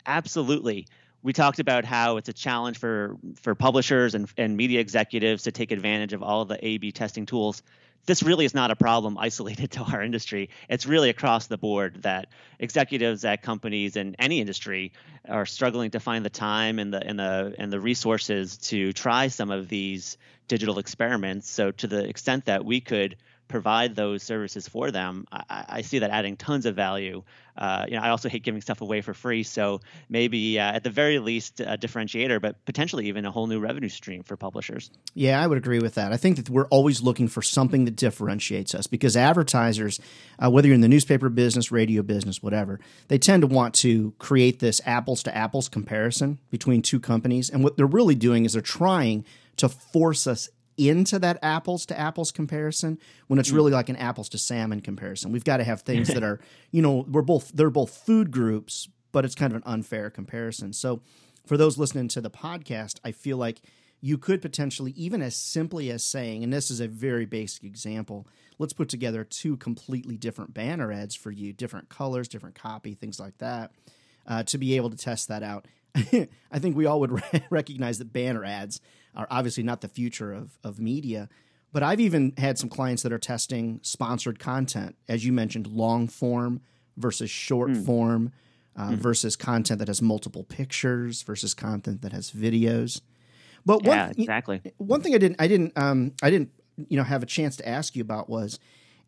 Absolutely 0.07 0.87
we 1.29 1.35
talked 1.35 1.59
about 1.59 1.85
how 1.85 2.17
it's 2.17 2.31
a 2.31 2.33
challenge 2.33 2.79
for 2.79 3.19
for 3.43 3.55
publishers 3.55 4.15
and, 4.15 4.31
and 4.39 4.57
media 4.57 4.81
executives 4.81 5.43
to 5.43 5.53
take 5.53 5.73
advantage 5.73 6.15
of 6.15 6.23
all 6.23 6.41
of 6.41 6.49
the 6.49 6.59
A/B 6.67 6.91
testing 6.93 7.27
tools. 7.27 7.63
This 8.07 8.23
really 8.23 8.47
is 8.47 8.55
not 8.55 8.71
a 8.71 8.77
problem 8.77 9.19
isolated 9.19 9.71
to 9.73 9.83
our 9.83 10.03
industry. 10.03 10.49
It's 10.71 10.87
really 10.87 11.11
across 11.11 11.47
the 11.47 11.59
board 11.59 12.05
that 12.05 12.29
executives 12.59 13.25
at 13.25 13.43
companies 13.43 13.97
in 13.97 14.17
any 14.19 14.41
industry 14.41 14.93
are 15.29 15.47
struggling 15.47 15.91
to 15.93 16.01
find 16.01 16.25
the 16.25 16.31
time 16.31 16.79
and 16.79 16.93
the 16.93 17.07
and 17.07 17.19
the 17.19 17.55
and 17.59 17.73
the 17.73 17.81
resources 17.81 18.57
to 18.57 18.93
try 18.93 19.29
some 19.29 19.51
of 19.51 19.69
these 19.69 20.19
digital 20.49 20.79
experiments. 20.79 21.51
So 21.51 21.71
to 21.71 21.87
the 21.87 22.09
extent 22.09 22.47
that 22.47 22.65
we 22.65 22.81
could 22.81 23.17
provide 23.49 23.97
those 23.97 24.23
services 24.23 24.69
for 24.69 24.91
them, 24.91 25.27
I, 25.33 25.65
I 25.69 25.83
see 25.83 26.01
that 26.01 26.11
adding 26.11 26.37
tons 26.37 26.67
of 26.67 26.77
value. 26.77 27.23
Uh, 27.57 27.87
you 27.89 27.97
know, 27.97 28.03
I 28.03 28.11
also 28.11 28.29
hate 28.29 28.45
giving 28.45 28.61
stuff 28.61 28.83
away 28.83 29.01
for 29.01 29.15
free, 29.15 29.43
so 29.43 29.81
maybe 30.09 30.61
uh, 30.61 30.75
at 30.75 30.85
the 30.85 30.91
very 30.91 31.19
least 31.19 31.59
a 31.59 31.77
differentiator, 31.77 32.41
but 32.41 32.65
potentially 32.65 33.07
even 33.07 33.25
a 33.25 33.33
whole 33.33 33.49
new 33.49 33.59
revenue 33.59 33.89
stream 33.89 34.23
for 34.23 34.37
publishers. 34.37 34.93
Yeah, 35.15 35.43
I 35.43 35.47
would 35.49 35.59
agree 35.59 35.81
with 35.81 35.95
that. 35.95 36.13
I 36.13 36.17
think 36.17 36.37
that 36.37 36.49
we're 36.49 36.69
always 36.69 37.03
looking 37.03 37.27
for 37.27 37.43
something 37.43 37.85
that 37.87 37.97
differentiates 37.97 38.77
us 38.77 38.87
because 38.87 39.17
advertisers, 39.17 39.99
uh, 40.39 40.51
whether 40.51 40.69
you're 40.69 40.77
in 40.77 40.83
the 40.83 40.89
newspaper 40.89 41.29
business, 41.29 41.73
radio 41.73 42.03
business, 42.03 42.41
whatever, 42.49 42.81
they 43.09 43.19
tend 43.19 43.43
to 43.43 43.47
want 43.47 43.75
to 43.75 44.15
create 44.19 44.59
this 44.59 44.81
apples 44.87 45.23
to 45.23 45.37
apples 45.37 45.69
comparison 45.69 46.39
between 46.51 46.81
two 46.81 46.99
companies, 46.99 47.51
and 47.51 47.63
what 47.63 47.77
they're 47.77 47.87
really 47.87 48.15
doing 48.15 48.47
is 48.47 48.55
they're 48.55 48.63
trying 48.63 49.23
to 49.59 49.69
force 49.69 50.27
us 50.27 50.49
into 50.79 51.19
that 51.19 51.39
apples 51.43 51.85
to 51.85 51.99
apples 51.99 52.33
comparison 52.33 52.99
when 53.27 53.39
it's 53.39 53.51
mm. 53.51 53.57
really 53.57 53.73
like 53.73 53.91
an 53.91 53.97
apples 53.97 54.31
to 54.31 54.39
salmon 54.39 54.81
comparison. 54.81 55.31
We've 55.31 55.45
got 55.45 55.59
to 55.59 55.65
have 55.65 55.83
things 55.83 56.09
that 56.09 56.23
are, 56.31 56.41
you 56.71 56.81
know, 56.81 57.05
we're 57.11 57.23
both 57.23 57.51
they're 57.53 57.69
both 57.69 57.91
food 57.91 58.31
groups, 58.31 58.89
but 59.13 59.27
it's 59.27 59.35
kind 59.35 59.53
of 59.53 59.57
an 59.57 59.65
unfair 59.67 60.09
comparison. 60.09 60.73
So 60.73 61.03
for 61.45 61.59
those 61.59 61.77
listening 61.77 62.09
to 62.09 62.21
the 62.23 62.31
podcast, 62.31 63.01
I 63.05 63.13
feel 63.13 63.37
like 63.37 63.61
you 64.01 64.19
could 64.19 64.41
potentially 64.41 64.93
even 64.93 65.23
as 65.23 65.37
simply 65.37 65.91
as 65.91 66.05
saying, 66.05 66.45
and 66.45 66.53
this 66.53 66.71
is 66.71 66.81
a 66.81 66.89
very 66.89 67.27
basic 67.27 67.65
example, 67.65 68.27
let's 68.59 68.73
put 68.73 68.89
together 68.89 69.25
two 69.25 69.57
completely 69.57 70.17
different 70.17 70.55
banner 70.55 70.93
ads 70.93 71.15
for 71.15 71.31
you, 71.31 71.53
different 71.53 71.89
colors, 71.89 72.29
different 72.29 72.55
copy, 72.55 72.95
things 72.95 73.19
like 73.19 73.37
that, 73.39 73.73
uh, 74.27 74.43
to 74.45 74.59
be 74.59 74.77
able 74.77 74.91
to 74.91 74.97
test 74.97 75.29
that 75.29 75.43
out. 75.43 75.67
I 75.95 76.59
think 76.59 76.77
we 76.77 76.87
all 76.87 77.01
would 77.01 77.23
recognize 77.51 77.99
that 77.99 78.13
banner 78.13 78.45
ads 78.45 78.81
are 79.15 79.27
obviously 79.31 79.63
not 79.63 79.81
the 79.81 79.89
future 79.89 80.33
of, 80.33 80.59
of 80.63 80.79
media. 80.79 81.29
But 81.73 81.83
I've 81.83 82.01
even 82.01 82.33
had 82.39 82.59
some 82.59 82.71
clients 82.71 83.03
that 83.03 83.13
are 83.13 83.19
testing 83.19 83.81
sponsored 83.83 84.39
content, 84.39 84.97
as 85.09 85.27
you 85.27 85.33
mentioned, 85.33 85.67
long 85.67 86.09
form 86.09 86.63
versus 86.97 87.31
short 87.31 87.71
mm. 87.71 87.85
form, 87.85 88.33
uh, 88.77 88.91
mm. 88.91 88.97
versus 88.97 89.37
content 89.37 89.81
that 89.81 89.89
has 89.89 90.01
multiple 90.01 90.45
pictures 90.45 91.23
versus 91.23 91.53
content 91.53 92.01
that 92.03 92.13
has 92.13 92.31
videos. 92.31 93.01
But 93.65 93.85
yeah, 93.85 94.07
one, 94.07 94.15
exactly. 94.19 94.63
One 94.79 95.01
thing 95.01 95.15
I 95.15 95.19
didn't, 95.19 95.37
I 95.41 95.49
didn't, 95.49 95.77
um, 95.77 96.13
I 96.23 96.31
didn't, 96.31 96.51
you 96.77 96.97
know, 96.97 97.05
have 97.05 97.23
a 97.23 97.27
chance 97.27 97.57
to 97.57 97.69
ask 97.69 97.97
you 97.97 98.03
about 98.03 98.29
was, 98.29 98.59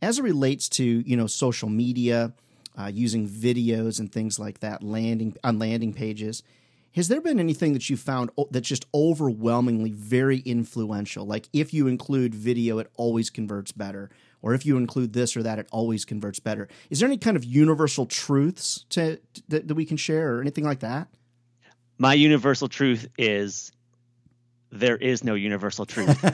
as 0.03 0.19
it 0.19 0.23
relates 0.23 0.69
to 0.71 0.85
you 0.85 1.17
know 1.17 1.27
social 1.27 1.69
media, 1.69 2.33
uh, 2.79 2.91
using 2.93 3.29
videos 3.29 4.01
and 4.01 4.11
things 4.13 4.39
like 4.39 4.61
that, 4.61 4.83
landing 4.83 5.37
on 5.45 5.59
landing 5.59 5.93
pages. 5.93 6.43
Has 6.97 7.07
there 7.07 7.21
been 7.21 7.39
anything 7.39 7.73
that 7.75 7.89
you 7.89 7.97
found 7.97 8.31
that's 8.51 8.69
just 8.69 8.85
overwhelmingly 8.93 9.93
very 9.93 10.39
influential? 10.39 11.25
Like 11.25 11.49
if 11.53 11.73
you 11.73 11.87
include 11.87 12.35
video, 12.35 12.79
it 12.79 12.91
always 12.97 13.31
converts 13.31 13.71
better, 13.71 14.11
or 14.43 14.55
if 14.55 14.67
you 14.67 14.77
include 14.77 15.13
this 15.13 15.37
or 15.37 15.45
that, 15.45 15.61
it 15.61 15.69
always 15.71 16.05
converts 16.05 16.41
better. 16.41 16.67
Is 16.91 16.99
there 16.99 17.09
any 17.09 17.19
kind 17.19 17.37
of 17.37 17.45
universal 17.45 18.07
truths 18.07 18.87
to, 18.91 19.17
to 19.19 19.43
that, 19.49 19.69
that 19.69 19.75
we 19.77 19.85
can 19.85 19.97
share, 19.97 20.35
or 20.35 20.41
anything 20.41 20.65
like 20.65 20.81
that? 20.81 21.07
My 21.97 22.15
universal 22.15 22.69
truth 22.69 23.09
is 23.17 23.71
there 24.71 24.97
is 24.97 25.25
no 25.25 25.35
universal 25.35 25.87
truth. 25.87 26.25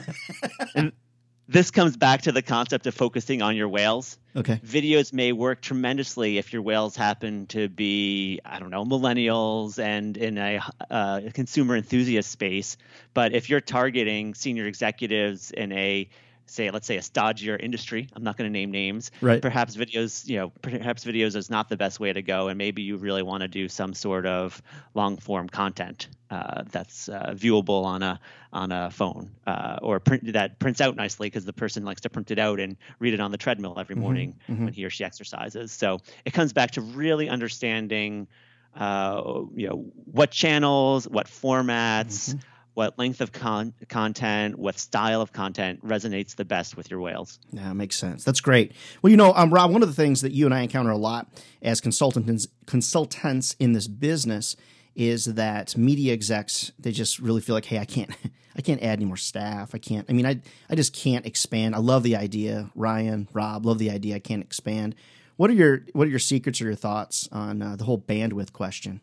and 0.75 0.91
this 1.47 1.71
comes 1.71 1.95
back 1.95 2.23
to 2.23 2.31
the 2.31 2.41
concept 2.41 2.87
of 2.87 2.93
focusing 2.93 3.41
on 3.41 3.55
your 3.55 3.69
whales. 3.69 4.17
Okay. 4.35 4.59
Videos 4.65 5.13
may 5.13 5.31
work 5.31 5.61
tremendously 5.61 6.37
if 6.37 6.51
your 6.51 6.61
whales 6.61 6.95
happen 6.95 7.47
to 7.47 7.69
be, 7.69 8.39
I 8.45 8.59
don't 8.59 8.69
know, 8.69 8.83
millennials 8.83 9.79
and 9.79 10.17
in 10.17 10.37
a 10.37 10.59
uh, 10.89 11.21
consumer 11.33 11.77
enthusiast 11.77 12.29
space. 12.29 12.77
But 13.13 13.33
if 13.33 13.49
you're 13.49 13.61
targeting 13.61 14.33
senior 14.33 14.65
executives 14.65 15.51
in 15.51 15.71
a 15.71 16.09
say 16.49 16.71
let's 16.71 16.87
say 16.87 16.97
a 16.97 17.01
stodgier 17.01 17.59
industry 17.59 18.07
i'm 18.13 18.23
not 18.23 18.37
going 18.37 18.49
to 18.49 18.53
name 18.53 18.71
names 18.71 19.11
right 19.21 19.41
perhaps 19.41 19.75
videos 19.75 20.27
you 20.27 20.37
know 20.37 20.51
perhaps 20.61 21.03
videos 21.03 21.35
is 21.35 21.49
not 21.49 21.69
the 21.69 21.77
best 21.77 21.99
way 21.99 22.11
to 22.11 22.21
go 22.21 22.47
and 22.47 22.57
maybe 22.57 22.81
you 22.81 22.97
really 22.97 23.23
want 23.23 23.41
to 23.41 23.47
do 23.47 23.67
some 23.67 23.93
sort 23.93 24.25
of 24.25 24.61
long 24.93 25.17
form 25.17 25.49
content 25.49 26.07
uh, 26.29 26.63
that's 26.71 27.07
uh, 27.09 27.33
viewable 27.33 27.85
on 27.85 28.03
a 28.03 28.19
on 28.51 28.71
a 28.71 28.89
phone 28.91 29.31
uh, 29.45 29.77
or 29.81 29.99
print 29.99 30.33
that 30.33 30.59
prints 30.59 30.81
out 30.81 30.95
nicely 30.95 31.27
because 31.27 31.45
the 31.45 31.53
person 31.53 31.85
likes 31.85 32.01
to 32.01 32.09
print 32.09 32.31
it 32.31 32.39
out 32.39 32.59
and 32.59 32.77
read 32.99 33.13
it 33.13 33.19
on 33.19 33.31
the 33.31 33.37
treadmill 33.37 33.75
every 33.77 33.95
mm-hmm, 33.95 34.03
morning 34.03 34.35
mm-hmm. 34.49 34.65
when 34.65 34.73
he 34.73 34.83
or 34.85 34.89
she 34.89 35.03
exercises. 35.03 35.71
So 35.71 35.99
it 36.25 36.33
comes 36.33 36.53
back 36.53 36.71
to 36.71 36.81
really 36.81 37.29
understanding, 37.29 38.27
uh, 38.75 39.41
you 39.55 39.69
know, 39.69 39.85
what 40.11 40.31
channels, 40.31 41.07
what 41.07 41.27
formats. 41.27 42.29
Mm-hmm 42.29 42.39
what 42.77 42.99
length 42.99 43.21
of 43.21 43.31
con- 43.31 43.73
content, 43.89 44.55
what 44.55 44.77
style 44.77 45.19
of 45.19 45.33
content 45.33 45.83
resonates 45.83 46.35
the 46.35 46.45
best 46.45 46.77
with 46.77 46.91
your 46.91 47.01
whales. 47.01 47.39
Yeah, 47.51 47.73
makes 47.73 47.95
sense. 47.95 48.23
That's 48.23 48.39
great. 48.39 48.71
Well, 49.01 49.09
you 49.09 49.17
know, 49.17 49.33
um, 49.33 49.51
Rob, 49.51 49.71
one 49.71 49.81
of 49.81 49.89
the 49.89 49.95
things 49.95 50.21
that 50.21 50.31
you 50.31 50.45
and 50.45 50.53
I 50.53 50.61
encounter 50.61 50.91
a 50.91 50.97
lot 50.97 51.27
as 51.63 51.81
consultants 51.81 52.47
consultants 52.67 53.55
in 53.59 53.73
this 53.73 53.87
business 53.87 54.55
is 54.93 55.25
that 55.25 55.75
media 55.75 56.13
execs 56.13 56.71
they 56.77 56.91
just 56.91 57.17
really 57.17 57.41
feel 57.41 57.55
like, 57.55 57.65
hey, 57.65 57.79
I 57.79 57.85
can't, 57.85 58.11
I 58.55 58.61
can't 58.61 58.83
add 58.83 58.99
any 58.99 59.05
more 59.05 59.17
staff. 59.17 59.73
I 59.73 59.79
can't. 59.79 60.05
I 60.07 60.13
mean, 60.13 60.27
I 60.27 60.39
I 60.69 60.75
just 60.75 60.93
can't 60.93 61.25
expand. 61.25 61.73
I 61.73 61.79
love 61.79 62.03
the 62.03 62.15
idea, 62.15 62.69
Ryan, 62.75 63.27
Rob, 63.33 63.65
love 63.65 63.79
the 63.79 63.89
idea. 63.89 64.17
I 64.17 64.19
can't 64.19 64.43
expand. 64.43 64.93
What 65.35 65.49
are 65.49 65.53
your 65.53 65.81
what 65.93 66.05
are 66.05 66.11
your 66.11 66.19
secrets 66.19 66.61
or 66.61 66.65
your 66.65 66.75
thoughts 66.75 67.27
on 67.31 67.59
uh, 67.59 67.75
the 67.75 67.85
whole 67.85 67.97
bandwidth 67.97 68.53
question? 68.53 69.01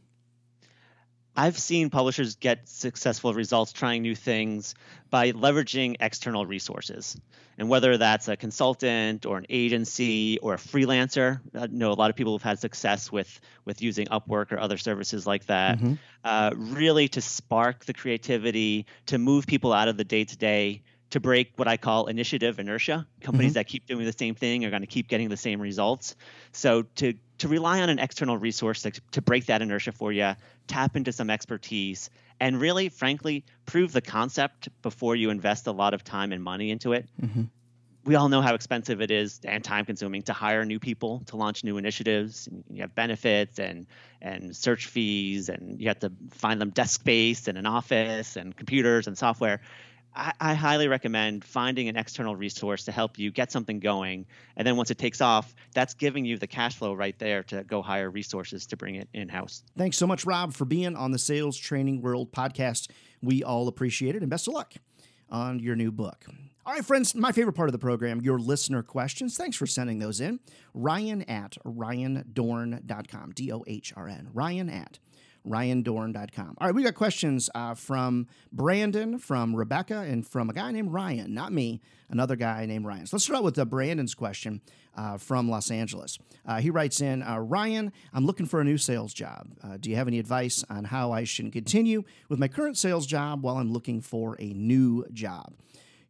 I've 1.36 1.58
seen 1.58 1.90
publishers 1.90 2.36
get 2.36 2.68
successful 2.68 3.34
results 3.34 3.72
trying 3.72 4.02
new 4.02 4.14
things 4.14 4.74
by 5.10 5.32
leveraging 5.32 5.96
external 6.00 6.46
resources. 6.46 7.16
And 7.58 7.68
whether 7.68 7.96
that's 7.96 8.28
a 8.28 8.36
consultant 8.36 9.26
or 9.26 9.38
an 9.38 9.46
agency 9.48 10.38
or 10.38 10.54
a 10.54 10.56
freelancer, 10.56 11.40
I 11.54 11.66
know 11.68 11.92
a 11.92 11.94
lot 11.94 12.10
of 12.10 12.16
people 12.16 12.34
have 12.34 12.42
had 12.42 12.58
success 12.58 13.10
with, 13.10 13.40
with 13.64 13.82
using 13.82 14.06
Upwork 14.06 14.52
or 14.52 14.58
other 14.58 14.76
services 14.76 15.26
like 15.26 15.46
that, 15.46 15.78
mm-hmm. 15.78 15.94
uh, 16.24 16.50
really 16.56 17.08
to 17.08 17.20
spark 17.20 17.84
the 17.84 17.94
creativity, 17.94 18.86
to 19.06 19.18
move 19.18 19.46
people 19.46 19.72
out 19.72 19.88
of 19.88 19.96
the 19.96 20.04
day 20.04 20.24
to 20.24 20.36
day 20.36 20.82
to 21.10 21.20
break 21.20 21.52
what 21.54 21.68
I 21.68 21.76
call 21.76 22.06
initiative 22.06 22.58
inertia. 22.58 23.06
Companies 23.20 23.50
mm-hmm. 23.50 23.54
that 23.54 23.68
keep 23.68 23.86
doing 23.86 24.04
the 24.04 24.12
same 24.12 24.34
thing 24.34 24.64
are 24.64 24.70
going 24.70 24.82
to 24.82 24.88
keep 24.88 25.06
getting 25.06 25.28
the 25.28 25.36
same 25.36 25.60
results. 25.60 26.16
So 26.50 26.82
to 26.96 27.14
to 27.44 27.48
rely 27.48 27.82
on 27.82 27.90
an 27.90 27.98
external 27.98 28.38
resource 28.38 28.80
to, 28.80 28.90
to 29.10 29.20
break 29.20 29.44
that 29.44 29.60
inertia 29.60 29.92
for 29.92 30.10
you, 30.10 30.32
tap 30.66 30.96
into 30.96 31.12
some 31.12 31.28
expertise, 31.28 32.08
and 32.40 32.58
really, 32.58 32.88
frankly, 32.88 33.44
prove 33.66 33.92
the 33.92 34.00
concept 34.00 34.70
before 34.80 35.14
you 35.14 35.28
invest 35.28 35.66
a 35.66 35.70
lot 35.70 35.92
of 35.92 36.02
time 36.02 36.32
and 36.32 36.42
money 36.42 36.70
into 36.70 36.94
it. 36.94 37.06
Mm-hmm. 37.20 37.42
We 38.06 38.14
all 38.14 38.30
know 38.30 38.40
how 38.40 38.54
expensive 38.54 39.02
it 39.02 39.10
is 39.10 39.40
and 39.44 39.62
time 39.62 39.84
consuming 39.84 40.22
to 40.22 40.32
hire 40.32 40.64
new 40.64 40.78
people 40.78 41.20
to 41.26 41.36
launch 41.36 41.64
new 41.64 41.76
initiatives. 41.76 42.48
You 42.70 42.80
have 42.80 42.94
benefits 42.94 43.58
and 43.58 43.86
and 44.22 44.56
search 44.56 44.86
fees, 44.86 45.50
and 45.50 45.78
you 45.78 45.88
have 45.88 45.98
to 45.98 46.12
find 46.30 46.58
them 46.58 46.70
desk 46.70 46.98
space 47.00 47.46
and 47.46 47.58
an 47.58 47.66
office 47.66 48.36
and 48.36 48.56
computers 48.56 49.06
and 49.06 49.18
software. 49.18 49.60
I, 50.14 50.32
I, 50.40 50.54
highly 50.54 50.88
recommend 50.88 51.44
finding 51.44 51.88
an 51.88 51.96
external 51.96 52.36
resource 52.36 52.84
to 52.84 52.92
help 52.92 53.18
you 53.18 53.30
get 53.30 53.50
something 53.50 53.80
going. 53.80 54.26
And 54.56 54.66
then 54.66 54.76
once 54.76 54.90
it 54.90 54.98
takes 54.98 55.20
off, 55.20 55.54
that's 55.72 55.94
giving 55.94 56.24
you 56.24 56.38
the 56.38 56.46
cash 56.46 56.76
flow 56.76 56.94
right 56.94 57.18
there 57.18 57.42
to 57.44 57.64
go 57.64 57.82
hire 57.82 58.10
resources 58.10 58.66
to 58.66 58.76
bring 58.76 58.96
it 58.96 59.08
in 59.12 59.28
house. 59.28 59.62
Thanks 59.76 59.96
so 59.96 60.06
much, 60.06 60.24
Rob, 60.24 60.54
for 60.54 60.64
being 60.64 60.96
on 60.96 61.10
the 61.10 61.18
Sales 61.18 61.56
Training 61.56 62.00
World 62.00 62.32
podcast. 62.32 62.90
We 63.22 63.42
all 63.42 63.68
appreciate 63.68 64.14
it 64.14 64.22
and 64.22 64.30
best 64.30 64.48
of 64.48 64.54
luck 64.54 64.74
on 65.30 65.58
your 65.58 65.76
new 65.76 65.90
book. 65.90 66.26
All 66.66 66.72
right, 66.72 66.84
friends, 66.84 67.14
my 67.14 67.30
favorite 67.30 67.52
part 67.52 67.68
of 67.68 67.72
the 67.72 67.78
program, 67.78 68.22
your 68.22 68.38
listener 68.38 68.82
questions. 68.82 69.36
Thanks 69.36 69.56
for 69.56 69.66
sending 69.66 69.98
those 69.98 70.18
in. 70.18 70.40
Ryan 70.72 71.22
at 71.22 71.58
ryandohrn.com, 71.66 73.32
D 73.32 73.52
O 73.52 73.64
H 73.66 73.92
R 73.96 74.08
N. 74.08 74.30
Ryan 74.32 74.70
at 74.70 74.98
ryandohrn.com. 75.46 76.56
All 76.58 76.66
right, 76.66 76.74
we 76.74 76.82
got 76.82 76.94
questions 76.94 77.50
uh, 77.54 77.74
from 77.74 78.26
Brandon, 78.52 79.18
from 79.18 79.54
Rebecca, 79.54 80.00
and 80.00 80.26
from 80.26 80.50
a 80.50 80.52
guy 80.52 80.70
named 80.70 80.92
Ryan, 80.92 81.34
not 81.34 81.52
me, 81.52 81.80
another 82.08 82.36
guy 82.36 82.66
named 82.66 82.86
Ryan. 82.86 83.06
So 83.06 83.16
let's 83.16 83.24
start 83.24 83.38
out 83.38 83.44
with 83.44 83.58
uh, 83.58 83.64
Brandon's 83.64 84.14
question 84.14 84.60
uh, 84.96 85.18
from 85.18 85.48
Los 85.48 85.70
Angeles. 85.70 86.18
Uh, 86.46 86.60
he 86.60 86.70
writes 86.70 87.00
in 87.00 87.22
uh, 87.22 87.38
Ryan, 87.38 87.92
I'm 88.12 88.26
looking 88.26 88.46
for 88.46 88.60
a 88.60 88.64
new 88.64 88.78
sales 88.78 89.12
job. 89.12 89.48
Uh, 89.62 89.76
do 89.78 89.90
you 89.90 89.96
have 89.96 90.08
any 90.08 90.18
advice 90.18 90.64
on 90.70 90.84
how 90.84 91.12
I 91.12 91.24
should 91.24 91.52
continue 91.52 92.04
with 92.28 92.38
my 92.38 92.48
current 92.48 92.78
sales 92.78 93.06
job 93.06 93.42
while 93.42 93.56
I'm 93.56 93.72
looking 93.72 94.00
for 94.00 94.36
a 94.38 94.52
new 94.52 95.04
job? 95.12 95.54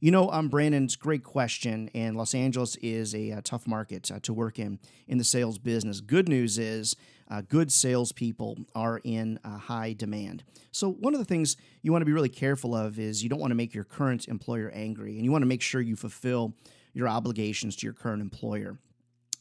You 0.05 0.11
know, 0.11 0.31
um, 0.31 0.51
Brandon's 0.51 0.97
great 0.97 1.25
question, 1.25 1.89
and 1.95 2.15
Los 2.15 2.35
Angeles 2.35 2.77
is 2.83 3.15
a, 3.15 3.31
a 3.31 3.41
tough 3.41 3.67
market 3.67 4.11
uh, 4.11 4.19
to 4.25 4.35
work 4.35 4.59
in 4.59 4.79
in 5.09 5.17
the 5.17 5.25
sales 5.25 5.57
business. 5.57 6.03
Good 6.03 6.29
news 6.29 6.59
is 6.59 6.95
uh, 7.31 7.41
good 7.41 7.73
salespeople 7.73 8.59
are 8.75 9.01
in 9.03 9.41
uh, 9.43 9.57
high 9.57 9.95
demand. 9.95 10.45
So, 10.73 10.91
one 10.91 11.15
of 11.15 11.21
the 11.21 11.25
things 11.25 11.57
you 11.81 11.91
want 11.91 12.03
to 12.03 12.05
be 12.05 12.13
really 12.13 12.29
careful 12.29 12.75
of 12.75 12.99
is 12.99 13.23
you 13.23 13.31
don't 13.31 13.41
want 13.41 13.53
to 13.53 13.55
make 13.55 13.73
your 13.73 13.85
current 13.85 14.29
employer 14.29 14.71
angry, 14.75 15.17
and 15.17 15.25
you 15.25 15.33
want 15.33 15.41
to 15.41 15.47
make 15.47 15.63
sure 15.63 15.81
you 15.81 15.97
fulfill 15.97 16.53
your 16.93 17.09
obligations 17.09 17.75
to 17.77 17.87
your 17.87 17.95
current 17.95 18.21
employer. 18.21 18.79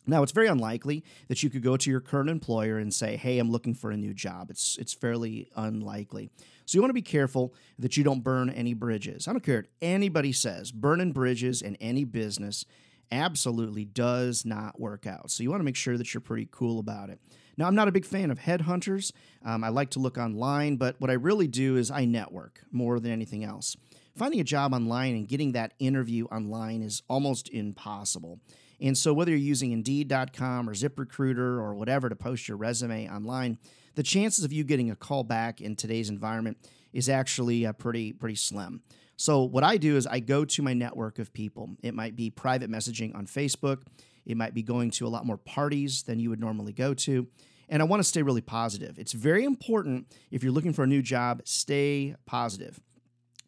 Now, 0.08 0.24
it's 0.24 0.32
very 0.32 0.48
unlikely 0.48 1.04
that 1.28 1.44
you 1.44 1.50
could 1.50 1.64
go 1.64 1.76
to 1.76 1.90
your 1.90 2.00
current 2.00 2.30
employer 2.30 2.78
and 2.78 2.94
say, 2.94 3.18
"Hey, 3.18 3.38
I'm 3.38 3.52
looking 3.52 3.74
for 3.74 3.92
a 3.92 3.98
new 3.98 4.14
job." 4.14 4.50
It's 4.50 4.78
it's 4.78 4.94
fairly 4.94 5.50
unlikely. 5.58 6.30
So 6.66 6.78
you 6.78 6.82
want 6.82 6.90
to 6.90 6.96
be 6.96 7.02
careful 7.02 7.54
that 7.80 7.98
you 7.98 8.04
don't 8.04 8.24
burn 8.24 8.50
any 8.50 8.74
bridges. 8.74 9.28
I 9.28 9.32
don't 9.32 9.44
care 9.44 9.58
what 9.58 9.68
anybody 9.82 10.32
says. 10.32 10.72
Burning 10.72 11.12
bridges 11.12 11.62
in 11.62 11.76
any 11.78 12.04
business 12.04 12.66
absolutely 13.12 13.86
does 13.86 14.46
not 14.46 14.80
work 14.80 15.06
out. 15.06 15.30
So 15.30 15.44
you 15.44 15.50
want 15.50 15.60
to 15.60 15.66
make 15.66 15.76
sure 15.76 15.98
that 15.98 16.14
you're 16.14 16.22
pretty 16.22 16.48
cool 16.52 16.80
about 16.80 17.10
it. 17.10 17.20
Now, 17.58 17.68
I'm 17.68 17.76
not 17.76 17.88
a 17.88 17.92
big 17.92 18.06
fan 18.06 18.32
of 18.32 18.40
headhunters. 18.40 19.12
Um, 19.46 19.64
I 19.64 19.70
like 19.70 19.92
to 19.92 20.00
look 20.00 20.18
online, 20.18 20.78
but 20.78 21.00
what 21.00 21.12
I 21.12 21.14
really 21.14 21.48
do 21.48 21.78
is 21.78 21.92
I 21.92 22.06
network 22.06 22.62
more 22.72 23.00
than 23.00 23.12
anything 23.12 23.44
else. 23.44 23.76
Finding 24.18 24.40
a 24.40 24.44
job 24.44 24.74
online 24.74 25.16
and 25.16 25.28
getting 25.28 25.52
that 25.52 25.74
interview 25.80 26.26
online 26.26 26.82
is 26.82 27.04
almost 27.08 27.50
impossible. 27.50 28.40
And 28.82 28.98
so, 28.98 29.14
whether 29.14 29.32
you're 29.32 29.40
using 29.40 29.72
Indeed.com 29.72 30.70
or 30.70 30.74
ZipRecruiter 30.74 31.38
or 31.38 31.74
whatever 31.76 32.10
to 32.10 32.16
post 32.16 32.48
your 32.48 32.58
resume 32.58 33.10
online, 33.10 33.58
the 33.96 34.04
chances 34.04 34.44
of 34.44 34.54
you 34.54 34.64
getting 34.64 34.92
a 34.92 34.96
call 34.96 35.24
back 35.24 35.62
in 35.62 35.76
today's 35.76 36.10
environment 36.10 36.58
is 36.92 37.10
actually 37.10 37.66
uh, 37.66 37.74
pretty 37.74 38.14
pretty 38.14 38.36
slim. 38.36 38.82
So, 39.16 39.44
what 39.44 39.64
I 39.64 39.78
do 39.78 39.96
is 39.96 40.08
I 40.08 40.20
go 40.20 40.44
to 40.46 40.62
my 40.62 40.74
network 40.74 41.20
of 41.20 41.34
people. 41.34 41.70
It 41.84 41.94
might 41.94 42.16
be 42.16 42.30
private 42.30 42.70
messaging 42.70 43.16
on 43.16 43.28
Facebook. 43.28 43.84
It 44.26 44.38
might 44.38 44.54
be 44.54 44.64
going 44.64 44.92
to 44.92 45.06
a 45.06 45.10
lot 45.10 45.26
more 45.26 45.38
parties 45.38 46.04
than 46.04 46.20
you 46.20 46.30
would 46.30 46.40
normally 46.40 46.74
go 46.74 46.94
to. 46.94 47.28
And 47.70 47.82
I 47.82 47.86
want 47.86 48.02
to 48.02 48.08
stay 48.08 48.22
really 48.22 48.42
positive. 48.42 49.00
It's 49.00 49.14
very 49.14 49.44
important 49.44 50.08
if 50.32 50.44
you're 50.44 50.52
looking 50.52 50.74
for 50.74 50.84
a 50.84 50.88
new 50.88 51.02
job, 51.02 51.42
stay 51.46 52.16
positive. 52.26 52.80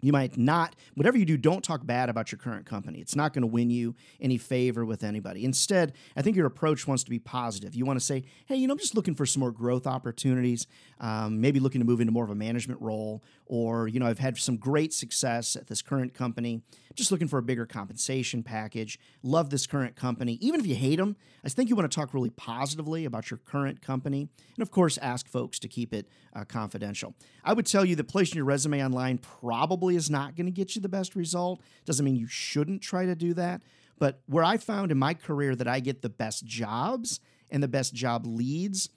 You 0.05 0.13
might 0.13 0.37
not, 0.37 0.75
whatever 0.93 1.17
you 1.17 1.25
do, 1.25 1.35
don't 1.35 1.63
talk 1.63 1.83
bad 1.83 2.09
about 2.09 2.31
your 2.31 2.37
current 2.37 2.67
company. 2.67 2.99
It's 2.99 3.15
not 3.15 3.33
going 3.33 3.41
to 3.41 3.47
win 3.47 3.71
you 3.71 3.95
any 4.21 4.37
favor 4.37 4.85
with 4.85 5.03
anybody. 5.03 5.43
Instead, 5.43 5.93
I 6.15 6.21
think 6.21 6.35
your 6.35 6.45
approach 6.45 6.87
wants 6.87 7.03
to 7.05 7.09
be 7.09 7.17
positive. 7.17 7.73
You 7.73 7.85
want 7.85 7.99
to 7.99 8.05
say, 8.05 8.23
hey, 8.45 8.55
you 8.55 8.67
know, 8.67 8.73
I'm 8.73 8.77
just 8.77 8.93
looking 8.93 9.15
for 9.15 9.25
some 9.25 9.39
more 9.39 9.51
growth 9.51 9.87
opportunities, 9.87 10.67
um, 10.99 11.41
maybe 11.41 11.59
looking 11.59 11.81
to 11.81 11.85
move 11.85 12.01
into 12.01 12.13
more 12.13 12.23
of 12.23 12.29
a 12.29 12.35
management 12.35 12.79
role, 12.83 13.23
or, 13.45 13.87
you 13.87 13.99
know, 13.99 14.07
I've 14.07 14.19
had 14.19 14.37
some 14.37 14.57
great 14.57 14.93
success 14.93 15.55
at 15.55 15.67
this 15.67 15.81
current 15.81 16.13
company, 16.13 16.61
just 16.95 17.11
looking 17.11 17.27
for 17.27 17.37
a 17.37 17.43
bigger 17.43 17.65
compensation 17.65 18.41
package, 18.41 18.99
love 19.21 19.49
this 19.49 19.67
current 19.67 19.95
company. 19.95 20.37
Even 20.41 20.59
if 20.59 20.65
you 20.65 20.75
hate 20.75 20.97
them, 20.97 21.15
I 21.43 21.49
think 21.49 21.69
you 21.69 21.75
want 21.75 21.89
to 21.89 21.95
talk 21.95 22.13
really 22.13 22.31
positively 22.31 23.05
about 23.05 23.29
your 23.29 23.37
current 23.37 23.81
company. 23.81 24.27
And 24.55 24.61
of 24.61 24.71
course, 24.71 24.97
ask 24.97 25.27
folks 25.27 25.59
to 25.59 25.67
keep 25.67 25.93
it 25.93 26.07
uh, 26.35 26.45
confidential. 26.45 27.13
I 27.43 27.53
would 27.53 27.65
tell 27.65 27.85
you 27.85 27.95
that 27.97 28.07
placing 28.07 28.35
your 28.35 28.45
resume 28.45 28.83
online 28.83 29.19
probably 29.19 29.95
is 29.95 30.09
not 30.09 30.35
going 30.35 30.47
to 30.47 30.51
get 30.51 30.75
you 30.75 30.81
the 30.81 30.89
best 30.89 31.15
result. 31.15 31.61
Doesn't 31.85 32.03
mean 32.03 32.15
you 32.15 32.27
shouldn't 32.27 32.81
try 32.81 33.05
to 33.05 33.15
do 33.15 33.33
that. 33.35 33.61
But 33.97 34.21
where 34.25 34.43
I 34.43 34.57
found 34.57 34.91
in 34.91 34.97
my 34.97 35.13
career 35.13 35.55
that 35.55 35.67
I 35.67 35.79
get 35.79 36.01
the 36.01 36.09
best 36.09 36.45
jobs 36.45 37.19
and 37.49 37.61
the 37.61 37.67
best 37.67 37.93
job 37.93 38.25
leads, 38.25 38.89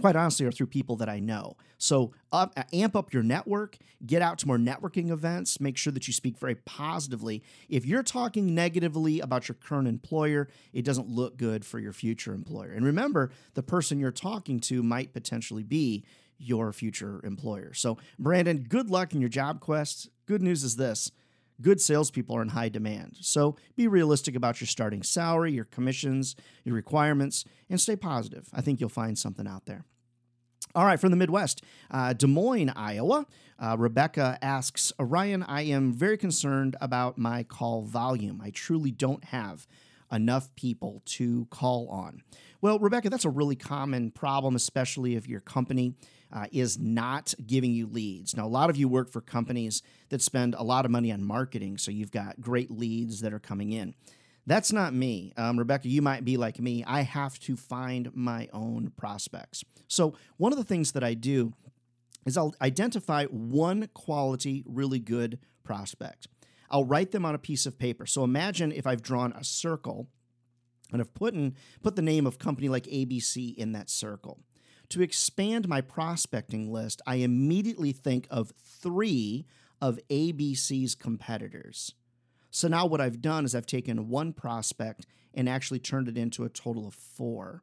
quite 0.00 0.16
honestly, 0.16 0.46
are 0.46 0.52
through 0.52 0.66
people 0.66 0.96
that 0.96 1.08
I 1.08 1.18
know. 1.18 1.56
So 1.78 2.12
amp 2.72 2.96
up 2.96 3.12
your 3.12 3.22
network, 3.22 3.76
get 4.04 4.22
out 4.22 4.38
to 4.38 4.46
more 4.46 4.58
networking 4.58 5.10
events, 5.10 5.60
make 5.60 5.76
sure 5.76 5.92
that 5.92 6.06
you 6.06 6.12
speak 6.12 6.38
very 6.38 6.54
positively. 6.54 7.42
If 7.68 7.86
you're 7.86 8.02
talking 8.02 8.54
negatively 8.54 9.20
about 9.20 9.48
your 9.48 9.56
current 9.56 9.88
employer, 9.88 10.48
it 10.72 10.84
doesn't 10.84 11.08
look 11.08 11.36
good 11.36 11.64
for 11.64 11.78
your 11.78 11.92
future 11.92 12.34
employer. 12.34 12.72
And 12.72 12.84
remember, 12.84 13.30
the 13.54 13.62
person 13.62 13.98
you're 13.98 14.10
talking 14.10 14.60
to 14.60 14.82
might 14.82 15.12
potentially 15.12 15.62
be 15.62 16.04
your 16.38 16.72
future 16.72 17.20
employer. 17.24 17.74
So, 17.74 17.98
Brandon, 18.18 18.66
good 18.68 18.90
luck 18.90 19.12
in 19.12 19.20
your 19.20 19.28
job 19.28 19.60
quest. 19.60 20.08
Good 20.26 20.42
news 20.42 20.62
is 20.62 20.76
this 20.76 21.10
good 21.60 21.80
salespeople 21.80 22.36
are 22.36 22.42
in 22.42 22.48
high 22.48 22.68
demand. 22.68 23.16
So, 23.20 23.56
be 23.76 23.88
realistic 23.88 24.34
about 24.34 24.60
your 24.60 24.68
starting 24.68 25.02
salary, 25.02 25.52
your 25.52 25.64
commissions, 25.64 26.36
your 26.64 26.74
requirements, 26.74 27.44
and 27.68 27.80
stay 27.80 27.96
positive. 27.96 28.48
I 28.52 28.60
think 28.60 28.80
you'll 28.80 28.88
find 28.88 29.18
something 29.18 29.46
out 29.46 29.66
there. 29.66 29.84
All 30.74 30.84
right, 30.84 31.00
from 31.00 31.10
the 31.10 31.16
Midwest, 31.16 31.62
uh, 31.90 32.12
Des 32.12 32.26
Moines, 32.26 32.70
Iowa, 32.76 33.26
uh, 33.58 33.76
Rebecca 33.78 34.38
asks 34.42 34.92
Ryan, 34.98 35.42
I 35.42 35.62
am 35.62 35.92
very 35.92 36.18
concerned 36.18 36.76
about 36.80 37.16
my 37.16 37.42
call 37.42 37.82
volume. 37.82 38.40
I 38.42 38.50
truly 38.50 38.90
don't 38.90 39.24
have 39.24 39.66
enough 40.12 40.54
people 40.56 41.02
to 41.04 41.46
call 41.46 41.88
on. 41.88 42.22
Well, 42.60 42.78
Rebecca, 42.78 43.08
that's 43.08 43.24
a 43.24 43.30
really 43.30 43.56
common 43.56 44.10
problem, 44.10 44.56
especially 44.56 45.16
if 45.16 45.28
your 45.28 45.40
company 45.40 45.94
uh, 46.32 46.46
is 46.52 46.78
not 46.78 47.34
giving 47.46 47.72
you 47.72 47.86
leads. 47.86 48.36
Now, 48.36 48.46
a 48.46 48.48
lot 48.48 48.70
of 48.70 48.76
you 48.76 48.88
work 48.88 49.10
for 49.10 49.20
companies 49.20 49.82
that 50.10 50.22
spend 50.22 50.54
a 50.54 50.62
lot 50.62 50.84
of 50.84 50.90
money 50.90 51.12
on 51.12 51.22
marketing, 51.22 51.78
so 51.78 51.90
you've 51.90 52.10
got 52.10 52.40
great 52.40 52.70
leads 52.70 53.20
that 53.20 53.32
are 53.32 53.38
coming 53.38 53.72
in. 53.72 53.94
That's 54.46 54.72
not 54.72 54.94
me. 54.94 55.32
Um, 55.36 55.58
Rebecca, 55.58 55.88
you 55.88 56.00
might 56.00 56.24
be 56.24 56.36
like 56.36 56.58
me. 56.58 56.82
I 56.86 57.02
have 57.02 57.38
to 57.40 57.56
find 57.56 58.10
my 58.14 58.48
own 58.52 58.92
prospects. 58.96 59.64
So, 59.88 60.14
one 60.36 60.52
of 60.52 60.58
the 60.58 60.64
things 60.64 60.92
that 60.92 61.04
I 61.04 61.14
do 61.14 61.52
is 62.24 62.36
I'll 62.36 62.54
identify 62.60 63.24
one 63.26 63.88
quality, 63.94 64.64
really 64.66 64.98
good 64.98 65.38
prospect. 65.64 66.28
I'll 66.70 66.84
write 66.84 67.10
them 67.10 67.24
on 67.24 67.34
a 67.34 67.38
piece 67.38 67.66
of 67.66 67.78
paper. 67.78 68.06
So 68.06 68.24
imagine 68.24 68.72
if 68.72 68.86
I've 68.86 69.02
drawn 69.02 69.32
a 69.32 69.44
circle 69.44 70.08
and 70.92 71.00
I've 71.00 71.14
put, 71.14 71.34
in, 71.34 71.54
put 71.82 71.96
the 71.96 72.02
name 72.02 72.26
of 72.26 72.38
company 72.38 72.68
like 72.68 72.84
ABC 72.84 73.54
in 73.56 73.72
that 73.72 73.90
circle. 73.90 74.38
To 74.90 75.02
expand 75.02 75.68
my 75.68 75.80
prospecting 75.80 76.72
list, 76.72 77.02
I 77.06 77.16
immediately 77.16 77.92
think 77.92 78.26
of 78.30 78.52
three 78.56 79.46
of 79.80 79.98
ABC's 80.10 80.94
competitors. 80.94 81.94
So 82.50 82.68
now 82.68 82.86
what 82.86 83.00
I've 83.00 83.20
done 83.20 83.44
is 83.44 83.54
I've 83.54 83.66
taken 83.66 84.08
one 84.08 84.32
prospect 84.32 85.06
and 85.34 85.48
actually 85.48 85.78
turned 85.78 86.08
it 86.08 86.16
into 86.16 86.44
a 86.44 86.48
total 86.48 86.86
of 86.86 86.94
four. 86.94 87.62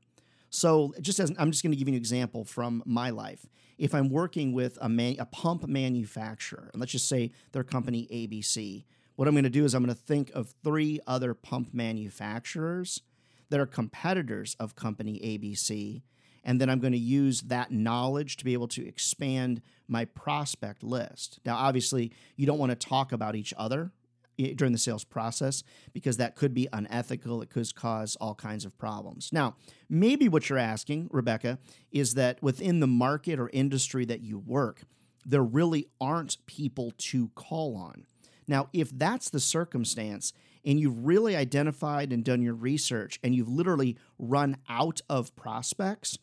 So 0.50 0.94
just 1.02 1.20
as 1.20 1.32
I'm 1.38 1.52
just 1.52 1.64
going 1.64 1.72
to 1.72 1.78
give 1.78 1.88
you 1.88 1.94
an 1.94 2.00
example 2.00 2.46
from 2.46 2.84
my 2.86 3.10
life. 3.10 3.46
If 3.78 3.94
I'm 3.94 4.10
working 4.10 4.54
with 4.54 4.78
a, 4.80 4.88
man, 4.88 5.18
a 5.20 5.26
pump 5.26 5.68
manufacturer, 5.68 6.70
and 6.72 6.80
let's 6.80 6.94
just 6.94 7.10
say 7.10 7.32
their 7.52 7.64
company 7.64 8.08
ABC, 8.10 8.86
what 9.16 9.28
I'm 9.28 9.34
going 9.34 9.44
to 9.44 9.50
do 9.50 9.66
is 9.66 9.74
I'm 9.74 9.84
going 9.84 9.94
to 9.94 10.02
think 10.02 10.32
of 10.34 10.54
three 10.64 11.00
other 11.08 11.34
pump 11.34 11.74
manufacturers 11.74 13.02
that 13.50 13.60
are 13.60 13.66
competitors 13.66 14.56
of 14.60 14.76
company 14.76 15.20
ABC. 15.20 16.04
And 16.46 16.62
then 16.62 16.70
I'm 16.70 16.80
going 16.80 16.94
to 16.94 17.00
use 17.00 17.42
that 17.42 17.72
knowledge 17.72 18.38
to 18.38 18.46
be 18.46 18.54
able 18.54 18.68
to 18.70 18.88
expand 18.88 19.62
my 19.88 20.06
prospect 20.06 20.84
list. 20.84 21.40
Now, 21.46 21.58
obviously, 21.58 22.12
you 22.38 22.46
don't 22.46 22.60
want 22.60 22.70
to 22.70 22.76
talk 22.76 23.12
about 23.12 23.36
each 23.36 23.54
other 23.58 23.92
eh, 24.40 24.54
during 24.56 24.72
the 24.72 24.80
sales 24.80 25.04
process 25.04 25.64
because 25.92 26.18
that 26.18 26.36
could 26.36 26.54
be 26.54 26.68
unethical. 26.72 27.42
It 27.42 27.50
could 27.50 27.74
cause 27.76 28.16
all 28.22 28.36
kinds 28.36 28.64
of 28.64 28.78
problems. 28.78 29.30
Now, 29.34 29.56
maybe 29.90 30.30
what 30.30 30.50
you're 30.50 30.60
asking, 30.60 31.10
Rebecca, 31.12 31.58
is 31.92 32.14
that 32.14 32.42
within 32.42 32.80
the 32.80 32.88
market 32.88 33.40
or 33.40 33.50
industry 33.52 34.06
that 34.06 34.22
you 34.22 34.38
work, 34.38 34.84
there 35.26 35.44
really 35.44 35.88
aren't 36.00 36.46
people 36.46 36.94
to 36.98 37.30
call 37.30 37.76
on. 37.76 38.06
Now, 38.48 38.70
if 38.72 38.92
that's 38.96 39.30
the 39.30 39.40
circumstance, 39.40 40.32
and 40.64 40.80
you've 40.80 41.06
really 41.06 41.36
identified 41.36 42.12
and 42.12 42.24
done 42.24 42.42
your 42.42 42.54
research, 42.54 43.20
and 43.24 43.36
you've 43.36 43.50
literally 43.50 43.98
run 44.18 44.58
out 44.70 45.02
of 45.10 45.36
prospects, 45.36 46.18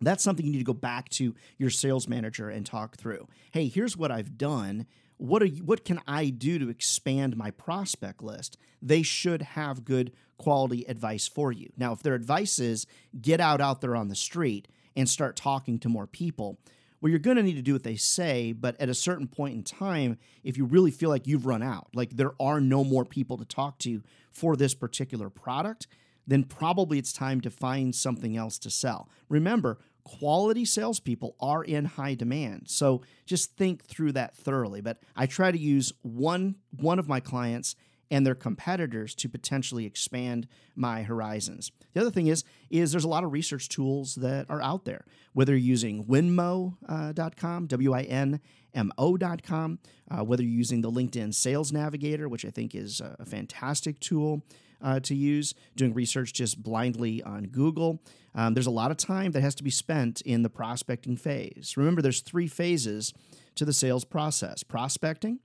that's 0.00 0.22
something 0.22 0.44
you 0.44 0.52
need 0.52 0.58
to 0.58 0.64
go 0.64 0.74
back 0.74 1.08
to 1.10 1.34
your 1.58 1.70
sales 1.70 2.08
manager 2.08 2.48
and 2.48 2.66
talk 2.66 2.96
through. 2.96 3.28
Hey, 3.52 3.68
here's 3.68 3.96
what 3.96 4.10
I've 4.10 4.36
done. 4.36 4.86
What 5.18 5.42
are 5.42 5.46
you, 5.46 5.64
what 5.64 5.84
can 5.84 6.00
I 6.06 6.28
do 6.28 6.58
to 6.58 6.68
expand 6.68 7.36
my 7.36 7.50
prospect 7.50 8.22
list? 8.22 8.58
They 8.82 9.02
should 9.02 9.42
have 9.42 9.84
good 9.84 10.12
quality 10.36 10.84
advice 10.86 11.26
for 11.26 11.50
you. 11.52 11.70
Now, 11.76 11.92
if 11.92 12.02
their 12.02 12.14
advice 12.14 12.58
is 12.58 12.86
get 13.20 13.40
out 13.40 13.60
out 13.60 13.80
there 13.80 13.96
on 13.96 14.08
the 14.08 14.14
street 14.14 14.68
and 14.94 15.08
start 15.08 15.36
talking 15.36 15.78
to 15.78 15.88
more 15.88 16.06
people, 16.06 16.58
well, 17.00 17.10
you're 17.10 17.18
going 17.18 17.36
to 17.36 17.42
need 17.42 17.56
to 17.56 17.62
do 17.62 17.72
what 17.72 17.82
they 17.82 17.96
say, 17.96 18.52
but 18.52 18.78
at 18.80 18.88
a 18.88 18.94
certain 18.94 19.28
point 19.28 19.54
in 19.54 19.62
time, 19.62 20.18
if 20.42 20.56
you 20.56 20.64
really 20.64 20.90
feel 20.90 21.10
like 21.10 21.26
you've 21.26 21.46
run 21.46 21.62
out, 21.62 21.88
like 21.94 22.16
there 22.16 22.32
are 22.40 22.60
no 22.60 22.84
more 22.84 23.04
people 23.04 23.36
to 23.38 23.44
talk 23.44 23.78
to 23.80 24.02
for 24.30 24.56
this 24.56 24.74
particular 24.74 25.30
product, 25.30 25.86
then 26.26 26.44
probably 26.44 26.98
it's 26.98 27.12
time 27.12 27.40
to 27.42 27.50
find 27.50 27.94
something 27.94 28.36
else 28.36 28.58
to 28.58 28.70
sell. 28.70 29.08
Remember, 29.28 29.78
quality 30.04 30.64
salespeople 30.64 31.34
are 31.40 31.64
in 31.64 31.84
high 31.84 32.14
demand. 32.14 32.64
So 32.66 33.02
just 33.24 33.56
think 33.56 33.84
through 33.84 34.12
that 34.12 34.36
thoroughly. 34.36 34.80
But 34.80 35.02
I 35.16 35.26
try 35.26 35.50
to 35.50 35.58
use 35.58 35.92
one 36.02 36.56
one 36.70 36.98
of 36.98 37.08
my 37.08 37.20
clients 37.20 37.74
and 38.08 38.24
their 38.24 38.36
competitors 38.36 39.14
to 39.16 39.28
potentially 39.28 39.84
expand 39.84 40.46
my 40.76 41.02
horizons. 41.02 41.72
The 41.92 42.00
other 42.00 42.12
thing 42.12 42.28
is 42.28 42.44
is 42.70 42.92
there's 42.92 43.04
a 43.04 43.08
lot 43.08 43.24
of 43.24 43.32
research 43.32 43.68
tools 43.68 44.14
that 44.16 44.46
are 44.48 44.62
out 44.62 44.84
there. 44.84 45.04
Whether 45.32 45.52
you're 45.52 45.58
using 45.58 46.04
winmo.com, 46.04 46.76
uh, 46.88 47.66
W 47.66 47.92
I 47.92 48.02
N 48.02 48.40
M 48.74 48.92
O.com, 48.96 49.78
uh, 50.08 50.24
whether 50.24 50.42
you're 50.42 50.52
using 50.52 50.82
the 50.82 50.90
LinkedIn 50.90 51.34
Sales 51.34 51.72
Navigator, 51.72 52.28
which 52.28 52.44
I 52.44 52.50
think 52.50 52.74
is 52.74 53.00
a 53.00 53.24
fantastic 53.24 53.98
tool 53.98 54.42
uh, 54.82 55.00
to 55.00 55.14
use, 55.14 55.54
doing 55.74 55.94
research 55.94 56.32
just 56.32 56.62
blindly 56.62 57.22
on 57.22 57.44
Google. 57.44 58.00
Um, 58.34 58.54
there's 58.54 58.66
a 58.66 58.70
lot 58.70 58.90
of 58.90 58.96
time 58.96 59.32
that 59.32 59.40
has 59.40 59.54
to 59.56 59.62
be 59.62 59.70
spent 59.70 60.20
in 60.22 60.42
the 60.42 60.50
prospecting 60.50 61.16
phase. 61.16 61.74
Remember, 61.76 62.02
there's 62.02 62.20
three 62.20 62.46
phases 62.46 63.14
to 63.54 63.64
the 63.64 63.72
sales 63.72 64.04
process 64.04 64.62
prospecting, 64.62 65.40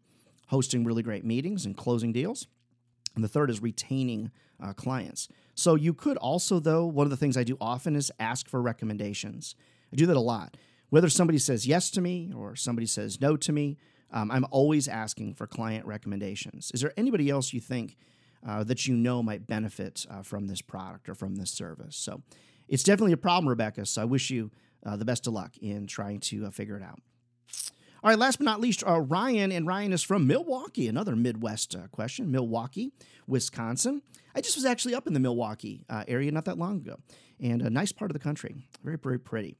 hosting 0.47 0.83
really 0.83 1.03
great 1.03 1.23
meetings 1.23 1.65
and 1.65 1.77
closing 1.77 2.11
deals. 2.11 2.47
And 3.15 3.23
the 3.23 3.29
third 3.29 3.49
is 3.49 3.61
retaining 3.61 4.31
uh, 4.61 4.73
clients. 4.73 5.27
So 5.55 5.75
you 5.75 5.93
could 5.93 6.17
also, 6.17 6.59
though, 6.59 6.85
one 6.85 7.05
of 7.05 7.11
the 7.11 7.17
things 7.17 7.37
I 7.37 7.43
do 7.43 7.57
often 7.59 7.95
is 7.95 8.11
ask 8.19 8.47
for 8.47 8.61
recommendations. 8.61 9.55
I 9.91 9.95
do 9.95 10.05
that 10.05 10.17
a 10.17 10.21
lot. 10.21 10.55
Whether 10.89 11.09
somebody 11.09 11.39
says 11.39 11.65
yes 11.65 11.89
to 11.91 12.01
me 12.01 12.33
or 12.35 12.55
somebody 12.55 12.85
says 12.85 13.19
no 13.21 13.37
to 13.37 13.51
me, 13.51 13.77
um, 14.11 14.29
I'm 14.29 14.45
always 14.51 14.87
asking 14.87 15.35
for 15.35 15.47
client 15.47 15.85
recommendations. 15.85 16.71
Is 16.73 16.81
there 16.81 16.93
anybody 16.97 17.29
else 17.29 17.53
you 17.53 17.61
think 17.61 17.95
uh, 18.45 18.63
that 18.63 18.87
you 18.87 18.95
know 18.95 19.21
might 19.21 19.47
benefit 19.47 20.05
uh, 20.09 20.21
from 20.21 20.47
this 20.47 20.61
product 20.61 21.09
or 21.09 21.15
from 21.15 21.35
this 21.35 21.51
service? 21.51 21.95
So 21.95 22.21
it's 22.67 22.83
definitely 22.83 23.13
a 23.13 23.17
problem, 23.17 23.49
Rebecca. 23.49 23.85
So 23.85 24.01
I 24.01 24.05
wish 24.05 24.29
you 24.29 24.51
uh, 24.85 24.95
the 24.95 25.05
best 25.05 25.27
of 25.27 25.33
luck 25.33 25.57
in 25.57 25.87
trying 25.87 26.19
to 26.21 26.45
uh, 26.45 26.49
figure 26.49 26.77
it 26.77 26.83
out. 26.83 26.99
All 28.03 28.09
right, 28.09 28.17
last 28.17 28.39
but 28.39 28.45
not 28.45 28.59
least, 28.59 28.83
uh, 28.87 28.99
Ryan, 28.99 29.51
and 29.51 29.67
Ryan 29.67 29.93
is 29.93 30.01
from 30.01 30.25
Milwaukee, 30.25 30.87
another 30.87 31.15
Midwest 31.15 31.75
uh, 31.75 31.87
question. 31.91 32.31
Milwaukee, 32.31 32.91
Wisconsin. 33.27 34.01
I 34.33 34.41
just 34.41 34.55
was 34.55 34.65
actually 34.65 34.95
up 34.95 35.05
in 35.05 35.13
the 35.13 35.19
Milwaukee 35.19 35.85
area 36.07 36.31
not 36.31 36.45
that 36.45 36.57
long 36.57 36.77
ago, 36.77 36.97
and 37.39 37.61
a 37.61 37.69
nice 37.69 37.91
part 37.91 38.09
of 38.09 38.13
the 38.13 38.19
country. 38.19 38.55
Very, 38.83 38.97
very 38.97 39.19
pretty. 39.19 39.55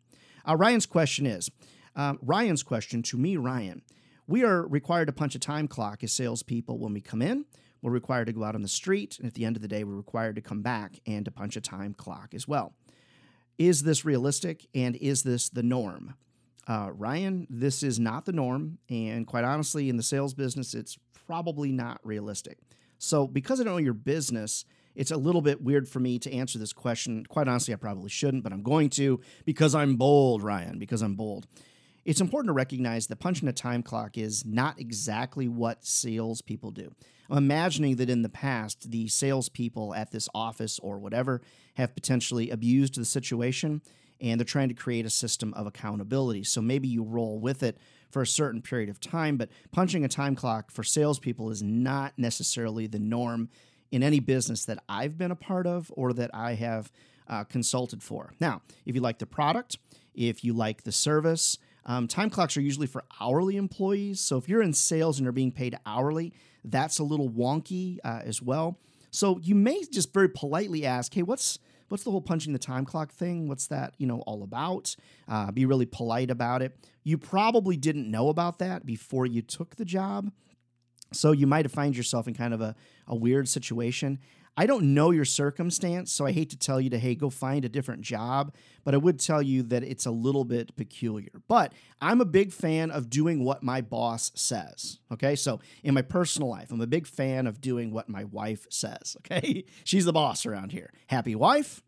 Ryan's 0.48 0.88
question 0.88 1.28
is 1.28 1.52
Ryan's 1.96 2.64
question 2.64 3.04
to 3.04 3.18
me, 3.18 3.38
Ryan. 3.38 3.84
We 4.28 4.44
are 4.44 4.66
required 4.66 5.06
to 5.08 5.12
punch 5.12 5.36
a 5.36 5.40
time 5.40 5.68
clock 5.68 6.04
as 6.04 6.14
salespeople 6.14 6.80
when 6.80 6.94
we 6.94 7.02
come 7.02 7.22
in. 7.22 7.46
We're 7.82 7.92
required 7.92 8.26
to 8.26 8.34
go 8.34 8.44
out 8.44 8.56
on 8.56 8.62
the 8.62 8.68
street, 8.68 9.18
and 9.18 9.28
at 9.28 9.34
the 9.34 9.46
end 9.46 9.56
of 9.56 9.62
the 9.62 9.68
day, 9.68 9.84
we're 9.84 9.96
required 9.96 10.36
to 10.36 10.42
come 10.42 10.62
back 10.62 11.00
and 11.06 11.26
to 11.26 11.32
punch 11.32 11.56
a 11.56 11.62
time 11.62 11.94
clock 11.94 12.34
as 12.34 12.48
well. 12.48 12.74
Is 13.58 13.84
this 13.84 14.06
realistic, 14.06 14.68
and 14.74 14.96
is 14.96 15.24
this 15.24 15.50
the 15.50 15.64
norm? 15.64 16.16
Uh, 16.68 16.92
Ryan, 16.94 17.48
this 17.50 17.84
is 17.84 18.00
not 18.00 18.26
the 18.26 18.32
norm. 18.32 18.78
And 18.90 19.26
quite 19.26 19.44
honestly, 19.44 19.90
in 19.90 19.98
the 19.98 20.04
sales 20.04 20.34
business, 20.34 20.74
it's 20.74 20.98
probably 21.28 21.72
not 21.72 22.00
realistic. 22.04 22.60
So, 22.98 23.28
because 23.28 23.60
I 23.60 23.64
don't 23.64 23.74
know 23.74 23.78
your 23.80 23.94
business, 23.94 24.64
it's 24.96 25.12
a 25.12 25.18
little 25.18 25.42
bit 25.42 25.62
weird 25.62 25.88
for 25.88 26.00
me 26.00 26.20
to 26.20 26.32
answer 26.32 26.60
this 26.60 26.74
question. 26.74 27.26
Quite 27.26 27.48
honestly, 27.48 27.74
I 27.74 27.78
probably 27.78 28.10
shouldn't, 28.10 28.44
but 28.44 28.54
I'm 28.54 28.64
going 28.64 28.90
to 28.92 29.22
because 29.46 29.74
I'm 29.74 29.96
bold, 29.96 30.44
Ryan, 30.44 30.78
because 30.78 31.02
I'm 31.02 31.16
bold. 31.16 31.48
It's 32.04 32.22
important 32.22 32.50
to 32.50 32.54
recognize 32.54 33.08
that 33.08 33.18
punching 33.18 33.48
a 33.48 33.54
time 33.54 33.84
clock 33.84 34.18
is 34.18 34.44
not 34.46 34.80
exactly 34.80 35.48
what 35.48 35.86
salespeople 35.86 36.72
do. 36.72 36.94
I'm 37.32 37.38
imagining 37.38 37.96
that 37.96 38.10
in 38.10 38.22
the 38.22 38.30
past, 38.30 38.92
the 38.92 39.08
salespeople 39.08 39.96
at 39.96 40.12
this 40.12 40.28
office 40.36 40.80
or 40.80 41.00
whatever 41.00 41.42
have 41.76 41.96
potentially 41.96 42.50
abused 42.50 42.96
the 42.96 43.06
situation 43.06 43.82
and 44.20 44.40
they're 44.40 44.46
trying 44.46 44.70
to 44.70 44.76
create 44.76 45.06
a 45.06 45.10
system 45.10 45.54
of 45.56 45.66
accountability. 45.66 46.44
So 46.44 46.62
maybe 46.62 46.88
you 46.88 47.04
roll 47.04 47.40
with 47.40 47.64
it 47.64 47.78
for 48.12 48.22
a 48.22 48.28
certain 48.28 48.62
period 48.62 48.90
of 48.90 49.00
time, 49.00 49.38
but 49.38 49.50
punching 49.72 50.06
a 50.06 50.08
time 50.08 50.36
clock 50.36 50.70
for 50.70 50.84
salespeople 50.84 51.50
is 51.50 51.64
not 51.64 52.14
necessarily 52.18 52.86
the 52.86 53.00
norm 53.00 53.50
in 53.92 54.04
any 54.04 54.20
business 54.20 54.66
that 54.66 54.84
I've 54.88 55.18
been 55.18 55.32
a 55.32 55.36
part 55.36 55.66
of 55.66 55.92
or 55.96 56.14
that 56.14 56.30
I 56.34 56.54
have 56.54 56.92
uh, 57.28 57.46
consulted 57.46 58.04
for. 58.04 58.34
Now, 58.40 58.62
if 58.86 58.94
you 58.94 59.02
like 59.02 59.20
the 59.20 59.26
product, 59.26 59.78
if 60.14 60.44
you 60.44 60.54
like 60.54 60.84
the 60.84 60.92
service, 60.92 61.58
um, 61.86 62.08
time 62.08 62.30
clocks 62.30 62.56
are 62.58 62.62
usually 62.62 62.88
for 62.88 63.04
hourly 63.20 63.58
employees. 63.58 64.20
So 64.20 64.38
if 64.38 64.48
you're 64.48 64.62
in 64.62 64.74
sales 64.74 65.18
and 65.18 65.26
you're 65.26 65.32
being 65.32 65.52
paid 65.52 65.78
hourly, 65.86 66.34
that's 66.64 67.00
a 67.00 67.04
little 67.04 67.30
wonky 67.30 67.98
uh, 68.04 68.22
as 68.24 68.42
well. 68.42 68.80
So 69.12 69.40
you 69.40 69.56
may 69.56 69.84
just 69.92 70.14
very 70.14 70.30
politely 70.30 70.86
ask, 70.86 71.14
"Hey, 71.14 71.24
what's 71.24 71.60
what's 71.92 72.04
the 72.04 72.12
whole 72.12 72.22
punching 72.22 72.54
the 72.54 72.60
time 72.60 72.86
clock 72.86 73.12
thing? 73.12 73.48
What's 73.50 73.68
that, 73.68 73.94
you 73.98 74.08
know, 74.08 74.22
all 74.22 74.44
about? 74.44 74.96
Uh, 75.28 75.52
be 75.52 75.66
really 75.66 75.86
polite 75.86 76.32
about 76.32 76.62
it. 76.62 76.78
You 77.04 77.18
probably 77.18 77.76
didn't 77.76 78.10
know 78.10 78.30
about 78.30 78.60
that 78.60 78.86
before 78.86 79.26
you 79.26 79.42
took 79.42 79.76
the 79.76 79.86
job. 79.86 80.32
So 81.14 81.32
you 81.32 81.48
might 81.48 81.70
find 81.70 81.96
yourself 81.96 82.28
in 82.28 82.34
kind 82.34 82.54
of 82.54 82.62
a, 82.62 82.76
a 83.08 83.16
weird 83.16 83.48
situation. 83.50 84.20
I 84.58 84.66
don't 84.66 84.94
know 84.94 85.12
your 85.12 85.26
circumstance, 85.26 86.12
so 86.12 86.26
I 86.26 86.34
hate 86.34 86.50
to 86.50 86.58
tell 86.58 86.82
you 86.82 86.90
to, 86.90 87.00
hey, 87.00 87.16
go 87.16 87.30
find 87.30 87.64
a 87.64 87.70
different 87.70 88.02
job, 88.02 88.54
but 88.84 88.94
I 88.94 88.98
would 88.98 89.18
tell 89.18 89.42
you 89.42 89.64
that 89.64 89.84
it's 89.84 90.06
a 90.06 90.12
little 90.12 90.44
bit 90.44 90.76
peculiar. 90.76 91.30
But 91.48 91.74
I'm 92.02 92.20
a 92.20 92.26
big 92.26 92.52
fan 92.52 92.92
of 92.92 93.10
doing 93.10 93.46
what 93.46 93.64
my 93.64 93.80
boss 93.80 94.32
says. 94.36 95.00
Okay. 95.12 95.36
So 95.38 95.62
in 95.84 95.94
my 95.94 96.02
personal 96.02 96.50
life, 96.50 96.70
I'm 96.72 96.82
a 96.82 96.88
big 96.88 97.08
fan 97.08 97.48
of 97.48 97.62
doing 97.62 97.92
what 97.92 98.10
my 98.10 98.26
wife 98.26 98.68
says. 98.70 99.16
Okay. 99.32 99.64
She's 99.84 100.06
the 100.06 100.12
boss 100.12 100.46
around 100.46 100.72
here. 100.72 100.92
Happy 101.08 101.36
wife, 101.36 101.84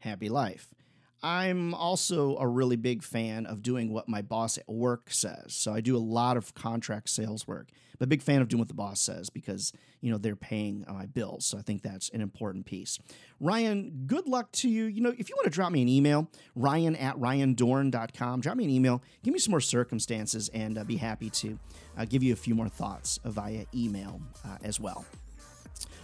happy 0.00 0.28
life. 0.28 0.74
I'm 1.22 1.72
also 1.72 2.36
a 2.38 2.46
really 2.48 2.76
big 2.76 3.02
fan 3.02 3.46
of 3.46 3.62
doing 3.62 3.92
what 3.92 4.08
my 4.08 4.22
boss 4.22 4.58
at 4.58 4.68
work 4.68 5.10
says. 5.10 5.54
So 5.54 5.72
I 5.72 5.80
do 5.80 5.96
a 5.96 5.98
lot 5.98 6.36
of 6.36 6.54
contract 6.54 7.08
sales 7.10 7.46
work. 7.46 7.68
But 7.98 8.08
big 8.08 8.22
fan 8.22 8.42
of 8.42 8.48
doing 8.48 8.58
what 8.58 8.66
the 8.66 8.74
boss 8.74 9.00
says 9.00 9.30
because, 9.30 9.72
you 10.00 10.10
know, 10.10 10.18
they're 10.18 10.34
paying 10.34 10.84
my 10.88 11.06
bills. 11.06 11.46
So 11.46 11.56
I 11.56 11.62
think 11.62 11.82
that's 11.82 12.08
an 12.08 12.20
important 12.20 12.66
piece. 12.66 12.98
Ryan, 13.38 14.04
good 14.08 14.26
luck 14.26 14.50
to 14.52 14.68
you. 14.68 14.86
You 14.86 15.02
know, 15.02 15.14
if 15.16 15.28
you 15.28 15.36
want 15.36 15.44
to 15.44 15.50
drop 15.50 15.70
me 15.70 15.82
an 15.82 15.88
email, 15.88 16.28
ryan 16.56 16.96
at 16.96 17.16
ryandohrn.com, 17.16 18.40
drop 18.40 18.56
me 18.56 18.64
an 18.64 18.70
email, 18.70 19.02
give 19.22 19.32
me 19.32 19.38
some 19.38 19.52
more 19.52 19.60
circumstances, 19.60 20.48
and 20.52 20.78
uh, 20.78 20.82
be 20.82 20.96
happy 20.96 21.30
to 21.30 21.56
uh, 21.96 22.04
give 22.04 22.24
you 22.24 22.32
a 22.32 22.36
few 22.36 22.56
more 22.56 22.68
thoughts 22.68 23.20
via 23.24 23.66
email 23.72 24.20
uh, 24.44 24.56
as 24.64 24.80
well. 24.80 25.04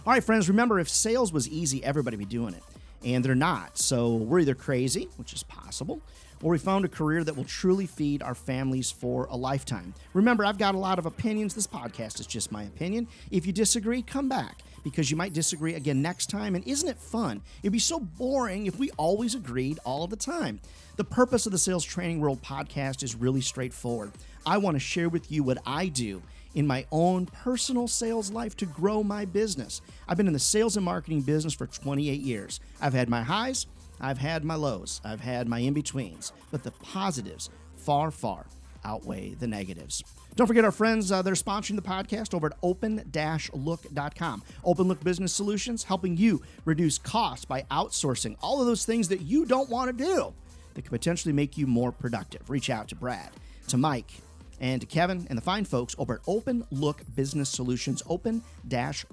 All 0.05 0.13
right, 0.13 0.23
friends, 0.23 0.47
remember 0.47 0.79
if 0.79 0.87
sales 0.87 1.33
was 1.33 1.49
easy, 1.49 1.83
everybody 1.83 2.15
be 2.15 2.23
doing 2.23 2.53
it 2.53 2.63
and 3.03 3.23
they're 3.23 3.35
not. 3.35 3.77
So 3.77 4.15
we're 4.15 4.39
either 4.39 4.55
crazy, 4.55 5.07
which 5.17 5.33
is 5.33 5.43
possible, 5.43 6.01
or 6.41 6.51
we 6.51 6.57
found 6.57 6.85
a 6.85 6.89
career 6.89 7.23
that 7.23 7.35
will 7.35 7.43
truly 7.43 7.85
feed 7.85 8.21
our 8.21 8.35
families 8.35 8.91
for 8.91 9.25
a 9.25 9.35
lifetime. 9.35 9.93
Remember, 10.13 10.45
I've 10.45 10.57
got 10.57 10.75
a 10.75 10.79
lot 10.79 10.99
of 10.99 11.05
opinions. 11.05 11.53
This 11.53 11.67
podcast 11.67 12.19
is 12.19 12.27
just 12.27 12.51
my 12.51 12.63
opinion. 12.63 13.07
If 13.31 13.45
you 13.45 13.53
disagree, 13.53 14.01
come 14.01 14.29
back 14.29 14.59
because 14.83 15.11
you 15.11 15.17
might 15.17 15.33
disagree 15.33 15.75
again 15.75 16.01
next 16.01 16.29
time. 16.29 16.55
And 16.55 16.65
isn't 16.65 16.87
it 16.87 16.97
fun? 16.97 17.41
It'd 17.61 17.73
be 17.73 17.79
so 17.79 17.99
boring 17.99 18.67
if 18.67 18.79
we 18.79 18.91
always 18.91 19.35
agreed 19.35 19.79
all 19.83 20.07
the 20.07 20.15
time. 20.15 20.59
The 20.95 21.03
purpose 21.03 21.45
of 21.45 21.51
the 21.51 21.57
Sales 21.57 21.85
Training 21.85 22.19
World 22.19 22.41
podcast 22.41 23.03
is 23.03 23.15
really 23.15 23.41
straightforward. 23.41 24.11
I 24.45 24.57
want 24.57 24.75
to 24.75 24.79
share 24.79 25.09
with 25.09 25.31
you 25.31 25.43
what 25.43 25.59
I 25.65 25.87
do 25.87 26.21
in 26.55 26.67
my 26.67 26.85
own 26.91 27.25
personal 27.27 27.87
sales 27.87 28.31
life 28.31 28.55
to 28.57 28.65
grow 28.65 29.03
my 29.03 29.25
business. 29.25 29.81
I've 30.07 30.17
been 30.17 30.27
in 30.27 30.33
the 30.33 30.39
sales 30.39 30.75
and 30.75 30.85
marketing 30.85 31.21
business 31.21 31.53
for 31.53 31.67
28 31.67 32.21
years. 32.21 32.59
I've 32.81 32.93
had 32.93 33.09
my 33.09 33.21
highs, 33.21 33.67
I've 34.01 34.17
had 34.17 34.43
my 34.43 34.55
lows, 34.55 35.01
I've 35.03 35.19
had 35.21 35.47
my 35.47 35.59
in 35.59 35.73
betweens, 35.73 36.31
but 36.51 36.63
the 36.63 36.71
positives 36.71 37.49
far, 37.77 38.11
far 38.11 38.45
outweigh 38.85 39.33
the 39.33 39.47
negatives. 39.47 40.03
Don't 40.35 40.47
forget 40.47 40.63
our 40.63 40.71
friends 40.71 41.11
uh, 41.11 41.21
that 41.21 41.29
are 41.29 41.35
sponsoring 41.35 41.75
the 41.75 41.81
podcast 41.81 42.33
over 42.33 42.47
at 42.47 42.53
open-look.com. 42.63 44.43
Open 44.63 44.87
Look 44.87 45.03
Business 45.03 45.33
Solutions, 45.33 45.83
helping 45.83 46.15
you 46.15 46.41
reduce 46.65 46.97
costs 46.97 47.45
by 47.45 47.63
outsourcing 47.71 48.37
all 48.41 48.61
of 48.61 48.67
those 48.67 48.85
things 48.85 49.09
that 49.09 49.21
you 49.21 49.45
don't 49.45 49.69
want 49.69 49.97
to 49.97 50.05
do 50.05 50.33
that 50.73 50.83
could 50.83 50.91
potentially 50.91 51.33
make 51.33 51.57
you 51.57 51.67
more 51.67 51.91
productive. 51.91 52.49
Reach 52.49 52.69
out 52.69 52.87
to 52.89 52.95
Brad, 52.95 53.31
to 53.67 53.77
Mike, 53.77 54.11
and 54.59 54.81
to 54.81 54.87
Kevin 54.87 55.25
and 55.29 55.37
the 55.37 55.41
fine 55.41 55.65
folks 55.65 55.95
over 55.97 56.15
at 56.15 56.19
Open 56.27 56.65
Look 56.71 57.03
Business 57.15 57.49
Solutions, 57.49 58.03
open 58.07 58.43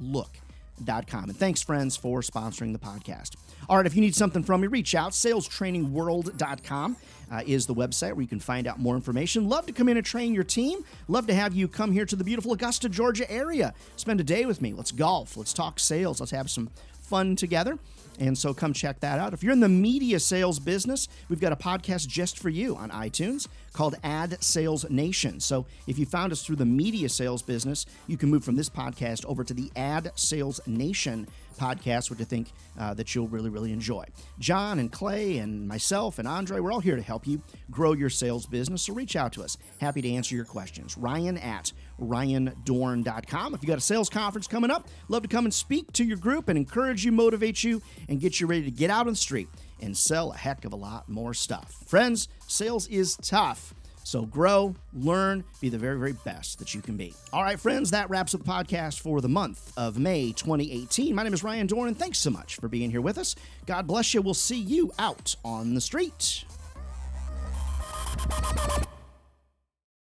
look.com. 0.00 1.24
And 1.24 1.36
thanks, 1.36 1.62
friends, 1.62 1.96
for 1.96 2.20
sponsoring 2.20 2.72
the 2.72 2.78
podcast. 2.78 3.36
All 3.68 3.76
right, 3.76 3.86
if 3.86 3.94
you 3.94 4.00
need 4.00 4.14
something 4.14 4.42
from 4.42 4.60
me, 4.60 4.68
reach 4.68 4.94
out. 4.94 5.12
SalesTrainingWorld.com 5.12 6.96
uh, 7.30 7.42
is 7.46 7.66
the 7.66 7.74
website 7.74 8.12
where 8.12 8.22
you 8.22 8.28
can 8.28 8.40
find 8.40 8.66
out 8.66 8.78
more 8.78 8.94
information. 8.94 9.48
Love 9.48 9.66
to 9.66 9.72
come 9.72 9.88
in 9.88 9.96
and 9.96 10.06
train 10.06 10.34
your 10.34 10.44
team. 10.44 10.84
Love 11.08 11.26
to 11.26 11.34
have 11.34 11.54
you 11.54 11.66
come 11.68 11.92
here 11.92 12.04
to 12.06 12.16
the 12.16 12.24
beautiful 12.24 12.52
Augusta, 12.52 12.88
Georgia 12.88 13.30
area. 13.30 13.74
Spend 13.96 14.20
a 14.20 14.24
day 14.24 14.46
with 14.46 14.62
me. 14.62 14.72
Let's 14.72 14.92
golf. 14.92 15.36
Let's 15.36 15.52
talk 15.52 15.80
sales. 15.80 16.20
Let's 16.20 16.32
have 16.32 16.50
some 16.50 16.70
fun 17.00 17.36
together. 17.36 17.78
And 18.18 18.36
so 18.36 18.54
come 18.54 18.72
check 18.72 19.00
that 19.00 19.18
out. 19.18 19.32
If 19.32 19.42
you're 19.42 19.52
in 19.52 19.60
the 19.60 19.68
media 19.68 20.18
sales 20.20 20.58
business, 20.58 21.08
we've 21.28 21.40
got 21.40 21.52
a 21.52 21.56
podcast 21.56 22.08
just 22.08 22.38
for 22.38 22.48
you 22.48 22.76
on 22.76 22.90
iTunes 22.90 23.48
called 23.72 23.96
Ad 24.02 24.42
Sales 24.42 24.88
Nation. 24.88 25.38
So 25.40 25.66
if 25.86 25.98
you 25.98 26.06
found 26.06 26.32
us 26.32 26.44
through 26.44 26.56
the 26.56 26.64
media 26.64 27.08
sales 27.08 27.42
business, 27.42 27.86
you 28.06 28.16
can 28.16 28.30
move 28.30 28.44
from 28.44 28.56
this 28.56 28.70
podcast 28.70 29.24
over 29.26 29.44
to 29.44 29.54
the 29.54 29.70
Ad 29.76 30.12
Sales 30.14 30.60
Nation 30.66 31.28
podcast, 31.56 32.10
which 32.10 32.20
I 32.20 32.24
think 32.24 32.52
uh, 32.78 32.94
that 32.94 33.14
you'll 33.14 33.28
really, 33.28 33.50
really 33.50 33.72
enjoy. 33.72 34.04
John 34.38 34.78
and 34.78 34.90
Clay 34.92 35.38
and 35.38 35.66
myself 35.66 36.18
and 36.18 36.28
Andre, 36.28 36.60
we're 36.60 36.72
all 36.72 36.80
here 36.80 36.96
to 36.96 37.02
help 37.02 37.26
you 37.26 37.40
grow 37.70 37.92
your 37.92 38.10
sales 38.10 38.46
business. 38.46 38.82
So 38.82 38.94
reach 38.94 39.16
out 39.16 39.32
to 39.34 39.42
us. 39.42 39.56
Happy 39.80 40.02
to 40.02 40.10
answer 40.10 40.34
your 40.34 40.44
questions. 40.44 40.96
Ryan 40.96 41.38
at 41.38 41.72
ryandohrn.com. 42.00 43.54
If 43.54 43.62
you 43.62 43.68
got 43.68 43.78
a 43.78 43.82
sales 43.82 44.08
conference 44.10 44.46
coming 44.46 44.70
up, 44.70 44.88
love 45.08 45.22
to 45.22 45.28
come 45.28 45.46
and 45.46 45.54
speak 45.54 45.92
to 45.94 46.04
your 46.04 46.18
group 46.18 46.48
and 46.48 46.58
encourage 46.58 47.04
you, 47.04 47.12
motivate 47.12 47.64
you, 47.64 47.82
and 48.08 48.20
get 48.20 48.40
you 48.40 48.46
ready 48.46 48.64
to 48.64 48.70
get 48.70 48.90
out 48.90 49.06
on 49.06 49.12
the 49.12 49.16
street 49.16 49.48
and 49.80 49.96
sell 49.96 50.32
a 50.32 50.36
heck 50.36 50.64
of 50.64 50.72
a 50.72 50.76
lot 50.76 51.08
more 51.08 51.34
stuff. 51.34 51.74
Friends, 51.86 52.28
sales 52.46 52.86
is 52.88 53.16
tough. 53.16 53.74
So 54.06 54.24
grow, 54.24 54.76
learn, 54.94 55.42
be 55.60 55.68
the 55.68 55.78
very, 55.78 55.98
very 55.98 56.12
best 56.12 56.60
that 56.60 56.72
you 56.76 56.80
can 56.80 56.96
be. 56.96 57.12
All 57.32 57.42
right, 57.42 57.58
friends, 57.58 57.90
that 57.90 58.08
wraps 58.08 58.36
up 58.36 58.44
the 58.44 58.48
podcast 58.48 59.00
for 59.00 59.20
the 59.20 59.28
month 59.28 59.72
of 59.76 59.98
May 59.98 60.30
2018. 60.30 61.12
My 61.12 61.24
name 61.24 61.34
is 61.34 61.42
Ryan 61.42 61.66
Dohrn, 61.66 61.88
and 61.88 61.98
thanks 61.98 62.18
so 62.18 62.30
much 62.30 62.54
for 62.54 62.68
being 62.68 62.92
here 62.92 63.00
with 63.00 63.18
us. 63.18 63.34
God 63.66 63.88
bless 63.88 64.14
you. 64.14 64.22
We'll 64.22 64.34
see 64.34 64.60
you 64.60 64.92
out 65.00 65.34
on 65.44 65.74
the 65.74 65.80
street. 65.80 66.44